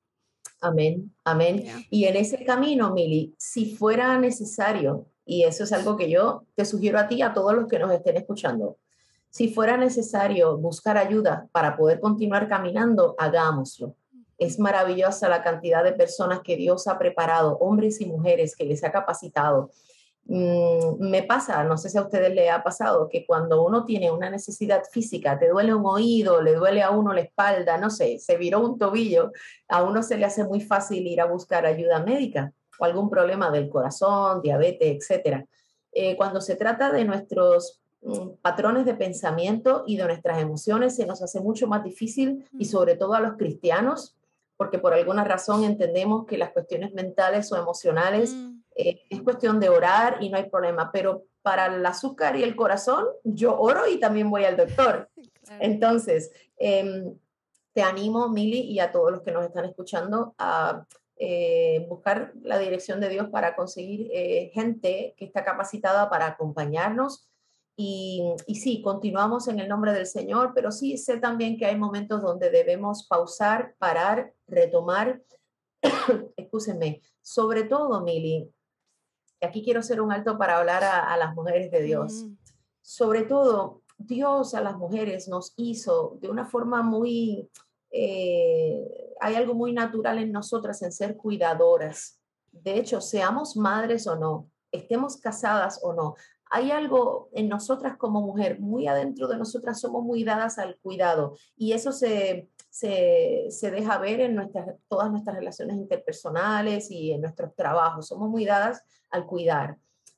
Amén, 0.61 1.11
amén. 1.23 1.65
Y 1.89 2.05
en 2.05 2.15
ese 2.15 2.45
camino, 2.45 2.91
Mili, 2.91 3.33
si 3.37 3.75
fuera 3.75 4.17
necesario, 4.19 5.07
y 5.25 5.43
eso 5.43 5.63
es 5.63 5.73
algo 5.73 5.97
que 5.97 6.09
yo 6.09 6.43
te 6.55 6.65
sugiero 6.65 6.99
a 6.99 7.07
ti, 7.07 7.15
y 7.15 7.21
a 7.23 7.33
todos 7.33 7.55
los 7.55 7.67
que 7.67 7.79
nos 7.79 7.91
estén 7.91 8.15
escuchando, 8.17 8.77
si 9.31 9.51
fuera 9.51 9.75
necesario 9.75 10.57
buscar 10.57 10.97
ayuda 10.97 11.47
para 11.51 11.75
poder 11.75 11.99
continuar 11.99 12.47
caminando, 12.47 13.15
hagámoslo. 13.17 13.95
Es 14.37 14.59
maravillosa 14.59 15.29
la 15.29 15.41
cantidad 15.41 15.83
de 15.83 15.93
personas 15.93 16.41
que 16.41 16.57
Dios 16.57 16.87
ha 16.87 16.99
preparado, 16.99 17.57
hombres 17.57 17.99
y 17.99 18.05
mujeres 18.05 18.55
que 18.55 18.65
les 18.65 18.83
ha 18.83 18.91
capacitado 18.91 19.71
Mm, 20.25 21.09
me 21.09 21.23
pasa, 21.23 21.63
no 21.63 21.77
sé 21.77 21.89
si 21.89 21.97
a 21.97 22.03
ustedes 22.03 22.33
les 22.33 22.49
ha 22.51 22.63
pasado, 22.63 23.09
que 23.09 23.25
cuando 23.25 23.63
uno 23.65 23.85
tiene 23.85 24.11
una 24.11 24.29
necesidad 24.29 24.83
física, 24.91 25.37
te 25.37 25.49
duele 25.49 25.73
un 25.73 25.85
oído, 25.85 26.41
le 26.41 26.53
duele 26.53 26.83
a 26.83 26.91
uno 26.91 27.13
la 27.13 27.21
espalda, 27.21 27.77
no 27.77 27.89
sé, 27.89 28.19
se 28.19 28.37
viró 28.37 28.59
un 28.59 28.77
tobillo, 28.77 29.31
a 29.67 29.83
uno 29.83 30.03
se 30.03 30.17
le 30.17 30.25
hace 30.25 30.43
muy 30.43 30.61
fácil 30.61 31.05
ir 31.07 31.21
a 31.21 31.25
buscar 31.25 31.65
ayuda 31.65 32.03
médica 32.03 32.53
o 32.79 32.85
algún 32.85 33.09
problema 33.09 33.51
del 33.51 33.69
corazón, 33.69 34.41
diabetes, 34.41 35.09
etc. 35.09 35.45
Eh, 35.91 36.15
cuando 36.15 36.39
se 36.39 36.55
trata 36.55 36.91
de 36.91 37.03
nuestros 37.03 37.81
mm, 38.01 38.35
patrones 38.41 38.85
de 38.85 38.93
pensamiento 38.93 39.83
y 39.85 39.97
de 39.97 40.05
nuestras 40.05 40.39
emociones, 40.39 40.95
se 40.95 41.05
nos 41.05 41.21
hace 41.21 41.41
mucho 41.41 41.67
más 41.67 41.83
difícil 41.83 42.47
y 42.57 42.65
sobre 42.65 42.95
todo 42.95 43.15
a 43.15 43.19
los 43.19 43.37
cristianos, 43.37 44.15
porque 44.55 44.79
por 44.79 44.93
alguna 44.93 45.23
razón 45.23 45.63
entendemos 45.63 46.25
que 46.25 46.37
las 46.37 46.51
cuestiones 46.51 46.93
mentales 46.93 47.51
o 47.51 47.57
emocionales 47.57 48.33
mm. 48.33 48.50
Eh, 48.75 49.03
es 49.09 49.21
cuestión 49.21 49.59
de 49.59 49.69
orar 49.69 50.17
y 50.21 50.29
no 50.29 50.37
hay 50.37 50.49
problema, 50.49 50.91
pero 50.91 51.25
para 51.41 51.67
el 51.67 51.85
azúcar 51.85 52.35
y 52.35 52.43
el 52.43 52.55
corazón, 52.55 53.05
yo 53.23 53.59
oro 53.59 53.87
y 53.87 53.99
también 53.99 54.29
voy 54.29 54.45
al 54.45 54.57
doctor. 54.57 55.09
Entonces, 55.59 56.31
em, 56.57 57.17
te 57.73 57.81
animo, 57.81 58.29
Mili, 58.29 58.59
y 58.61 58.79
a 58.79 58.91
todos 58.91 59.11
los 59.11 59.21
que 59.21 59.31
nos 59.31 59.45
están 59.45 59.65
escuchando 59.65 60.35
a 60.37 60.85
eh, 61.17 61.85
buscar 61.87 62.33
la 62.41 62.57
dirección 62.57 62.99
de 62.99 63.09
Dios 63.09 63.29
para 63.29 63.55
conseguir 63.55 64.09
eh, 64.11 64.51
gente 64.53 65.13
que 65.17 65.25
está 65.25 65.43
capacitada 65.43 66.09
para 66.09 66.27
acompañarnos. 66.27 67.27
Y, 67.77 68.23
y, 68.47 68.55
sí, 68.55 68.81
continuamos 68.81 69.47
en 69.47 69.59
el 69.59 69.67
nombre 69.67 69.93
del 69.93 70.05
Señor, 70.05 70.51
pero 70.53 70.71
sí 70.71 70.97
sé 70.97 71.17
también 71.17 71.57
que 71.57 71.65
hay 71.65 71.77
momentos 71.77 72.21
donde 72.21 72.51
debemos 72.51 73.07
pausar, 73.07 73.75
parar, 73.79 74.33
retomar. 74.47 75.21
Escúsenme, 76.35 77.01
sobre 77.21 77.63
todo, 77.63 78.01
Mili, 78.01 78.51
aquí 79.45 79.63
quiero 79.63 79.79
hacer 79.79 80.01
un 80.01 80.11
alto 80.11 80.37
para 80.37 80.57
hablar 80.57 80.83
a, 80.83 81.15
las 81.17 81.33
mujeres 81.35 81.71
de 81.71 81.81
Dios. 81.81 82.23
Mm. 82.23 82.37
Sobre 82.81 83.23
todo, 83.23 83.81
Dios 83.97 84.53
a 84.53 84.61
las 84.61 84.77
mujeres 84.77 85.27
nos 85.27 85.53
hizo 85.57 86.17
de 86.21 86.29
una 86.29 86.45
forma 86.45 86.81
muy, 86.81 87.49
eh, 87.91 89.13
hay 89.19 89.35
algo 89.35 89.53
muy 89.53 89.73
natural 89.73 90.17
en 90.19 90.31
nosotras 90.31 90.81
en 90.81 90.91
ser 90.91 91.17
cuidadoras. 91.17 92.19
De 92.51 92.77
hecho, 92.77 93.01
seamos 93.01 93.55
madres 93.55 94.07
o 94.07 94.15
no, 94.15 94.49
estemos 94.71 95.17
casadas 95.17 95.79
o 95.83 95.93
no, 95.93 96.15
hay 96.53 96.69
algo 96.69 97.29
en 97.31 97.47
nosotras 97.47 97.95
como 97.95 98.21
mujer, 98.21 98.59
muy 98.59 98.85
adentro 98.85 99.29
de 99.29 99.37
nosotras 99.37 99.79
somos 99.79 100.03
muy 100.03 100.25
dadas 100.25 100.59
al 100.59 100.77
cuidado 100.79 101.37
y 101.55 101.71
eso 101.71 101.93
se, 101.93 102.49
se, 102.69 103.71
deja 103.71 103.97
ver 103.97 104.19
en 104.19 104.35
nuestras, 104.35 104.75
todas 104.89 105.09
nuestras 105.09 105.37
relaciones 105.37 105.77
interpersonales 105.77 106.91
y 106.91 107.13
en 107.13 107.21
nuestros 107.21 107.55
trabajos. 107.55 108.07
Somos 108.07 108.29
muy 108.29 108.43
dadas 108.43 108.83
al 109.09 109.25
cuidar. 109.25 109.77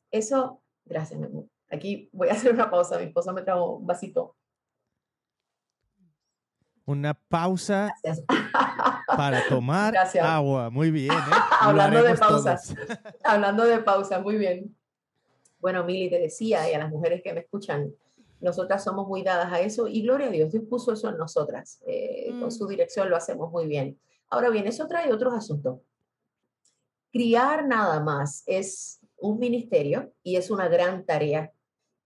Eso, 0.09 0.59
gracias, 0.85 1.19
mi 1.19 1.27
amor. 1.27 1.45
Aquí 1.69 2.09
voy 2.11 2.29
a 2.29 2.33
hacer 2.33 2.51
una 2.51 2.69
pausa, 2.69 2.97
mi 2.97 3.05
esposa 3.05 3.31
me 3.31 3.43
trajo 3.43 3.77
un 3.77 3.85
vasito. 3.85 4.35
Una 6.85 7.13
pausa 7.13 7.93
para 9.07 9.47
tomar 9.47 9.93
agua. 10.19 10.71
Muy 10.71 10.89
bien. 10.89 11.11
¿eh? 11.11 11.15
Hablando 11.61 12.01
de 12.01 12.15
pausas. 12.15 12.75
Hablando 13.23 13.65
de 13.65 13.77
pausa, 13.79 14.19
muy 14.19 14.37
bien. 14.37 14.75
Bueno, 15.63 15.85
Mili 15.85 16.09
te 16.09 16.19
decía, 16.19 16.69
y 16.69 16.73
a 16.73 16.77
las 16.77 16.91
mujeres 16.91 17.21
que 17.23 17.33
me 17.33 17.39
escuchan, 17.39 17.95
nosotras 18.41 18.83
somos 18.83 19.07
muy 19.07 19.23
dadas 19.23 19.49
a 19.53 19.61
eso 19.61 19.87
y 19.87 20.01
gloria 20.01 20.27
a 20.27 20.29
Dios, 20.29 20.51
Dios 20.51 20.65
puso 20.69 20.91
eso 20.91 21.07
en 21.07 21.15
nosotras. 21.15 21.79
Eh, 21.87 22.31
con 22.37 22.49
mm. 22.49 22.51
su 22.51 22.67
dirección 22.67 23.09
lo 23.09 23.15
hacemos 23.15 23.49
muy 23.49 23.65
bien. 23.65 23.97
Ahora 24.29 24.49
bien, 24.49 24.67
eso 24.67 24.87
trae 24.87 25.13
otros 25.13 25.33
asuntos. 25.33 25.79
Criar 27.13 27.65
nada 27.65 28.01
más 28.01 28.43
es 28.45 28.99
un 29.15 29.39
ministerio 29.39 30.11
y 30.21 30.35
es 30.35 30.51
una 30.51 30.67
gran 30.67 31.05
tarea. 31.05 31.53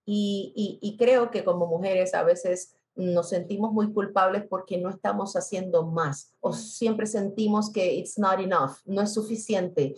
Y, 0.05 0.77
y, 0.79 0.95
creo 0.95 1.31
que 1.31 1.43
como 1.43 1.65
mujeres 1.65 2.13
a 2.13 2.21
veces 2.21 2.75
nos 2.95 3.29
sentimos 3.29 3.73
muy 3.73 3.91
culpables 3.91 4.45
porque 4.47 4.77
no 4.77 4.89
estamos 4.89 5.35
haciendo 5.35 5.87
más 5.87 6.31
o 6.41 6.53
siempre 6.53 7.07
sentimos 7.07 7.71
que 7.71 7.95
it's 7.95 8.19
not 8.19 8.39
enough, 8.39 8.77
no 8.85 9.01
es 9.01 9.13
suficiente. 9.13 9.95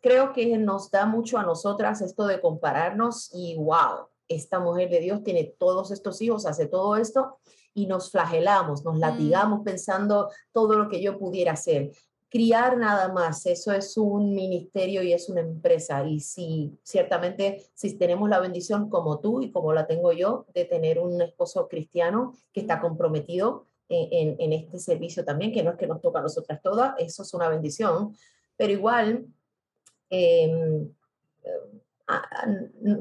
Creo 0.00 0.32
que 0.32 0.58
nos 0.58 0.90
da 0.90 1.06
mucho 1.06 1.38
a 1.38 1.42
nosotras 1.42 2.00
esto 2.02 2.26
de 2.26 2.40
compararnos 2.40 3.30
y 3.32 3.56
wow, 3.56 4.08
esta 4.28 4.60
mujer 4.60 4.88
de 4.90 5.00
Dios 5.00 5.22
tiene 5.22 5.54
todos 5.58 5.90
estos 5.90 6.20
hijos, 6.22 6.46
hace 6.46 6.66
todo 6.66 6.96
esto 6.96 7.38
y 7.74 7.86
nos 7.86 8.10
flagelamos, 8.10 8.84
nos 8.84 8.96
mm. 8.96 9.00
latigamos 9.00 9.60
pensando 9.64 10.30
todo 10.52 10.76
lo 10.76 10.88
que 10.88 11.02
yo 11.02 11.18
pudiera 11.18 11.52
hacer. 11.52 11.92
Criar 12.28 12.78
nada 12.78 13.12
más, 13.12 13.44
eso 13.46 13.72
es 13.72 13.96
un 13.96 14.34
ministerio 14.34 15.02
y 15.02 15.12
es 15.12 15.28
una 15.28 15.40
empresa. 15.40 16.04
Y 16.06 16.20
si 16.20 16.78
ciertamente, 16.84 17.66
si 17.74 17.98
tenemos 17.98 18.28
la 18.28 18.38
bendición 18.38 18.88
como 18.88 19.18
tú 19.18 19.42
y 19.42 19.50
como 19.50 19.72
la 19.72 19.88
tengo 19.88 20.12
yo, 20.12 20.46
de 20.54 20.64
tener 20.64 21.00
un 21.00 21.20
esposo 21.20 21.66
cristiano 21.66 22.34
que 22.52 22.60
está 22.60 22.76
mm. 22.76 22.80
comprometido 22.82 23.66
en, 23.88 24.36
en, 24.38 24.52
este 24.52 24.78
servicio 24.78 25.24
también, 25.24 25.52
que 25.52 25.64
no 25.64 25.72
es 25.72 25.76
que 25.76 25.88
nos 25.88 26.00
toca 26.00 26.20
a 26.20 26.22
nosotras 26.22 26.60
todas, 26.62 26.94
eso 26.98 27.24
es 27.24 27.34
una 27.34 27.48
bendición, 27.48 28.14
pero 28.60 28.72
igual 28.74 29.26
eh, 30.10 30.86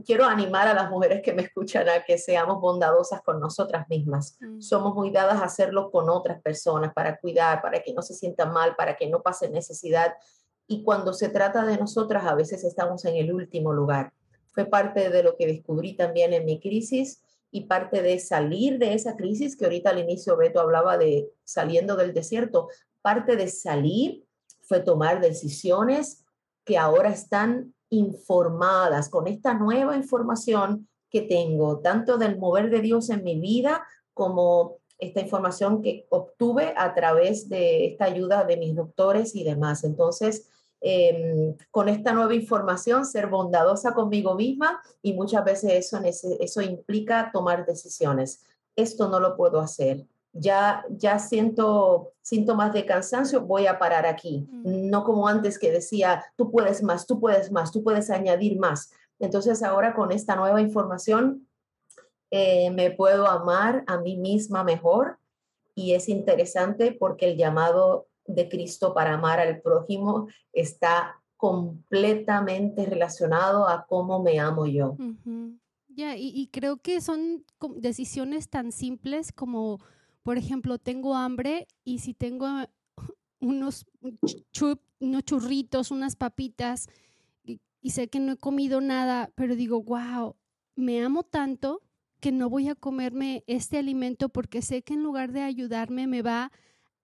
quiero 0.06 0.24
animar 0.24 0.70
a 0.70 0.74
las 0.74 0.90
mujeres 0.90 1.22
que 1.22 1.34
me 1.34 1.42
escuchan 1.42 1.90
a 1.90 2.06
que 2.06 2.18
seamos 2.18 2.62
bondadosas 2.62 3.22
con 3.24 3.42
nosotras 3.42 3.86
mismas. 3.90 4.38
Mm. 4.40 4.62
Somos 4.62 4.96
muy 4.96 5.12
dadas 5.12 5.42
a 5.42 5.44
hacerlo 5.44 5.92
con 5.92 6.10
otras 6.10 6.42
personas 6.42 6.94
para 6.94 7.18
cuidar, 7.18 7.62
para 7.62 7.82
que 7.82 7.94
no 7.94 8.02
se 8.02 8.14
sientan 8.14 8.54
mal, 8.54 8.78
para 8.78 8.96
que 8.96 9.10
no 9.10 9.22
pase 9.22 9.50
necesidad. 9.50 10.14
Y 10.66 10.82
cuando 10.82 11.12
se 11.14 11.28
trata 11.28 11.66
de 11.66 11.78
nosotras, 11.78 12.24
a 12.24 12.36
veces 12.36 12.64
estamos 12.64 13.04
en 13.04 13.18
el 13.18 13.34
último 13.34 13.74
lugar. 13.74 14.14
Fue 14.54 14.64
parte 14.64 15.10
de 15.10 15.24
lo 15.24 15.36
que 15.36 15.46
descubrí 15.46 15.98
también 15.98 16.32
en 16.32 16.46
mi 16.46 16.62
crisis 16.62 17.22
y 17.52 17.66
parte 17.66 18.02
de 18.02 18.18
salir 18.20 18.80
de 18.80 18.94
esa 18.94 19.18
crisis, 19.18 19.58
que 19.58 19.66
ahorita 19.66 19.90
al 19.90 20.00
inicio 20.00 20.38
Beto 20.38 20.62
hablaba 20.62 20.98
de 20.98 21.30
saliendo 21.44 21.98
del 21.98 22.14
desierto, 22.14 22.70
parte 23.02 23.36
de 23.36 23.50
salir 23.50 24.24
fue 24.70 24.82
tomar 24.82 25.20
decisiones 25.20 26.24
que 26.64 26.78
ahora 26.78 27.10
están 27.10 27.74
informadas 27.90 29.10
con 29.10 29.28
esta 29.28 29.56
nueva 29.56 29.98
información 29.98 30.88
que 31.10 31.24
tengo, 31.24 31.80
tanto 31.80 32.20
del 32.20 32.38
mover 32.38 32.70
de 32.70 32.82
Dios 32.82 33.10
en 33.10 33.24
mi 33.24 33.40
vida 33.40 33.84
como 34.14 34.78
esta 35.00 35.22
información 35.22 35.82
que 35.82 36.06
obtuve 36.10 36.76
a 36.78 36.94
través 36.94 37.50
de 37.50 37.88
esta 37.88 38.06
ayuda 38.06 38.44
de 38.44 38.58
mis 38.58 38.76
doctores 38.76 39.36
y 39.36 39.44
demás. 39.44 39.84
Entonces, 39.84 40.48
em, 40.82 41.56
con 41.72 41.90
esta 41.90 42.14
nueva 42.14 42.36
información, 42.36 43.06
ser 43.06 43.26
bondadosa 43.26 43.96
conmigo 43.96 44.36
misma 44.36 44.80
y 45.02 45.14
muchas 45.14 45.44
veces 45.44 45.72
eso, 45.74 46.00
eso 46.40 46.62
implica 46.62 47.32
tomar 47.34 47.66
decisiones. 47.66 48.46
Esto 48.76 49.10
no 49.10 49.20
lo 49.20 49.36
puedo 49.36 49.60
hacer 49.60 50.06
ya, 50.34 50.86
ya 50.90 51.20
siento 51.20 52.14
síntomas 52.22 52.74
de 52.74 52.86
cansancio, 52.86 53.42
voy 53.42 53.68
a 53.68 53.80
parar 53.80 54.06
aquí. 54.06 54.48
Mm. 54.52 54.90
No 54.90 55.04
como 55.04 55.28
antes 55.28 55.58
que 55.58 55.72
decía, 55.72 56.24
tú 56.36 56.52
puedes 56.52 56.84
más, 56.84 57.08
tú 57.08 57.20
puedes 57.20 57.52
más, 57.52 57.72
tú 57.72 57.84
puedes 57.84 58.10
añadir 58.10 58.60
más. 58.60 58.92
Entonces 59.20 59.64
ahora 59.64 59.94
con 59.94 60.12
esta 60.12 60.36
nueva 60.36 60.62
información 60.62 61.48
eh, 62.32 62.70
me 62.72 62.92
puedo 62.92 63.28
amar 63.28 63.84
a 63.88 63.98
mí 63.98 64.18
misma 64.18 64.64
mejor 64.64 65.18
y 65.76 65.94
es 65.94 66.10
interesante 66.10 66.92
porque 66.92 67.32
el 67.32 67.38
llamado 67.38 68.08
de 68.26 68.48
Cristo 68.48 68.94
para 68.94 69.14
amar 69.16 69.40
al 69.40 69.62
prójimo 69.62 70.28
está 70.54 71.22
completamente 71.38 72.86
relacionado 72.86 73.68
a 73.68 73.86
cómo 73.88 74.22
me 74.22 74.40
amo 74.40 74.68
yo. 74.68 74.98
Ya, 75.88 76.16
y, 76.18 76.48
creo 76.52 76.78
que 76.78 77.02
son 77.02 77.46
decisiones 77.78 78.50
tan 78.50 78.72
simples 78.72 79.32
como 79.32 79.80
por 80.24 80.38
ejemplo, 80.38 80.78
tengo 80.78 81.16
hambre 81.16 81.68
y 81.84 82.00
si 82.00 82.14
tengo 82.14 82.48
unos, 83.40 83.86
unos 85.00 85.24
churritos, 85.24 85.92
unas 85.92 86.16
papitas 86.16 86.88
y, 87.82 87.92
sé 87.92 88.10
que 88.10 88.20
no 88.20 88.34
he 88.34 88.38
comido 88.38 88.82
nada, 88.82 89.32
pero 89.36 89.56
digo, 89.56 89.82
wow, 89.82 90.36
me 90.76 91.02
amo 91.02 91.24
tanto 91.24 91.82
que 92.20 92.34
no 92.34 92.50
voy 92.50 92.68
a 92.68 92.76
comerme 92.76 93.44
este 93.48 93.78
alimento 93.78 94.28
porque 94.28 94.62
sé 94.62 94.82
que 94.82 94.96
en 94.96 95.04
lugar 95.04 95.32
de 95.32 95.42
ayudarme 95.42 96.06
me 96.06 96.22
va 96.22 96.52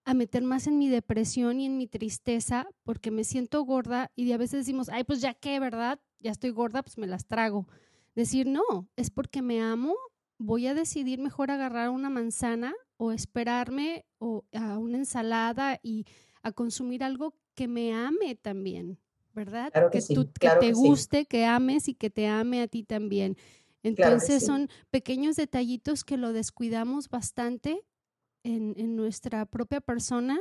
a 0.04 0.14
meter 0.14 0.44
más 0.44 0.68
en 0.68 0.78
mi 0.78 0.90
depresión 0.90 1.62
y 1.62 1.66
en 1.66 1.78
mi 1.78 1.88
tristeza 1.88 2.68
porque 2.84 3.10
me 3.10 3.24
siento 3.24 3.64
gorda 3.64 4.12
y 4.16 4.32
a 4.34 4.38
veces 4.38 4.66
decimos, 4.66 4.90
ay, 4.90 5.06
pues 5.06 5.22
ya 5.22 5.34
que, 5.34 5.60
¿verdad? 5.60 6.00
Ya 6.20 6.32
estoy 6.32 6.50
gorda, 6.50 6.84
pues 6.84 6.98
me 6.98 7.08
las 7.08 7.26
trago. 7.26 7.68
Decir, 8.14 8.48
no, 8.48 8.90
es 8.98 9.10
porque 9.10 9.42
me 9.42 9.62
amo, 9.62 9.96
voy 10.38 10.68
a 10.68 10.74
decidir 10.74 11.20
mejor 11.20 11.52
agarrar 11.52 11.90
una 11.90 12.10
manzana 12.10 12.74
o 12.98 13.12
esperarme 13.12 14.06
o 14.20 14.46
a 14.54 14.78
una 14.78 14.98
ensalada 14.98 15.80
y 15.84 16.06
a 16.42 16.52
consumir 16.52 17.04
algo 17.04 17.36
que 17.56 17.68
me 17.68 17.94
ame 17.94 18.36
también, 18.36 19.00
¿verdad? 19.34 19.72
que, 19.92 20.02
te 20.60 20.72
guste, 20.74 21.26
que 21.26 21.46
ames 21.46 21.88
y 21.88 21.96
que 21.96 22.10
te 22.10 22.28
ame 22.28 22.62
a 22.62 22.68
ti 22.68 22.84
también. 22.84 23.38
Entonces 23.84 24.46
son 24.46 24.70
pequeños 24.90 25.36
detallitos 25.36 26.04
que 26.04 26.18
lo 26.18 26.34
descuidamos 26.34 27.10
bastante 27.10 27.84
en, 28.44 28.96
nuestra 28.96 29.46
propia 29.46 29.82
persona 29.82 30.40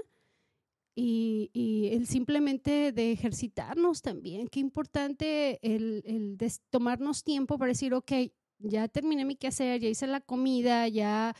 y, 0.95 1.91
el 1.93 2.07
simplemente 2.07 2.93
de 2.93 3.13
ejercitarnos 3.13 4.03
también. 4.03 4.49
Qué 4.49 4.61
importante 4.61 5.59
el, 5.63 6.03
el 6.07 6.39
tomarnos 6.71 7.25
tiempo 7.25 7.59
para 7.59 7.71
decir, 7.71 7.95
ok, 7.95 8.13
ya 8.59 8.89
terminé 8.89 9.25
mi 9.25 9.37
quehacer, 9.37 9.81
ya 9.81 9.89
hice 9.89 10.07
la 10.07 10.21
comida, 10.21 10.89
ya 10.89 11.35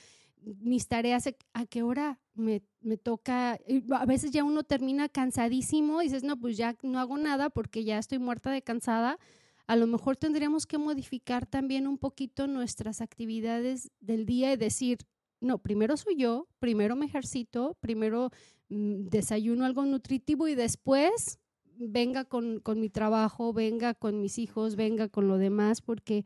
mis 0.61 0.89
tareas, 0.89 1.29
a 1.53 1.67
qué 1.67 1.83
hora 1.83 2.21
me, 2.35 2.63
me, 2.81 2.97
toca, 2.97 3.59
a 3.91 4.07
veces 4.07 4.31
ya 4.31 4.45
uno 4.45 4.65
termina 4.65 5.09
cansadísimo 5.09 6.03
y 6.03 6.07
dices, 6.07 6.23
no, 6.23 6.39
pues 6.39 6.57
ya 6.57 6.77
no 6.83 6.99
hago 6.99 7.17
nada 7.17 7.51
porque 7.51 7.85
ya 7.85 7.99
estoy 7.99 8.19
muerta 8.19 8.51
de 8.51 8.63
cansada. 8.63 9.19
A 9.67 9.77
lo 9.77 9.87
mejor 9.87 10.17
tendríamos 10.17 10.67
que 10.67 10.79
modificar 10.79 11.47
también 11.47 11.87
un 11.87 11.99
poquito 11.99 12.47
nuestras 12.47 13.01
actividades 13.01 13.91
del 14.01 14.27
día 14.27 14.53
y 14.53 14.57
decir, 14.57 14.99
no, 15.41 15.59
primero 15.59 15.97
soy 15.97 16.17
yo, 16.17 16.49
primero 16.59 16.97
me 16.97 17.07
ejercito, 17.07 17.77
primero 17.81 18.31
mm, 18.69 19.05
desayuno 19.09 19.65
algo 19.65 19.85
nutritivo 19.85 20.49
y 20.49 20.55
después 20.55 21.39
venga 21.77 22.25
con, 22.25 22.61
con 22.61 22.81
mi 22.81 22.91
trabajo, 22.91 23.53
venga 23.53 23.95
con 23.95 24.21
mis 24.21 24.39
hijos, 24.39 24.77
venga 24.77 25.09
con 25.09 25.29
lo 25.29 25.39
demás, 25.39 25.81
porque 25.81 26.25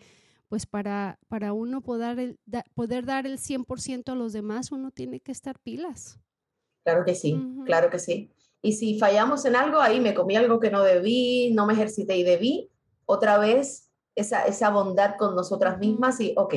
pues 0.49 0.67
para, 0.67 1.19
para 1.29 1.53
uno 1.53 1.83
poder, 1.83 2.39
poder 2.75 3.05
dar 3.05 3.27
el 3.27 3.39
100% 3.39 4.13
a 4.13 4.15
los 4.15 4.33
demás, 4.33 4.73
uno 4.73 4.91
tiene 4.91 5.21
que 5.21 5.33
estar 5.33 5.59
pilas. 5.59 6.19
Claro 6.85 7.05
que 7.05 7.15
sí, 7.15 7.39
claro 7.67 7.91
que 7.91 7.99
sí. 7.99 8.33
Y 8.63 8.73
si 8.73 8.99
fallamos 8.99 9.45
en 9.45 9.57
algo, 9.57 9.81
ahí 9.81 10.01
me 10.01 10.15
comí 10.15 10.37
algo 10.37 10.59
que 10.59 10.71
no 10.71 10.83
debí, 10.83 11.53
no 11.53 11.67
me 11.67 11.75
ejercité 11.75 12.17
y 12.17 12.25
debí, 12.25 12.71
otra 13.05 13.39
vez 13.39 13.91
esa, 14.15 14.47
esa 14.47 14.71
bondad 14.71 15.17
con 15.17 15.37
nosotras 15.37 15.79
mismas 15.79 16.21
y, 16.21 16.35
ok, 16.37 16.55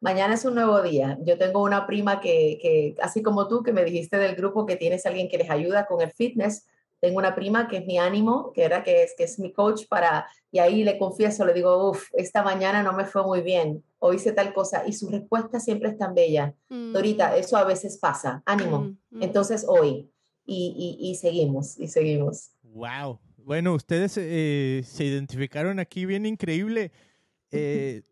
mañana 0.00 0.34
es 0.34 0.44
un 0.44 0.54
nuevo 0.54 0.82
día. 0.82 1.18
Yo 1.22 1.38
tengo 1.38 1.62
una 1.62 1.86
prima 1.86 2.20
que, 2.20 2.58
que, 2.60 2.94
así 3.02 3.22
como 3.22 3.46
tú, 3.46 3.62
que 3.62 3.72
me 3.72 3.84
dijiste 3.84 4.16
del 4.16 4.36
grupo 4.36 4.66
que 4.66 4.76
tienes 4.76 5.06
alguien 5.06 5.28
que 5.28 5.38
les 5.38 5.50
ayuda 5.50 5.86
con 5.86 6.00
el 6.00 6.10
fitness, 6.10 6.66
tengo 7.00 7.18
una 7.18 7.34
prima 7.34 7.68
que 7.68 7.78
es 7.78 7.86
mi 7.86 7.98
ánimo, 7.98 8.52
que 8.52 8.64
era 8.64 8.82
que 8.82 9.02
es, 9.02 9.14
que 9.16 9.24
es 9.24 9.38
mi 9.38 9.52
coach 9.52 9.86
para, 9.88 10.26
y 10.50 10.58
ahí 10.58 10.84
le 10.84 10.98
confieso, 10.98 11.44
le 11.44 11.54
digo, 11.54 11.90
uff, 11.90 12.08
esta 12.12 12.42
mañana 12.42 12.82
no 12.82 12.92
me 12.92 13.04
fue 13.04 13.22
muy 13.22 13.40
bien, 13.40 13.84
o 13.98 14.12
hice 14.12 14.32
tal 14.32 14.52
cosa, 14.52 14.86
y 14.86 14.92
su 14.92 15.08
respuesta 15.08 15.60
siempre 15.60 15.90
es 15.90 15.98
tan 15.98 16.14
bella. 16.14 16.54
Mm. 16.68 16.92
Dorita, 16.92 17.36
eso 17.36 17.56
a 17.56 17.64
veces 17.64 17.98
pasa, 17.98 18.42
ánimo. 18.46 18.80
Mm, 18.80 18.98
mm. 19.10 19.22
Entonces 19.22 19.64
hoy, 19.68 20.10
y, 20.44 20.96
y, 20.98 21.14
seguimos, 21.16 21.78
y 21.78 21.88
seguimos. 21.88 22.52
Wow. 22.62 23.20
Bueno, 23.36 23.74
ustedes 23.74 24.16
eh, 24.16 24.82
se 24.84 25.04
identificaron 25.04 25.78
aquí 25.78 26.06
bien 26.06 26.26
increíble. 26.26 26.92
Eh, 27.50 28.02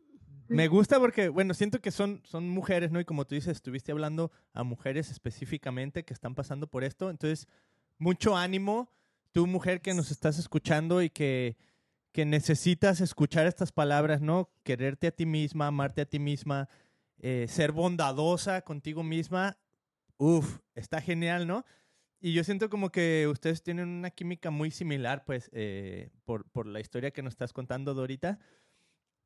me 0.48 0.66
gusta 0.66 0.98
porque, 0.98 1.28
bueno, 1.28 1.52
siento 1.52 1.78
que 1.82 1.90
son, 1.90 2.22
son 2.24 2.48
mujeres, 2.48 2.90
¿no? 2.90 3.00
Y 3.00 3.04
como 3.04 3.26
tú 3.26 3.34
dices, 3.34 3.56
estuviste 3.56 3.92
hablando 3.92 4.32
a 4.54 4.62
mujeres 4.62 5.10
específicamente 5.10 6.04
que 6.04 6.14
están 6.14 6.34
pasando 6.34 6.66
por 6.66 6.82
esto. 6.82 7.10
Entonces, 7.10 7.46
mucho 7.98 8.36
ánimo, 8.36 8.90
tú 9.32 9.46
mujer 9.46 9.80
que 9.80 9.94
nos 9.94 10.10
estás 10.10 10.38
escuchando 10.38 11.02
y 11.02 11.10
que, 11.10 11.56
que 12.12 12.24
necesitas 12.24 13.00
escuchar 13.00 13.46
estas 13.46 13.72
palabras, 13.72 14.20
¿no? 14.20 14.50
Quererte 14.62 15.08
a 15.08 15.10
ti 15.10 15.26
misma, 15.26 15.66
amarte 15.66 16.00
a 16.00 16.06
ti 16.06 16.18
misma, 16.18 16.68
eh, 17.18 17.46
ser 17.48 17.72
bondadosa 17.72 18.62
contigo 18.62 19.02
misma. 19.02 19.58
Uf, 20.16 20.60
está 20.74 21.00
genial, 21.00 21.46
¿no? 21.46 21.64
Y 22.20 22.32
yo 22.32 22.42
siento 22.44 22.70
como 22.70 22.90
que 22.90 23.28
ustedes 23.28 23.62
tienen 23.62 23.88
una 23.88 24.10
química 24.10 24.50
muy 24.50 24.70
similar, 24.70 25.24
pues, 25.24 25.50
eh, 25.52 26.10
por, 26.24 26.48
por, 26.50 26.66
la 26.66 26.80
historia 26.80 27.10
que 27.10 27.22
nos 27.22 27.34
estás 27.34 27.52
contando, 27.52 27.94
Dorita. 27.94 28.38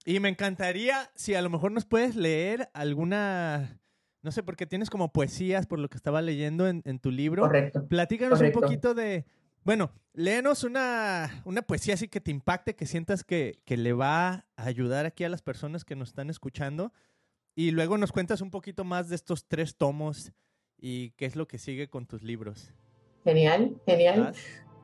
Y 0.04 0.18
me 0.18 0.28
encantaría 0.28 1.10
si 1.14 1.34
a 1.34 1.42
lo 1.42 1.50
mejor 1.50 1.72
nos 1.72 1.84
puedes 1.84 2.16
leer 2.16 2.70
alguna 2.74 3.80
no 4.22 4.32
sé, 4.32 4.42
porque 4.42 4.66
tienes 4.66 4.90
como 4.90 5.12
poesías 5.12 5.66
por 5.66 5.78
lo 5.78 5.88
que 5.88 5.96
estaba 5.96 6.20
leyendo 6.20 6.68
en, 6.68 6.98
tu 6.98 7.10
libro. 7.10 7.42
Correcto. 7.42 7.86
Platícanos 7.88 8.40
un 8.40 8.52
poquito 8.52 8.94
de, 8.94 9.24
Bueno, 9.64 9.92
léenos 10.12 10.64
una, 10.64 11.42
una 11.44 11.62
poesía 11.62 11.94
así 11.94 12.08
que 12.08 12.20
te 12.20 12.30
impacte, 12.30 12.76
que 12.76 12.86
sientas 12.86 13.24
que, 13.24 13.60
que 13.64 13.76
le 13.76 13.92
va 13.92 14.46
a 14.56 14.64
ayudar 14.64 15.06
aquí 15.06 15.24
a 15.24 15.28
las 15.28 15.42
personas 15.42 15.84
que 15.84 15.96
nos 15.96 16.10
están 16.10 16.28
escuchando. 16.28 16.92
Y 17.54 17.70
luego 17.70 17.98
nos 17.98 18.12
cuentas 18.12 18.40
un 18.40 18.50
poquito 18.50 18.84
más 18.84 19.08
de 19.08 19.16
estos 19.16 19.46
tres 19.46 19.76
tomos 19.76 20.32
y 20.78 21.10
qué 21.12 21.26
es 21.26 21.36
lo 21.36 21.46
que 21.48 21.58
sigue 21.58 21.88
con 21.88 22.06
tus 22.06 22.22
libros. 22.22 22.72
Genial, 23.24 23.76
genial. 23.86 24.34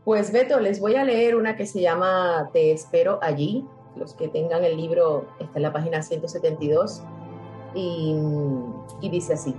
Pues 0.05 0.33
Beto, 0.33 0.61
les 0.61 0.81
voy 0.81 0.95
a 0.95 1.05
leer 1.05 1.37
una 1.37 1.57
que 1.57 1.67
se 1.67 1.81
llama 1.81 2.51
Te 2.53 2.73
espero 2.73 3.19
allí. 3.23 3.65
Los 3.97 4.15
que 4.15 4.29
tengan 4.29 4.65
el 4.65 4.77
libro 4.77 5.29
está 5.41 5.57
en 5.57 5.63
la 5.63 5.73
página 5.73 6.03
172 6.03 7.03
y, 7.77 9.09
dice 9.09 9.35
así. 9.35 9.55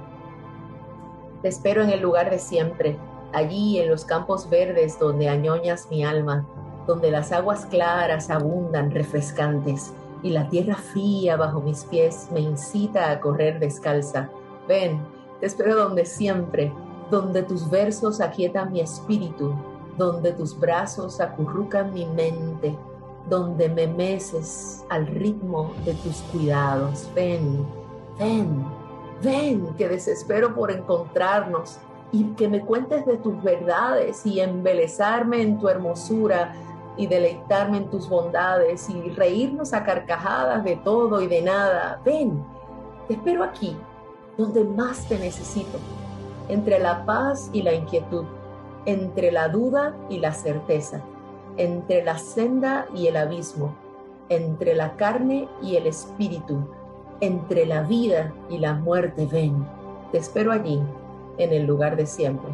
Te 1.41 1.49
espero 1.49 1.84
en 1.84 1.91
el 1.91 2.01
lugar 2.01 2.30
de 2.30 2.39
siempre, 2.39 2.97
allí 3.32 3.80
en 3.80 3.89
los 3.89 4.03
campos 4.03 4.49
verdes 4.49 4.99
donde 4.99 5.30
añoñas 5.30 5.88
mi 5.89 6.03
alma, 6.03 6.47
donde 6.88 7.11
las 7.11 7.32
aguas 7.32 7.65
claras 7.68 8.30
abundan 8.30 8.91
refrescantes 8.91 9.93
y 10.24 10.32
la 10.32 10.49
tierra 10.49 10.76
fría 10.76 11.36
bajo 11.36 11.61
mis 11.61 11.84
pies 11.86 12.28
me 12.32 12.39
incita 12.39 13.11
a 13.11 13.20
correr 13.20 13.59
descalza. 13.59 14.30
Ven, 14.68 14.99
te 15.39 15.45
espero 15.45 15.76
donde 15.76 16.05
siempre, 16.05 16.74
donde 17.11 17.43
tus 17.43 17.70
versos 17.70 18.20
aquietan 18.20 18.72
mi 18.72 18.80
espíritu, 18.80 19.53
donde 19.97 20.32
tus 20.32 20.57
brazos 20.59 21.22
acurrucan 21.22 21.93
mi 21.93 22.05
mente, 22.05 22.76
donde 23.30 23.70
me 23.70 23.88
meces 23.88 24.84
al 24.89 25.05
ritmo 25.05 25.72
de 25.86 25.93
tus 25.95 26.18
cuidados. 26.32 27.07
Ven, 27.13 27.65
ven, 28.20 28.65
ven, 29.22 29.74
que 29.78 29.88
desespero 29.88 30.53
por 30.55 30.72
encontrarnos 30.72 31.80
y 32.11 32.24
que 32.36 32.47
me 32.47 32.61
cuentes 32.61 33.05
de 33.05 33.18
tus 33.18 33.41
verdades 33.43 34.26
y 34.26 34.39
embelezarme 34.39 35.41
en 35.41 35.59
tu 35.59 35.68
hermosura 35.68 36.53
y 36.95 37.07
deleitarme 37.07 37.78
en 37.78 37.89
tus 37.89 38.09
bondades 38.09 38.89
y 38.89 39.09
reírnos 39.11 39.74
a 39.74 39.84
carcajadas 39.84 40.63
de 40.63 40.78
todo 40.78 41.22
y 41.22 41.28
de 41.28 41.41
nada. 41.41 42.01
Ven, 42.03 42.43
te 43.07 43.13
espero 43.13 43.43
aquí, 43.43 43.78
donde 44.38 44.63
más 44.63 45.07
te 45.07 45.20
necesito, 45.20 45.78
entre 46.49 46.80
la 46.80 47.05
paz 47.05 47.49
y 47.53 47.61
la 47.61 47.74
inquietud, 47.74 48.26
entre 48.86 49.32
la 49.32 49.49
duda 49.49 49.95
y 50.09 50.20
la 50.20 50.34
certeza, 50.34 51.01
entre 51.57 52.03
la 52.03 52.18
senda 52.18 52.88
y 52.95 53.07
el 53.07 53.18
abismo, 53.18 53.76
entre 54.30 54.76
la 54.76 54.95
carne 54.95 55.47
y 55.61 55.76
el 55.76 55.88
espíritu, 55.88 56.68
entre 57.22 57.65
la 57.65 57.84
vida 57.84 58.34
y 58.49 58.57
la 58.57 58.74
muerte. 58.74 59.28
Ven, 59.32 59.65
te 60.11 60.18
espero 60.18 60.51
allí, 60.51 60.82
en 61.38 61.53
el 61.53 61.65
lugar 61.65 61.95
de 61.95 62.05
siempre. 62.05 62.49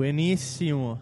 Buenísimo. 0.00 0.98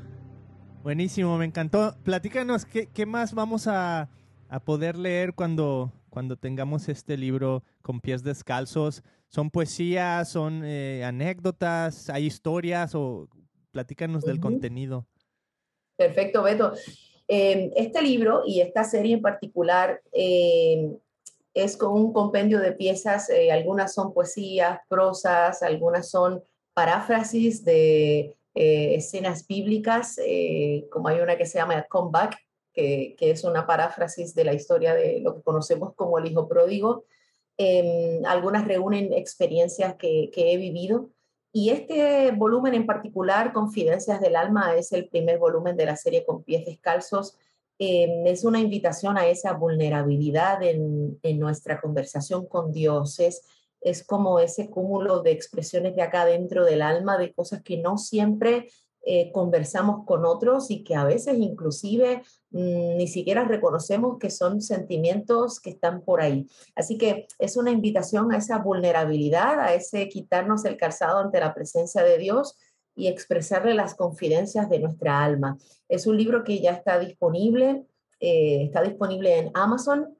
Buenísimo, 0.82 1.39
me 1.39 1.45
encantó. 1.45 1.95
Platícanos, 2.03 2.64
¿qué, 2.64 2.89
qué 2.89 3.07
más 3.07 3.32
vamos 3.32 3.68
a, 3.68 4.09
a, 4.49 4.61
poder 4.61 4.97
leer 4.97 5.34
cuando, 5.34 5.93
cuando 6.11 6.36
tengamos 6.36 6.89
este 6.89 7.16
libro 7.16 7.62
con 7.80 8.01
pies 8.01 8.24
descalzos? 8.24 9.05
¿Son 9.29 9.51
poesías, 9.51 10.29
son 10.29 10.62
eh, 10.64 11.05
anécdotas, 11.05 12.09
hay 12.11 12.26
historias 12.26 12.95
o 12.95 13.29
platícanos 13.70 14.24
del 14.24 14.41
contenido? 14.41 15.07
Perfecto, 15.97 16.43
Beto. 16.43 16.72
Eh, 17.29 17.70
este 17.76 18.01
libro 18.01 18.43
y 18.47 18.61
esta 18.61 18.85
serie 18.85 19.14
en 19.14 19.22
particular 19.22 20.01
eh, 20.12 20.91
es 21.53 21.76
con 21.76 21.93
un 21.93 22.12
compendio 22.12 22.61
de 22.61 22.72
piezas, 22.72 23.31
algunas 23.53 23.93
son 23.93 24.14
poesías, 24.14 24.81
prosas, 24.89 25.62
algunas 25.62 26.09
son 26.09 26.43
paráfrasis 26.72 27.64
de 27.64 28.39
eh, 28.61 28.97
escenas 28.97 29.47
bíblicas, 29.47 30.18
eh, 30.24 30.89
como 30.91 31.07
hay 31.07 31.20
una 31.20 31.37
que 31.37 31.47
se 31.47 31.59
llama 31.59 31.85
Comeback, 31.85 32.37
que, 32.72 33.14
que, 33.16 33.31
es 33.31 33.45
una 33.45 33.66
paráfrasis 33.66 34.35
de 34.35 34.43
la 34.43 34.53
historia 34.53 34.95
de 34.95 35.20
lo 35.20 35.37
que 35.37 35.43
conocemos 35.43 35.95
como 35.95 36.18
el 36.18 36.26
hijo 36.26 36.49
pródigo. 36.49 37.05
Em, 37.61 38.24
algunas 38.24 38.66
reúnen 38.66 39.12
experiencias 39.12 39.96
que, 39.96 40.30
he 40.34 40.56
vivido. 40.56 41.11
Y 41.52 41.70
este 41.70 42.30
volumen 42.30 42.74
en 42.74 42.86
particular, 42.86 43.52
Confidencias 43.52 44.20
del 44.20 44.36
Alma, 44.36 44.76
es 44.76 44.92
el 44.92 45.09
primer 45.09 45.38
volumen 45.38 45.76
de 45.76 45.86
la 45.86 45.96
serie 45.96 46.24
Con 46.24 46.44
pies 46.44 46.64
descalzos. 46.64 47.36
Em, 47.80 48.26
es 48.26 48.44
una 48.44 48.61
invitación 48.61 49.18
a 49.18 49.26
esa 49.26 49.54
vulnerabilidad 49.54 50.62
en, 50.62 51.18
en 51.22 51.38
nuestra 51.40 51.80
conversación 51.80 52.46
con 52.46 52.72
Dios. 52.72 53.18
Es, 53.18 53.42
es 53.80 54.04
como 54.04 54.38
ese 54.38 54.70
cúmulo 54.70 55.20
de 55.22 55.32
expresiones 55.32 55.96
de 55.96 56.02
acá 56.02 56.24
dentro 56.24 56.64
del 56.64 56.80
alma, 56.80 57.18
de 57.18 57.32
cosas 57.32 57.62
que 57.62 57.76
no 57.78 57.98
siempre 57.98 58.68
eh, 59.11 59.32
conversamos 59.32 60.04
con 60.04 60.26
otros 60.26 60.70
y 60.70 60.84
que 60.84 60.94
a 60.94 61.02
veces 61.02 61.38
inclusive 61.38 62.20
mm, 62.50 62.98
ni 62.98 63.09
siquiera 63.09 63.44
reconocemos 63.44 64.18
que 64.18 64.28
son 64.28 64.61
sentimientos 64.61 65.61
que 65.61 65.70
están 65.70 66.02
por 66.02 66.20
ahí. 66.20 66.46
Así 66.76 66.98
que 66.98 67.26
es 67.38 67.56
una 67.56 67.70
invitación 67.70 68.30
a 68.34 68.36
esa 68.36 68.59
vulnerabilidad, 68.59 69.61
a 69.61 69.72
ese 69.72 70.11
quitarnos 70.11 70.66
el 70.66 70.76
calzado 70.76 71.20
ante 71.20 71.40
la 71.40 71.54
presencia 71.54 72.02
de 72.04 72.18
Dios 72.18 72.59
y 72.94 73.09
expresarle 73.09 73.72
las 73.72 73.94
confidencias 73.94 74.68
de 74.68 74.80
nuestra 74.80 75.24
alma. 75.24 75.56
Es 75.88 76.06
un 76.06 76.18
libro 76.18 76.44
que 76.44 76.61
ya 76.61 76.72
está 76.72 76.98
disponible, 76.98 77.86
eh, 78.20 78.64
está 78.64 78.82
disponible 78.82 79.38
en 79.38 79.50
Amazon 79.54 80.18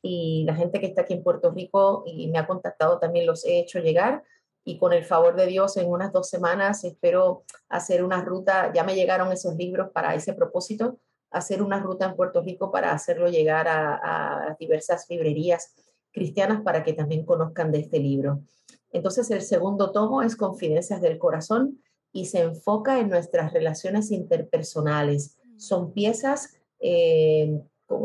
y 0.00 0.44
la 0.46 0.54
gente 0.54 0.80
que 0.80 0.86
está 0.86 1.02
aquí 1.02 1.12
en 1.12 1.22
Puerto 1.22 1.50
Rico 1.50 2.04
y 2.06 2.28
me 2.28 2.38
ha 2.38 2.46
contactado 2.46 2.98
también 2.98 3.26
los 3.26 3.44
he 3.44 3.58
hecho 3.58 3.80
llegar 3.80 4.22
y 4.68 4.76
con 4.76 4.92
el 4.92 5.02
favor 5.02 5.34
de 5.34 5.46
Dios 5.46 5.78
en 5.78 5.88
unas 5.88 6.12
dos 6.12 6.28
semanas 6.28 6.84
espero 6.84 7.44
hacer 7.70 8.04
una 8.04 8.22
ruta, 8.22 8.70
ya 8.74 8.84
me 8.84 8.94
llegaron 8.94 9.32
esos 9.32 9.56
libros 9.56 9.88
para 9.94 10.14
ese 10.14 10.34
propósito, 10.34 10.98
hacer 11.30 11.62
una 11.62 11.80
ruta 11.80 12.04
en 12.04 12.14
Puerto 12.14 12.42
Rico 12.42 12.70
para 12.70 12.92
hacerlo 12.92 13.30
llegar 13.30 13.66
a, 13.66 14.54
diversas 14.60 15.06
librerías 15.08 15.72
cristianas 16.12 16.60
para 16.60 16.84
que 16.84 16.92
también 16.92 17.24
conozcan 17.24 17.72
de 17.72 17.78
este 17.78 17.98
libro. 17.98 18.42
Entonces 18.92 19.30
el 19.30 19.40
segundo 19.40 19.90
tomo 19.90 20.20
es 20.20 20.36
Confidencias 20.36 21.00
del 21.00 21.16
Corazón 21.16 21.80
y 22.12 22.26
se 22.26 22.42
enfoca 22.42 23.00
en 23.00 23.08
nuestras 23.08 23.54
relaciones 23.54 24.10
interpersonales. 24.10 25.38
Son 25.56 25.94
piezas 25.94 26.58
eh, 26.78 27.58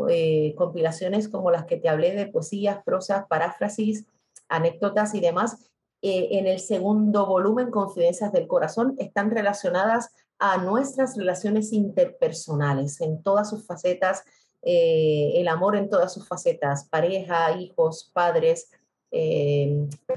eh, 0.08 0.54
compilaciones 0.56 1.28
como 1.28 1.50
las 1.50 1.66
que 1.66 1.76
te 1.76 1.90
hablé 1.90 2.14
de 2.14 2.26
poesías, 2.26 2.82
prosas, 2.84 3.26
paráfrasis, 3.28 4.06
anécdotas 4.48 5.14
y 5.14 5.20
demás. 5.20 5.73
Eh, 6.06 6.36
en 6.38 6.46
el 6.46 6.60
segundo 6.60 7.24
volumen, 7.24 7.70
Confidencias 7.70 8.30
del 8.30 8.46
Corazón, 8.46 8.94
están 8.98 9.30
relacionadas 9.30 10.10
a 10.38 10.58
nuestras 10.58 11.16
relaciones 11.16 11.72
interpersonales 11.72 13.00
en 13.00 13.22
todas 13.22 13.48
sus 13.48 13.64
facetas, 13.64 14.22
eh, 14.60 15.32
el 15.36 15.48
amor 15.48 15.76
en 15.76 15.88
todas 15.88 16.12
sus 16.12 16.28
facetas, 16.28 16.86
pareja, 16.90 17.58
hijos, 17.58 18.10
padres, 18.12 18.70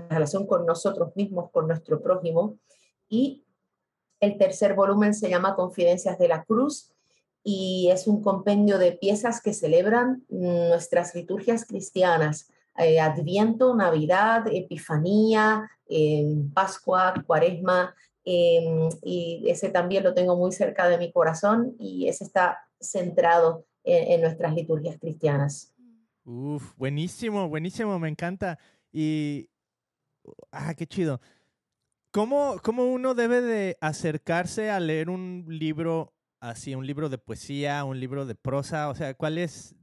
relación 0.09 0.45
con 0.45 0.65
nosotros 0.65 1.15
mismos, 1.15 1.51
con 1.51 1.67
nuestro 1.67 2.01
prójimo. 2.01 2.57
Y 3.07 3.45
el 4.19 4.37
tercer 4.37 4.73
volumen 4.73 5.13
se 5.13 5.29
llama 5.29 5.55
Confidencias 5.55 6.19
de 6.19 6.27
la 6.27 6.43
Cruz 6.43 6.91
y 7.43 7.87
es 7.93 8.07
un 8.07 8.21
compendio 8.21 8.77
de 8.77 8.91
piezas 8.91 9.39
que 9.39 9.53
celebran 9.53 10.25
nuestras 10.27 11.15
liturgias 11.15 11.63
cristianas, 11.63 12.49
eh, 12.77 12.99
Adviento, 12.99 13.75
Navidad, 13.75 14.45
Epifanía, 14.51 15.69
em, 15.87 16.49
Pascua, 16.51 17.13
Cuaresma, 17.25 17.95
em, 18.23 18.89
y 19.03 19.43
ese 19.47 19.69
también 19.69 20.03
lo 20.03 20.13
tengo 20.13 20.35
muy 20.35 20.51
cerca 20.51 20.87
de 20.89 20.97
mi 20.97 21.11
corazón 21.11 21.75
y 21.79 22.07
ese 22.07 22.23
está 22.23 22.59
centrado 22.79 23.65
en, 23.83 24.21
nuestras 24.21 24.53
liturgias 24.53 24.97
cristianas. 24.99 25.73
Uf, 26.25 26.75
buenísimo, 26.75 27.47
buenísimo, 27.47 27.97
me 27.99 28.09
encanta. 28.09 28.59
Y, 28.91 29.49
ah, 30.51 30.73
qué 30.75 30.85
chido. 30.85 31.21
¿Cómo, 32.11 32.57
¿Cómo 32.63 32.83
uno 32.85 33.13
debe 33.13 33.41
de 33.41 33.77
acercarse 33.79 34.69
a 34.69 34.79
leer 34.81 35.09
un 35.09 35.45
libro 35.47 36.13
así 36.39 36.75
un 36.75 36.85
libro 36.85 37.09
de 37.09 37.17
poesía, 37.17 37.83
un 37.83 37.99
libro 37.99 38.25
de 38.25 38.35
prosa? 38.35 38.89
O 38.89 38.95
sea, 38.95 39.13
¿cuál 39.13 39.37
es? 39.37 39.75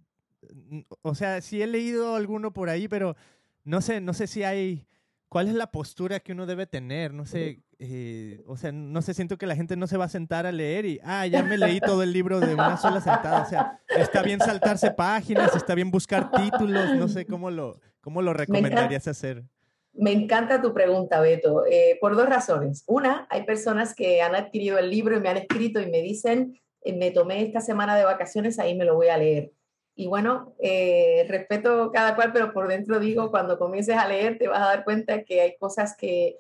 O 1.03 1.15
sea, 1.15 1.41
sí 1.41 1.63
he 1.63 1.67
leído 1.67 2.15
alguno 2.15 2.53
por 2.53 2.69
ahí, 2.69 2.89
pero 2.89 3.17
no 3.65 3.81
sé, 3.81 4.01
no 4.01 4.15
sé 4.15 4.27
si 4.27 4.43
hay. 4.43 4.87
¿Cuál 5.29 5.49
es 5.49 5.55
la 5.55 5.73
postura 5.73 6.21
que 6.21 6.33
uno 6.33 6.47
debe 6.47 6.67
tener? 6.67 7.13
No 7.13 7.27
sé, 7.27 7.65
eh, 7.79 8.43
o 8.47 8.57
sea, 8.57 8.71
no 8.71 9.03
sé, 9.03 9.15
siento 9.15 9.37
que 9.37 9.47
la 9.47 9.57
gente 9.57 9.77
no 9.77 9.87
se 9.87 9.97
va 9.97 10.05
a 10.05 10.09
sentar 10.09 10.47
a 10.47 10.53
leer 10.53 10.85
y, 10.85 11.01
ah, 11.03 11.27
ya 11.27 11.43
me 11.43 11.59
leí 11.59 11.81
todo 11.81 12.05
el 12.05 12.13
libro 12.13 12.39
de 12.39 12.55
una 12.55 12.77
sola 12.77 13.01
sentada. 13.01 13.43
O 13.43 13.49
sea, 13.49 13.81
está 13.89 14.23
bien 14.23 14.39
saltarse 14.39 14.93
páginas, 14.93 15.57
está 15.57 15.75
bien 15.75 15.91
buscar 15.91 16.31
títulos, 16.31 16.95
no 16.95 17.09
sé 17.09 17.27
cómo 17.27 17.51
lo, 17.51 17.81
cómo 18.01 18.23
lo 18.23 18.33
recomendarías 18.33 19.09
hacer. 19.09 19.45
Me 19.93 20.13
encanta 20.13 20.61
tu 20.61 20.75
pregunta, 20.75 21.21
Beto, 21.21 21.65
eh, 21.67 21.99
por 22.01 22.17
dos 22.17 22.29
razones. 22.29 22.85
Una, 22.87 23.27
hay 23.31 23.45
personas 23.45 23.95
que 23.95 24.23
han 24.23 24.35
adquirido 24.35 24.79
el 24.79 24.91
libro 24.91 25.17
y 25.17 25.21
me 25.21 25.29
han 25.29 25.37
escrito 25.37 25.81
y 25.81 25.91
me 25.91 26.03
dicen, 26.03 26.61
eh, 26.83 26.97
me 26.97 27.11
tomé 27.13 27.43
esta 27.43 27.61
semana 27.61 27.97
de 27.97 28.05
vacaciones, 28.05 28.59
ahí 28.59 28.75
me 28.77 28.85
lo 28.85 28.97
voy 28.97 29.09
a 29.09 29.19
leer. 29.19 29.53
Y 29.97 30.09
bueno, 30.09 30.55
eh, 30.59 31.25
respeto 31.29 31.91
cada 31.93 32.17
cual, 32.17 32.33
pero 32.33 32.53
por 32.53 32.67
dentro 32.67 32.99
digo, 32.99 33.31
cuando 33.31 33.59
comiences 33.59 33.97
a 33.97 34.09
leer 34.09 34.39
te 34.39 34.49
vas 34.49 34.61
a 34.61 34.67
dar 34.67 34.85
cuenta 34.85 35.23
que 35.23 35.41
hay 35.41 35.57
cosas 35.57 35.97
que 35.97 36.37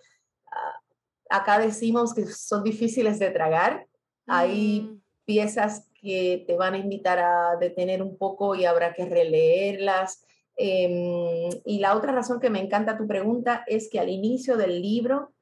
ah, 0.51 0.81
acá 1.31 1.59
decimos 1.59 2.15
que 2.15 2.27
son 2.27 2.65
difíciles 2.65 3.19
de 3.19 3.31
tragar. 3.31 3.87
Hay 4.27 4.81
mm. 4.81 5.03
piezas 5.25 5.89
que 6.01 6.45
te 6.47 6.57
van 6.57 6.75
a 6.75 6.79
invitar 6.79 7.19
a 7.19 7.57
detener 7.57 8.03
un 8.03 8.19
poco 8.19 8.55
y 8.55 8.65
habrá 8.65 8.93
que 8.93 9.07
releerlas. 9.07 10.25
Em, 10.57 11.51
y 11.65 11.79
la 11.79 11.97
otra 11.97 12.13
razón 12.13 12.41
que 12.41 12.51
me 12.51 12.61
encanta 12.61 12.99
tu 12.99 13.07
pregunta 13.07 13.65
es 13.67 13.89
que 13.91 14.01
al 14.01 14.09
inicio 14.09 14.57
del 14.57 14.83
libro 14.83 15.33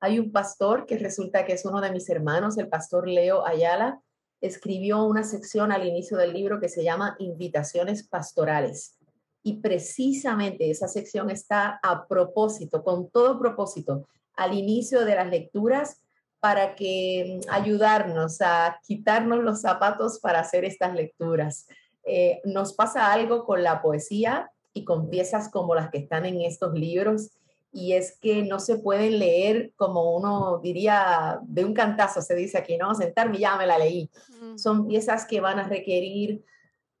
hay 0.00 0.18
un 0.18 0.32
pastor 0.32 0.84
que 0.86 0.98
resulta 0.98 1.44
que 1.44 1.52
es 1.52 1.64
uno 1.64 1.80
de 1.80 1.92
mis 1.92 2.10
hermanos, 2.10 2.58
el 2.58 2.68
pastor 2.68 3.08
Leo 3.08 3.46
Ayala, 3.46 4.00
escribió 4.42 5.04
una 5.04 5.22
sección 5.22 5.72
al 5.72 5.86
inicio 5.86 6.18
del 6.18 6.34
libro 6.34 6.60
que 6.60 6.68
se 6.68 6.84
llama 6.84 7.16
Invitaciones 7.18 8.02
Pastorales. 8.02 8.98
Y 9.42 9.54
precisamente 9.60 10.70
esa 10.70 10.88
sección 10.88 11.30
está 11.30 11.80
a 11.82 12.06
propósito, 12.06 12.84
con 12.84 13.08
todo 13.08 13.38
propósito, 13.38 14.06
al 14.36 14.54
inicio 14.54 15.04
de 15.04 15.14
las 15.14 15.30
lecturas 15.30 16.02
para 16.40 16.74
que 16.74 17.40
mm, 17.40 17.50
ayudarnos 17.50 18.40
a 18.40 18.80
quitarnos 18.84 19.44
los 19.44 19.60
zapatos 19.60 20.18
para 20.18 20.40
hacer 20.40 20.64
estas 20.64 20.94
lecturas. 20.94 21.68
Eh, 22.04 22.40
nos 22.44 22.72
pasa 22.74 23.12
algo 23.12 23.44
con 23.44 23.62
la 23.62 23.80
poesía 23.80 24.50
y 24.74 24.84
con 24.84 25.08
piezas 25.08 25.48
como 25.50 25.76
las 25.76 25.90
que 25.90 25.98
están 25.98 26.26
en 26.26 26.40
estos 26.40 26.74
libros 26.74 27.30
y 27.72 27.94
es 27.94 28.18
que 28.18 28.42
no 28.42 28.60
se 28.60 28.76
pueden 28.76 29.18
leer 29.18 29.72
como 29.76 30.14
uno 30.14 30.58
diría 30.58 31.40
de 31.42 31.64
un 31.64 31.72
cantazo, 31.72 32.20
se 32.20 32.34
dice 32.34 32.58
aquí, 32.58 32.76
¿no? 32.76 32.94
Sentarme, 32.94 33.38
ya 33.38 33.56
me 33.56 33.66
la 33.66 33.78
leí. 33.78 34.10
Son 34.56 34.86
piezas 34.86 35.24
que 35.24 35.40
van 35.40 35.58
a 35.58 35.66
requerir 35.66 36.44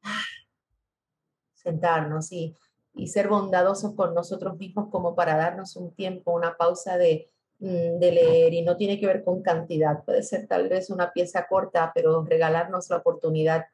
ah, 0.02 0.24
sentarnos 1.52 2.32
y, 2.32 2.56
y 2.94 3.08
ser 3.08 3.28
bondadosos 3.28 3.94
con 3.94 4.14
nosotros 4.14 4.56
mismos 4.56 4.88
como 4.90 5.14
para 5.14 5.36
darnos 5.36 5.76
un 5.76 5.94
tiempo, 5.94 6.32
una 6.32 6.56
pausa 6.56 6.96
de, 6.96 7.30
mm, 7.58 7.98
de 7.98 8.12
leer 8.12 8.54
y 8.54 8.62
no 8.62 8.78
tiene 8.78 8.98
que 8.98 9.06
ver 9.06 9.24
con 9.24 9.42
cantidad, 9.42 10.02
puede 10.04 10.22
ser 10.22 10.46
tal 10.46 10.70
vez 10.70 10.88
una 10.88 11.12
pieza 11.12 11.46
corta, 11.48 11.92
pero 11.94 12.24
regalarnos 12.24 12.88
la 12.88 12.96
oportunidad 12.96 13.66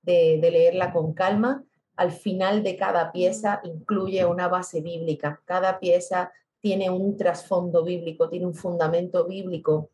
de, 0.00 0.38
de 0.40 0.50
leerla 0.50 0.90
con 0.90 1.12
calma. 1.12 1.64
Al 1.96 2.12
final 2.12 2.62
de 2.62 2.76
cada 2.76 3.12
pieza 3.12 3.60
incluye 3.64 4.24
una 4.24 4.48
base 4.48 4.80
bíblica. 4.80 5.42
Cada 5.46 5.80
pieza 5.80 6.32
tiene 6.66 6.90
un 6.90 7.16
trasfondo 7.16 7.84
bíblico, 7.84 8.28
tiene 8.28 8.44
un 8.44 8.52
fundamento 8.52 9.24
bíblico. 9.24 9.90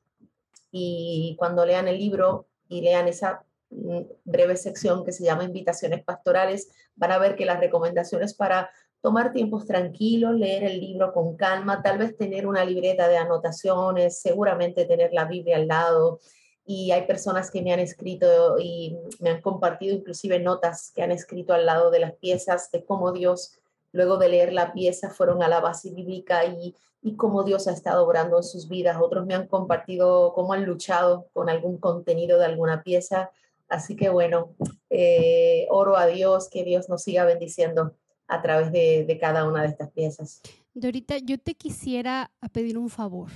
Y 0.71 1.37
cuando 1.39 1.67
lean 1.67 1.87
el 1.87 1.99
libro 1.99 2.47
y 2.67 2.81
lean 2.81 3.09
esa 3.09 3.45
mm, 3.69 4.01
breve 4.25 4.57
sección 4.57 5.05
que 5.05 5.13
se 5.13 5.23
llama 5.23 5.45
Invitaciones 5.45 6.03
Pastorales, 6.03 6.71
van 6.97 7.13
a 7.13 7.19
ver 7.19 7.37
que 7.37 7.45
las 7.45 7.61
recomendaciones 7.61 8.33
para 8.33 8.71
tomar 9.03 9.35
tiempos 9.35 9.67
tranquilos, 9.67 10.35
leer 10.35 10.65
el 10.65 10.81
libro 10.81 11.13
con 11.13 11.37
calma, 11.37 11.83
tal 11.83 11.99
vez 11.99 12.17
tener 12.17 12.47
una 12.47 12.65
libreta 12.65 13.07
de 13.07 13.19
anotaciones, 13.19 14.23
seguramente 14.23 14.87
tener 14.87 15.13
la 15.13 15.27
Biblia 15.27 15.57
al 15.57 15.69
lado. 15.69 16.21
Y 16.65 16.93
hay 16.93 17.07
personas 17.07 17.51
que 17.51 17.61
me 17.61 17.75
han 17.75 17.81
escrito 17.81 18.59
y 18.59 18.97
me 19.21 19.29
han 19.29 19.43
compartido 19.43 19.95
inclusive 19.95 20.39
notas 20.39 20.91
que 20.95 21.03
han 21.03 21.13
escrito 21.13 21.53
al 21.53 21.67
lado 21.67 21.91
de 21.91 21.99
las 21.99 22.15
piezas 22.15 22.71
de 22.71 22.83
cómo 22.83 23.13
Dios 23.13 23.59
luego 23.93 24.17
de 24.17 24.29
leer 24.29 24.53
la 24.53 24.73
pieza 24.73 25.11
fueron 25.11 25.43
a 25.43 25.49
la 25.49 25.61
base 25.61 25.93
bíblica 25.93 26.45
y, 26.47 26.75
y 27.03 27.17
cómo 27.17 27.45
Dios 27.45 27.69
ha 27.69 27.73
estado 27.73 28.05
obrando 28.05 28.39
en 28.39 28.43
sus 28.43 28.69
vidas. 28.69 28.99
Otros 29.01 29.27
me 29.27 29.35
han 29.35 29.47
compartido 29.47 30.33
cómo 30.35 30.53
han 30.53 30.65
luchado 30.65 31.29
con 31.33 31.49
algún 31.49 31.79
contenido 31.79 32.39
de 32.39 32.47
alguna 32.47 32.83
pieza. 32.83 33.31
Así 33.69 33.97
que 33.97 34.09
bueno, 34.09 34.55
eh, 34.91 35.67
oro 35.71 35.97
a 35.97 36.07
Dios, 36.07 36.49
que 36.51 36.65
Dios 36.65 36.89
nos 36.89 37.03
siga 37.03 37.25
bendiciendo 37.25 37.95
a 38.27 38.43
través 38.43 38.73
de, 38.73 39.05
de 39.07 39.19
cada 39.19 39.49
una 39.49 39.63
de 39.63 39.69
estas 39.69 39.91
piezas. 39.91 40.41
Dorita, 40.75 41.19
yo 41.19 41.39
te 41.39 41.55
quisiera 41.55 42.31
pedir 42.53 42.79
un 42.79 42.89
favor, 42.89 43.31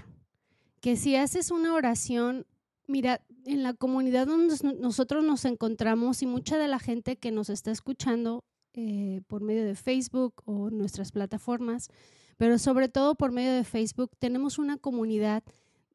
que 0.81 0.97
si 0.97 1.17
haces 1.17 1.51
una 1.51 1.75
oración, 1.75 2.47
mira, 2.87 3.21
en 3.45 3.63
la 3.63 3.75
comunidad 3.75 4.27
donde 4.27 4.55
nosotros 4.79 5.25
nos 5.25 5.45
encontramos 5.45 6.23
y 6.23 6.27
mucha 6.27 6.59
de 6.59 6.69
la 6.69 6.79
gente 6.79 7.17
que 7.17 7.31
nos 7.31 7.51
está 7.51 7.71
escuchando 7.71 8.45
eh, 8.77 9.23
por 9.27 9.43
medio 9.43 9.65
de 9.65 9.75
Facebook 9.75 10.43
o 10.45 10.71
nuestras 10.71 11.11
plataformas, 11.11 11.89
pero 12.37 12.59
sobre 12.59 12.89
todo 12.89 13.15
por 13.15 13.33
medio 13.33 13.55
de 13.55 13.65
Facebook, 13.65 14.11
tenemos 14.19 14.59
una 14.59 14.77
comunidad 14.77 15.43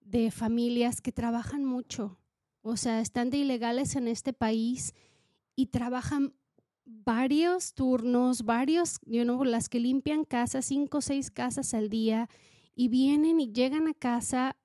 de 0.01 0.31
familias 0.31 0.99
que 0.99 1.11
trabajan 1.11 1.63
mucho, 1.63 2.17
o 2.63 2.77
sea, 2.77 2.99
están 2.99 3.29
de 3.29 3.37
ilegales 3.37 3.95
en 3.95 4.07
este 4.07 4.33
país 4.33 4.93
y 5.55 5.67
trabajan 5.67 6.33
varios 6.85 7.73
turnos, 7.73 8.43
varios, 8.43 8.99
you 9.05 9.23
know, 9.23 9.43
las 9.43 9.69
que 9.69 9.79
limpian 9.79 10.25
casas, 10.25 10.65
cinco 10.65 10.97
o 10.97 11.01
seis 11.01 11.31
casas 11.31 11.73
al 11.75 11.87
día, 11.87 12.29
y 12.75 12.87
vienen 12.87 13.39
y 13.39 13.51
llegan 13.51 13.87
a 13.87 13.93
casa. 13.93 14.57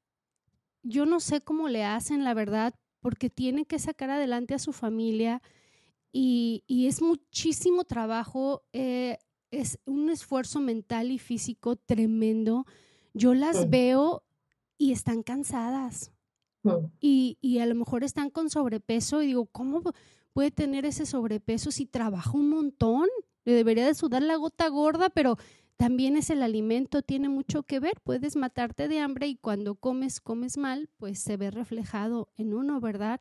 Yo 0.83 1.05
no 1.05 1.21
sé 1.21 1.43
cómo 1.43 1.69
le 1.69 1.85
hacen, 1.85 2.25
la 2.25 2.35
verdad, 2.35 2.75
porque 3.01 3.29
tienen 3.29 3.65
que 3.65 3.79
sacar 3.79 4.11
adelante 4.11 4.55
a 4.55 4.59
su 4.59 4.73
familia 4.73 5.43
y, 6.19 6.87
es 6.87 7.03
muchísimo 7.03 7.85
trabajo, 7.85 8.63
eh, 8.73 9.19
es 9.51 9.79
un 9.85 10.09
esfuerzo 10.09 10.61
mental 10.61 11.11
y 11.11 11.19
físico 11.19 11.77
tremendo. 11.77 12.65
Yo 13.13 13.35
las 13.35 13.69
veo 13.69 14.23
y 14.79 14.93
están 14.93 15.23
cansadas. 15.23 16.13
Y, 17.01 17.39
y, 17.41 17.59
a 17.59 17.67
lo 17.67 17.75
mejor 17.75 18.03
están 18.03 18.31
con 18.31 18.51
sobrepeso 18.51 19.23
y 19.23 19.27
digo, 19.27 19.47
¿cómo 19.47 19.83
puede 20.33 20.51
tener 20.51 20.87
ese 20.87 21.07
sobrepeso 21.07 21.71
si 21.71 21.87
trabaja 21.87 22.33
un 22.33 22.49
montón? 22.49 23.09
Le 23.45 23.53
debería 23.53 23.87
de 23.87 23.95
sudar 23.95 24.23
la 24.23 24.37
gota 24.37 24.69
gorda, 24.69 25.11
pero 25.11 25.37
también 25.77 26.17
es 26.17 26.31
el 26.31 26.43
alimento, 26.43 27.03
tiene 27.03 27.29
mucho 27.29 27.63
que 27.63 27.79
ver. 27.79 28.01
Puedes 28.03 28.37
matarte 28.37 28.89
de 28.89 29.01
hambre 29.01 29.29
y 29.29 29.37
cuando 29.37 29.75
comes, 29.75 30.21
comes 30.21 30.57
mal, 30.57 30.89
pues 30.97 31.21
se 31.21 31.37
ve 31.37 31.51
reflejado 31.51 32.31
en 32.37 32.55
uno, 32.55 32.81
¿verdad? 32.81 33.21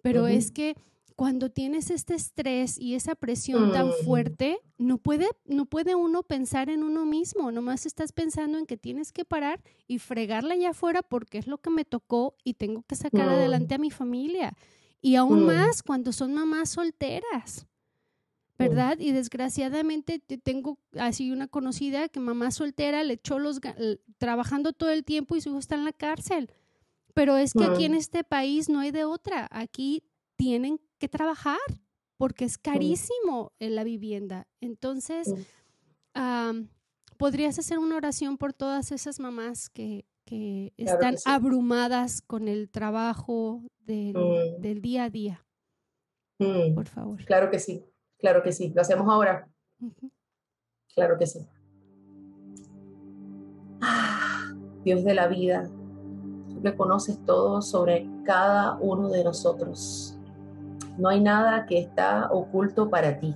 Pero 0.00 0.26
es 0.28 0.52
que 0.52 0.76
cuando 1.16 1.50
tienes 1.50 1.90
este 1.90 2.14
estrés 2.14 2.78
y 2.78 2.94
esa 2.94 3.14
presión 3.14 3.72
tan 3.72 3.88
mm. 3.88 4.04
fuerte, 4.04 4.58
no 4.76 4.98
puede, 4.98 5.26
no 5.46 5.64
puede 5.64 5.94
uno 5.94 6.22
pensar 6.22 6.68
en 6.68 6.82
uno 6.82 7.06
mismo, 7.06 7.50
nomás 7.50 7.86
estás 7.86 8.12
pensando 8.12 8.58
en 8.58 8.66
que 8.66 8.76
tienes 8.76 9.12
que 9.12 9.24
parar 9.24 9.62
y 9.88 9.98
fregarla 9.98 10.54
allá 10.54 10.70
afuera 10.70 11.02
porque 11.02 11.38
es 11.38 11.46
lo 11.46 11.56
que 11.56 11.70
me 11.70 11.86
tocó 11.86 12.36
y 12.44 12.54
tengo 12.54 12.82
que 12.82 12.96
sacar 12.96 13.30
adelante 13.30 13.74
a 13.74 13.78
mi 13.78 13.90
familia. 13.90 14.54
Y 15.00 15.16
aún 15.16 15.44
mm. 15.44 15.46
más 15.46 15.82
cuando 15.82 16.12
son 16.12 16.34
mamás 16.34 16.70
solteras. 16.70 17.66
¿verdad? 18.58 18.98
Y 18.98 19.12
desgraciadamente 19.12 20.18
tengo 20.18 20.78
así 20.98 21.30
una 21.30 21.46
conocida 21.46 22.08
que 22.08 22.20
mamá 22.20 22.50
soltera 22.50 23.04
le 23.04 23.14
echó 23.14 23.38
los 23.38 23.60
trabajando 24.16 24.72
todo 24.72 24.88
el 24.88 25.04
tiempo 25.04 25.36
y 25.36 25.42
su 25.42 25.50
hijo 25.50 25.58
está 25.58 25.74
en 25.74 25.84
la 25.84 25.92
cárcel. 25.92 26.50
Pero 27.12 27.36
es 27.36 27.52
que 27.52 27.64
aquí 27.64 27.84
en 27.84 27.94
este 27.94 28.24
país 28.24 28.70
no 28.70 28.80
hay 28.80 28.92
de 28.92 29.04
otra. 29.04 29.46
Aquí 29.50 30.04
tienen 30.36 30.80
que 30.98 31.08
trabajar 31.08 31.58
porque 32.16 32.44
es 32.44 32.58
carísimo 32.58 33.52
en 33.58 33.74
la 33.74 33.84
vivienda. 33.84 34.46
Entonces, 34.60 35.34
podrías 37.16 37.58
hacer 37.58 37.78
una 37.78 37.96
oración 37.96 38.38
por 38.38 38.52
todas 38.52 38.92
esas 38.92 39.20
mamás 39.20 39.68
que, 39.68 40.04
están 40.76 41.14
abrumadas 41.24 42.20
con 42.20 42.48
el 42.48 42.68
trabajo 42.68 43.62
del, 43.78 44.16
mm. 44.16 44.80
día 44.80 45.04
a 45.04 45.10
día. 45.10 45.46
Mm. 46.40 46.74
Por 46.74 46.86
favor. 46.86 47.24
Claro 47.24 47.48
que 47.48 47.60
sí, 47.60 47.84
claro 48.18 48.42
que 48.42 48.50
sí. 48.50 48.72
Lo 48.74 48.80
hacemos 48.80 49.08
ahora. 49.08 49.48
Claro 50.94 51.16
que 51.16 51.26
sí. 51.26 51.46
Ah, 53.80 54.52
Dios 54.84 55.04
de 55.04 55.14
la 55.14 55.28
vida, 55.28 55.70
tú 56.50 56.60
que 56.60 56.74
conoces 56.74 57.24
todo 57.24 57.62
sobre 57.62 58.08
cada 58.24 58.76
uno 58.78 59.08
de 59.08 59.22
nosotros 59.22 60.15
no 60.98 61.08
hay 61.08 61.20
nada 61.20 61.66
que 61.66 61.78
está 61.78 62.28
oculto 62.30 62.88
para 62.88 63.18
ti. 63.18 63.34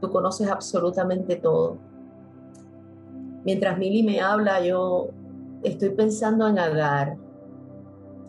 Tú 0.00 0.10
conoces 0.10 0.48
absolutamente 0.48 1.36
todo. 1.36 1.78
Mientras 3.44 3.78
Mili 3.78 4.02
me 4.02 4.20
habla, 4.20 4.64
yo 4.64 5.08
estoy 5.62 5.90
pensando 5.90 6.48
en 6.48 6.58
Agar. 6.58 7.16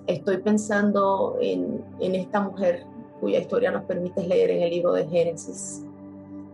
Estoy 0.07 0.37
pensando 0.37 1.37
en, 1.39 1.83
esta 1.99 2.41
mujer 2.41 2.83
cuya 3.19 3.39
historia 3.39 3.71
nos 3.71 3.83
permite 3.83 4.25
leer 4.27 4.49
en 4.49 4.63
el 4.63 4.69
libro 4.71 4.93
de 4.93 5.07
Génesis. 5.07 5.85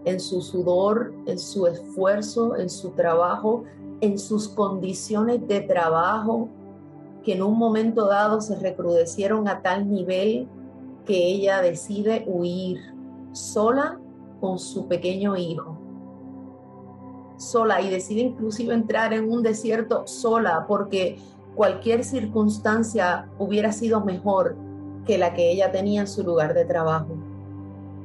En 0.06 0.20
su 0.20 0.42
sudor, 0.42 1.14
en 1.26 1.40
su 1.40 1.66
esfuerzo, 1.66 2.56
en 2.56 2.70
su 2.70 2.92
trabajo, 2.92 3.64
en 4.02 4.20
sus 4.20 4.48
condiciones 4.48 5.48
de 5.48 5.62
trabajo, 5.62 6.50
que 7.24 7.34
en 7.34 7.42
un 7.42 7.58
momento 7.58 8.08
dado 8.08 8.40
se 8.40 8.56
recrudecieron 8.56 9.48
a 9.48 9.62
tal 9.62 9.90
nivel 9.90 10.48
que 11.08 11.26
ella 11.26 11.62
decide 11.62 12.26
huir 12.28 12.94
sola 13.32 14.00
con 14.42 14.60
su 14.60 14.88
pequeño 14.88 15.36
hijo. 15.38 15.80
Sola 17.38 17.82
y 17.82 17.90
decide 17.90 18.22
inclusive 18.22 18.74
entrar 18.74 19.14
en 19.14 19.32
un 19.32 19.42
desierto 19.42 20.06
sola 20.06 20.66
porque 20.68 21.18
cualquier 21.56 22.04
circunstancia 22.04 23.30
hubiera 23.40 23.72
sido 23.72 24.04
mejor 24.04 24.58
que 25.06 25.18
la 25.18 25.34
que 25.34 25.52
ella 25.52 25.72
tenía 25.72 26.02
en 26.02 26.08
su 26.08 26.24
lugar 26.24 26.54
de 26.54 26.66
trabajo. 26.66 27.16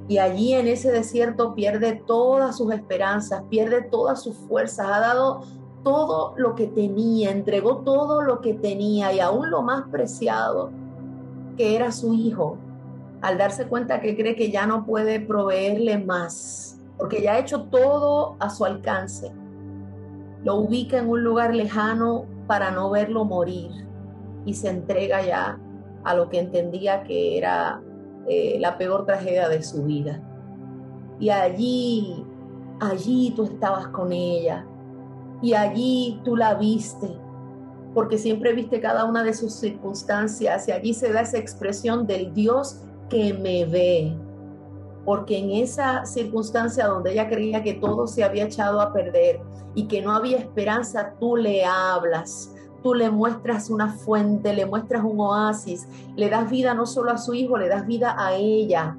Y 0.08 0.18
allí 0.18 0.54
en 0.54 0.68
ese 0.68 0.92
desierto 0.92 1.54
pierde 1.54 2.02
todas 2.06 2.56
sus 2.56 2.72
esperanzas, 2.72 3.42
pierde 3.48 3.82
todas 3.82 4.22
sus 4.22 4.36
fuerzas, 4.36 4.86
ha 4.86 5.00
dado 5.00 5.42
todo 5.82 6.34
lo 6.36 6.54
que 6.54 6.66
tenía, 6.66 7.30
entregó 7.30 7.78
todo 7.78 8.22
lo 8.22 8.40
que 8.40 8.54
tenía 8.54 9.12
y 9.12 9.20
aún 9.20 9.50
lo 9.50 9.62
más 9.62 9.88
preciado, 9.90 10.70
que 11.56 11.74
era 11.74 11.90
su 11.90 12.14
hijo, 12.14 12.58
al 13.22 13.38
darse 13.38 13.66
cuenta 13.66 14.00
que 14.00 14.16
cree 14.16 14.36
que 14.36 14.50
ya 14.50 14.66
no 14.66 14.84
puede 14.84 15.20
proveerle 15.20 15.98
más, 15.98 16.78
porque 16.98 17.22
ya 17.22 17.34
ha 17.34 17.38
hecho 17.38 17.64
todo 17.64 18.36
a 18.40 18.50
su 18.50 18.64
alcance. 18.64 19.32
Lo 20.44 20.56
ubica 20.56 20.98
en 20.98 21.08
un 21.08 21.22
lugar 21.22 21.54
lejano 21.54 22.26
para 22.46 22.70
no 22.70 22.90
verlo 22.90 23.24
morir 23.24 23.70
y 24.44 24.54
se 24.54 24.68
entrega 24.68 25.24
ya 25.24 25.58
a 26.04 26.14
lo 26.14 26.28
que 26.28 26.40
entendía 26.40 27.04
que 27.04 27.38
era 27.38 27.80
eh, 28.28 28.58
la 28.58 28.76
peor 28.76 29.06
tragedia 29.06 29.48
de 29.48 29.62
su 29.62 29.84
vida. 29.84 30.20
Y 31.20 31.30
allí, 31.30 32.26
allí 32.80 33.32
tú 33.36 33.44
estabas 33.44 33.86
con 33.88 34.12
ella, 34.12 34.66
y 35.42 35.54
allí 35.54 36.20
tú 36.24 36.36
la 36.36 36.54
viste, 36.54 37.18
porque 37.94 38.16
siempre 38.16 38.52
viste 38.52 38.80
cada 38.80 39.04
una 39.04 39.24
de 39.24 39.34
sus 39.34 39.52
circunstancias 39.54 40.68
y 40.68 40.72
allí 40.72 40.94
se 40.94 41.12
da 41.12 41.22
esa 41.22 41.36
expresión 41.36 42.06
del 42.06 42.32
Dios 42.32 42.80
que 43.12 43.34
me 43.34 43.66
ve, 43.66 44.16
porque 45.04 45.36
en 45.36 45.50
esa 45.50 46.06
circunstancia 46.06 46.86
donde 46.86 47.12
ella 47.12 47.28
creía 47.28 47.62
que 47.62 47.74
todo 47.74 48.06
se 48.06 48.24
había 48.24 48.44
echado 48.44 48.80
a 48.80 48.90
perder 48.90 49.38
y 49.74 49.86
que 49.86 50.00
no 50.00 50.12
había 50.12 50.38
esperanza, 50.38 51.12
tú 51.20 51.36
le 51.36 51.62
hablas, 51.62 52.54
tú 52.82 52.94
le 52.94 53.10
muestras 53.10 53.68
una 53.68 53.92
fuente, 53.92 54.54
le 54.54 54.64
muestras 54.64 55.04
un 55.04 55.20
oasis, 55.20 55.86
le 56.16 56.30
das 56.30 56.50
vida 56.50 56.72
no 56.72 56.86
solo 56.86 57.10
a 57.10 57.18
su 57.18 57.34
hijo, 57.34 57.58
le 57.58 57.68
das 57.68 57.86
vida 57.86 58.16
a 58.18 58.32
ella. 58.34 58.96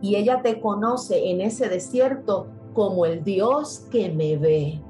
Y 0.00 0.16
ella 0.16 0.40
te 0.40 0.58
conoce 0.58 1.30
en 1.30 1.42
ese 1.42 1.68
desierto 1.68 2.46
como 2.72 3.04
el 3.04 3.22
Dios 3.22 3.86
que 3.90 4.10
me 4.10 4.38
ve. 4.38 4.80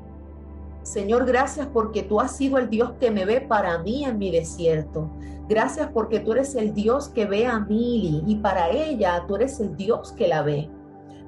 Señor, 0.85 1.27
gracias 1.27 1.67
porque 1.73 2.05
tú 2.05 2.21
has 2.21 2.37
sido 2.37 2.59
el 2.59 2.71
Dios 2.71 2.93
que 3.01 3.11
me 3.11 3.25
ve 3.25 3.41
para 3.41 3.79
mí 3.79 4.05
en 4.05 4.17
mi 4.17 4.31
desierto. 4.31 5.11
Gracias 5.53 5.91
porque 5.93 6.19
tú 6.19 6.33
eres 6.33 6.55
el 6.55 6.73
Dios 6.73 7.11
que 7.11 7.27
ve 7.27 7.47
a 7.47 7.61
Mili 7.61 8.25
y 8.27 8.37
para 8.37 8.71
ella 8.71 9.23
tú 9.29 9.37
eres 9.37 9.61
el 9.61 9.77
Dios 9.77 10.11
que 10.13 10.27
la 10.27 10.41
ve. 10.41 10.71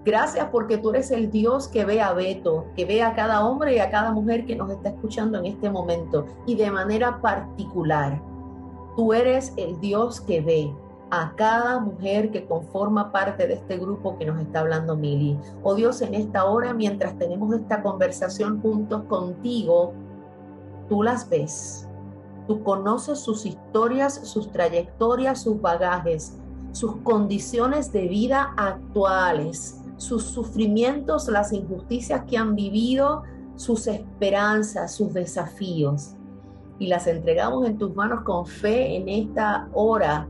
Gracias 0.03 0.49
porque 0.51 0.79
tú 0.79 0.89
eres 0.89 1.11
el 1.11 1.31
Dios 1.31 1.69
que 1.69 1.85
ve 1.85 2.01
a 2.01 2.15
Beto, 2.15 2.65
que 2.75 2.87
ve 2.87 3.03
a 3.03 3.15
cada 3.15 3.45
hombre 3.45 3.77
y 3.77 3.81
a 3.81 3.91
cada 3.91 4.13
mujer 4.13 4.47
que 4.47 4.57
nos 4.57 4.71
está 4.71 4.89
escuchando 4.89 5.37
en 5.37 5.45
este 5.45 5.69
momento 5.69 6.25
y 6.47 6.55
de 6.55 6.71
manera 6.71 7.21
particular. 7.21 8.23
Tú 8.97 9.13
eres 9.13 9.53
el 9.59 9.79
Dios 9.81 10.23
que 10.23 10.41
ve 10.41 10.73
a 11.11 11.35
cada 11.37 11.79
mujer 11.81 12.31
que 12.31 12.47
conforma 12.47 13.13
parte 13.13 13.47
de 13.47 13.53
este 13.53 13.77
grupo 13.77 14.17
que 14.17 14.25
nos 14.25 14.41
está 14.41 14.61
hablando 14.61 14.97
Mili. 14.97 15.39
Oh 15.63 15.75
Dios, 15.75 16.01
en 16.01 16.15
esta 16.15 16.47
hora, 16.47 16.73
mientras 16.73 17.19
tenemos 17.19 17.55
esta 17.55 17.83
conversación 17.83 18.63
juntos 18.63 19.03
contigo, 19.03 19.93
tú 20.89 21.03
las 21.03 21.29
ves. 21.29 21.91
Tú 22.47 22.63
conoces 22.63 23.21
sus 23.21 23.47
historias, 23.47 24.15
sus 24.25 24.51
trayectorias, 24.51 25.43
sus 25.43 25.61
bagajes, 25.61 26.37
sus 26.73 26.97
condiciones 26.97 27.93
de 27.93 28.09
vida 28.09 28.53
actuales, 28.57 29.81
sus 29.97 30.25
sufrimientos, 30.25 31.29
las 31.29 31.53
injusticias 31.53 32.25
que 32.25 32.37
han 32.37 32.55
vivido, 32.55 33.23
sus 33.57 33.87
esperanzas, 33.87 34.95
sus 34.95 35.15
desafíos. 35.15 36.17
Y 36.79 36.89
las 36.89 37.07
entregamos 37.07 37.67
en 37.67 37.79
tus 37.79 37.95
manos 37.95 38.25
con 38.25 38.47
fe 38.47 38.97
en 38.97 39.09
esta 39.09 39.69
hora 39.73 40.29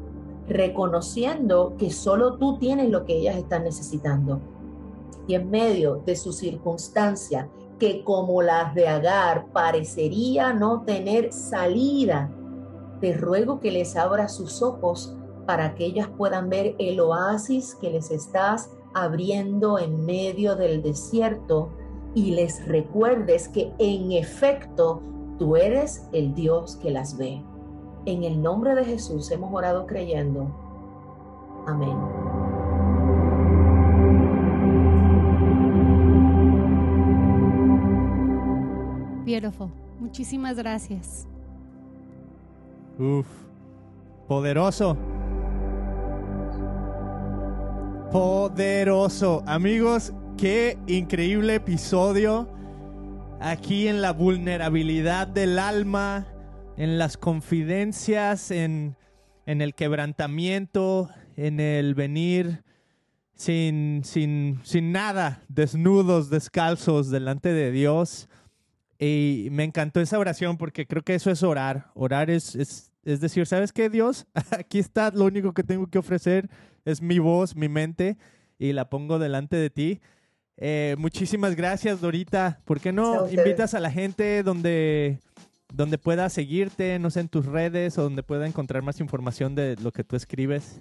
reconociendo 0.49 1.75
que 1.79 1.91
solo 1.91 2.37
tú 2.37 2.59
tienes 2.59 2.91
lo 2.91 3.05
que 3.05 3.17
ellas 3.17 3.37
están 3.37 3.65
necesitando. 3.65 4.41
Y 5.27 5.35
en 5.35 5.51
medio 5.51 6.03
de 6.05 6.17
su 6.17 6.33
circunstancia, 6.33 7.49
que 7.79 8.05
como 8.05 8.43
las 8.43 8.75
de 8.75 8.89
Agar 8.89 9.47
parecería 9.53 10.53
no 10.53 10.83
tener 10.83 11.33
salida, 11.33 12.31
te 13.01 13.13
ruego 13.17 13.61
que 13.61 13.71
les 13.71 13.97
abra 13.97 14.29
sus 14.29 14.63
ojos 14.63 15.17
para 15.47 15.75
que 15.75 15.85
ellas 15.85 16.09
puedan 16.17 16.49
ver 16.49 16.75
el 16.79 17.01
oasis 17.01 17.75
que 17.75 17.91
les 17.91 18.11
estás 18.11 18.71
abriendo 18.95 19.79
en 19.79 20.07
medio 20.07 20.57
del 20.57 20.83
desierto 20.83 21.71
y 22.15 22.31
les 22.31 22.67
recuerdes 22.67 23.49
que 23.49 23.73
en 23.79 24.13
efecto 24.13 25.03
tú 25.39 25.57
eres 25.57 26.09
el 26.13 26.35
Dios 26.35 26.77
que 26.77 26.91
las 26.91 27.17
ve. 27.17 27.43
En 28.07 28.23
el 28.23 28.41
nombre 28.41 28.75
de 28.75 28.85
Jesús 28.85 29.31
hemos 29.31 29.53
orado 29.53 29.87
creyendo. 29.87 30.47
Amén. 31.67 32.24
Muchísimas 39.99 40.57
gracias. 40.57 41.27
Uf, 42.99 43.27
poderoso. 44.29 44.97
Poderoso. 48.13 49.43
Amigos, 49.47 50.13
qué 50.37 50.79
increíble 50.87 51.57
episodio. 51.57 52.49
Aquí 53.41 53.89
en 53.89 54.01
la 54.01 54.13
vulnerabilidad 54.13 55.27
del 55.27 55.59
alma, 55.59 56.27
en 56.77 56.99
las 56.99 57.17
confidencias, 57.17 58.53
en, 58.53 58.97
el 59.47 59.75
quebrantamiento, 59.75 61.11
en 61.37 61.59
el 61.59 61.95
venir 61.97 62.63
sin, 63.35 64.03
sin, 64.05 64.61
sin 64.63 64.93
nada, 64.93 65.43
desnudos, 65.49 66.31
descalzos 66.31 67.11
delante 67.11 67.53
de 67.53 67.73
Dios. 67.73 68.29
Y 69.05 69.49
me 69.51 69.65
encantó 69.65 70.01
esa 70.01 70.19
oración 70.19 70.57
porque 70.57 70.87
creo 70.87 71.03
que 71.03 71.15
eso 71.15 71.31
es 71.31 71.43
orar. 71.43 71.91
Orar 71.95 72.31
es, 72.31 72.55
es, 72.55 72.91
es, 73.05 73.21
decir, 73.21 73.47
¿sabes 73.47 73.71
qué, 73.71 73.91
Dios? 73.91 74.27
Aquí 74.51 74.79
está, 74.79 75.11
lo 75.11 75.27
único 75.27 75.53
que 75.53 75.63
tengo 75.63 75.87
que 75.89 75.99
ofrecer 75.99 76.49
es 76.87 77.03
mi 77.03 77.19
voz, 77.19 77.55
mi 77.55 77.69
mente, 77.69 78.17
y 78.59 78.73
la 78.73 78.89
pongo 78.89 79.19
delante 79.19 79.57
de 79.57 79.69
ti. 79.69 80.01
Eh, 80.57 80.97
muchísimas 80.99 81.55
gracias, 81.55 82.01
Dorita. 82.01 82.61
¿Por 82.65 82.81
qué 82.81 82.93
no 82.93 83.29
invitas 83.29 83.75
a 83.75 83.81
la 83.81 83.91
gente 83.91 84.43
donde 84.43 85.19
donde 85.71 85.99
pueda 85.99 86.29
seguirte, 86.31 86.99
no 86.99 87.11
sé, 87.11 87.21
en 87.21 87.29
tus 87.29 87.47
redes 87.47 87.99
o 87.99 88.05
donde 88.05 88.23
pueda 88.23 88.47
encontrar 88.47 88.83
más 88.83 89.01
información 89.01 89.57
de 89.57 89.77
lo 89.83 89.91
que 89.91 90.05
tú 90.05 90.15
escribes. 90.15 90.81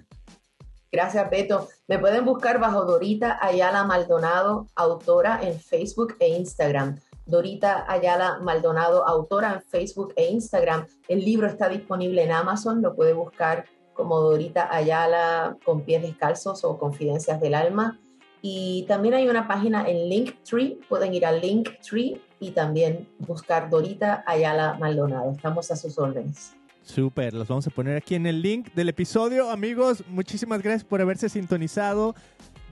Gracias, 0.92 1.28
Beto. 1.28 1.68
Me 1.88 1.98
pueden 1.98 2.24
buscar 2.24 2.60
bajo 2.60 2.84
Dorita 2.84 3.36
Ayala 3.44 3.82
Maldonado, 3.82 4.68
autora 4.76 5.40
en 5.42 5.58
Facebook 5.58 6.14
e 6.20 6.28
Instagram. 6.28 7.00
Dorita 7.26 7.84
Ayala 7.90 8.38
Maldonado, 8.42 9.06
autora 9.06 9.54
en 9.54 9.62
Facebook 9.62 10.12
e 10.16 10.30
Instagram. 10.30 10.86
El 11.08 11.24
libro 11.24 11.46
está 11.46 11.68
disponible 11.68 12.22
en 12.22 12.32
Amazon, 12.32 12.82
lo 12.82 12.94
puede 12.94 13.12
buscar 13.12 13.66
como 13.94 14.20
Dorita 14.20 14.74
Ayala 14.74 15.56
con 15.64 15.82
pies 15.82 16.02
descalzos 16.02 16.64
o 16.64 16.78
Confidencias 16.78 17.40
del 17.40 17.54
Alma. 17.54 18.00
Y 18.42 18.84
también 18.86 19.14
hay 19.14 19.28
una 19.28 19.48
página 19.48 19.88
en 19.88 20.08
Linktree, 20.08 20.78
pueden 20.88 21.14
ir 21.14 21.24
a 21.24 21.32
Linktree 21.32 22.20
y 22.40 22.50
también 22.50 23.08
buscar 23.18 23.70
Dorita 23.70 24.22
Ayala 24.26 24.76
Maldonado. 24.78 25.32
Estamos 25.32 25.70
a 25.70 25.76
sus 25.76 25.98
órdenes. 25.98 26.54
Súper, 26.82 27.32
los 27.32 27.48
vamos 27.48 27.66
a 27.66 27.70
poner 27.70 27.96
aquí 27.96 28.14
en 28.14 28.26
el 28.26 28.42
link 28.42 28.74
del 28.74 28.90
episodio. 28.90 29.48
Amigos, 29.48 30.04
muchísimas 30.06 30.60
gracias 30.60 30.84
por 30.84 31.00
haberse 31.00 31.30
sintonizado. 31.30 32.14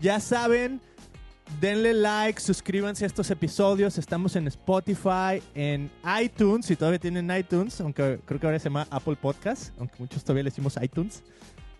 Ya 0.02 0.20
saben, 0.20 0.82
denle 1.60 1.94
like, 1.94 2.40
suscríbanse 2.40 3.04
a 3.04 3.06
estos 3.06 3.30
episodios. 3.30 3.98
Estamos 3.98 4.36
en 4.36 4.46
Spotify, 4.48 5.42
en 5.54 5.90
iTunes, 6.22 6.66
si 6.66 6.76
todavía 6.76 6.98
tienen 6.98 7.30
iTunes, 7.36 7.80
aunque 7.80 8.20
creo 8.24 8.40
que 8.40 8.46
ahora 8.46 8.58
se 8.58 8.64
llama 8.64 8.86
Apple 8.90 9.16
Podcast, 9.16 9.72
aunque 9.78 9.94
muchos 9.98 10.22
todavía 10.22 10.44
le 10.44 10.50
decimos 10.50 10.78
iTunes. 10.80 11.22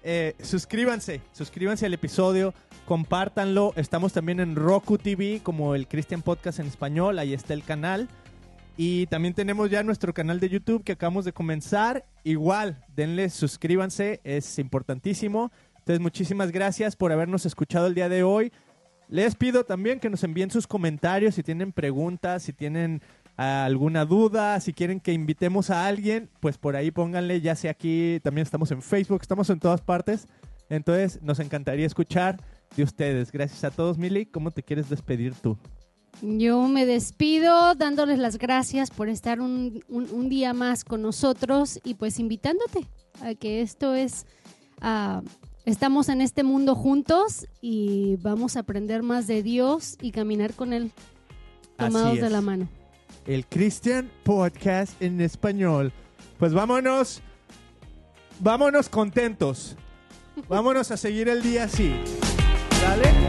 Eh, 0.05 0.35
suscríbanse, 0.43 1.21
suscríbanse 1.33 1.87
al 1.87 1.95
episodio, 1.95 2.55
compártanlo. 2.87 3.73
Estamos 3.77 4.13
también 4.13 4.41
en 4.41 4.57
Roku 4.57 4.99
TV 4.99 5.41
como 5.43 5.75
el 5.75 5.87
Christian 5.87 6.23
Podcast 6.23 6.59
en 6.59 6.67
español, 6.67 7.19
ahí 7.19 7.33
está 7.33 7.55
el 7.55 7.63
canal. 7.63 8.09
Y 8.77 9.07
también 9.07 9.35
tenemos 9.35 9.71
ya 9.71 9.83
nuestro 9.83 10.15
canal 10.15 10.41
de 10.41 10.49
YouTube 10.49 10.83
que 10.83 10.93
acabamos 10.93 11.25
de 11.25 11.33
comenzar. 11.33 12.07
Igual, 12.25 12.83
denle, 12.97 13.29
suscríbanse, 13.29 14.21
es 14.25 14.59
importantísimo. 14.59 15.53
Entonces, 15.79 16.01
muchísimas 16.01 16.53
gracias 16.53 16.97
por 16.97 17.13
habernos 17.13 17.45
escuchado 17.45 17.87
el 17.89 17.95
día 17.95 18.09
de 18.09 18.23
hoy. 18.23 18.53
Les 19.13 19.35
pido 19.35 19.63
también 19.63 20.01
que 20.01 20.09
nos 20.09 20.25
envíen 20.25 20.51
sus 20.51 20.67
comentarios 20.67 21.35
si 21.35 21.43
tienen 21.43 21.71
preguntas, 21.71 22.45
si 22.45 22.55
tienen 22.55 23.03
alguna 23.37 24.07
duda, 24.07 24.59
si 24.59 24.73
quieren 24.73 25.01
que 25.01 25.13
invitemos 25.13 25.69
a 25.69 25.87
alguien, 25.87 26.31
pues 26.41 26.57
por 26.57 26.77
ahí 26.77 26.91
pónganle, 26.91 27.43
ya 27.43 27.55
sea 27.55 27.73
aquí, 27.73 28.21
también 28.23 28.45
estamos 28.45 28.71
en 28.71 28.81
Facebook, 28.81 29.19
estamos 29.21 29.51
en 29.51 29.61
todas 29.61 29.83
partes. 29.83 30.29
Entonces 30.71 31.21
nos 31.21 31.41
encantaría 31.41 31.85
escuchar 31.85 32.41
de 32.75 32.85
ustedes. 32.85 33.31
Gracias 33.33 33.63
a 33.65 33.71
todos, 33.71 33.99
Mili. 33.99 34.25
¿Cómo 34.25 34.51
te 34.51 34.63
quieres 34.63 34.89
despedir 34.89 35.35
tú? 35.35 35.59
Yo 36.23 36.67
me 36.67 36.87
despido 36.87 37.75
dándoles 37.75 38.19
las 38.19 38.39
gracias 38.39 38.91
por 38.91 39.11
estar 39.11 39.43
un, 39.43 39.83
día 40.31 40.55
más 40.55 40.85
con 40.85 41.03
nosotros 41.03 41.81
y 41.85 41.97
pues 41.97 42.19
invitándote 42.19 42.87
a 43.21 43.35
que 43.35 43.61
esto 43.61 43.95
es, 43.95 44.25
ah, 44.81 45.21
estamos 45.65 46.09
en 46.09 46.21
este 46.21 46.43
mundo 46.43 46.75
juntos 46.75 47.47
y 47.61 48.17
vamos 48.17 48.57
a 48.57 48.61
aprender 48.61 49.03
más 49.03 49.27
de 49.27 49.43
Dios 49.43 49.97
y 50.01 50.13
caminar 50.13 50.55
con 50.55 50.73
Él 50.73 50.93
tomados 51.77 52.21
de 52.21 52.31
la 52.31 52.41
mano. 52.41 52.69
El 53.27 53.47
Christian 53.47 54.11
Podcast 54.25 55.01
en 55.01 55.21
español. 55.21 55.93
Pues 56.39 56.53
vámonos, 56.53 57.23
vámonos 58.41 58.89
contentos. 58.89 59.77
Vámonos 60.49 60.91
a 60.91 60.97
seguir 60.97 61.29
el 61.29 61.43
día 61.43 61.65
así. 61.65 61.95
¿Dale? 62.83 63.22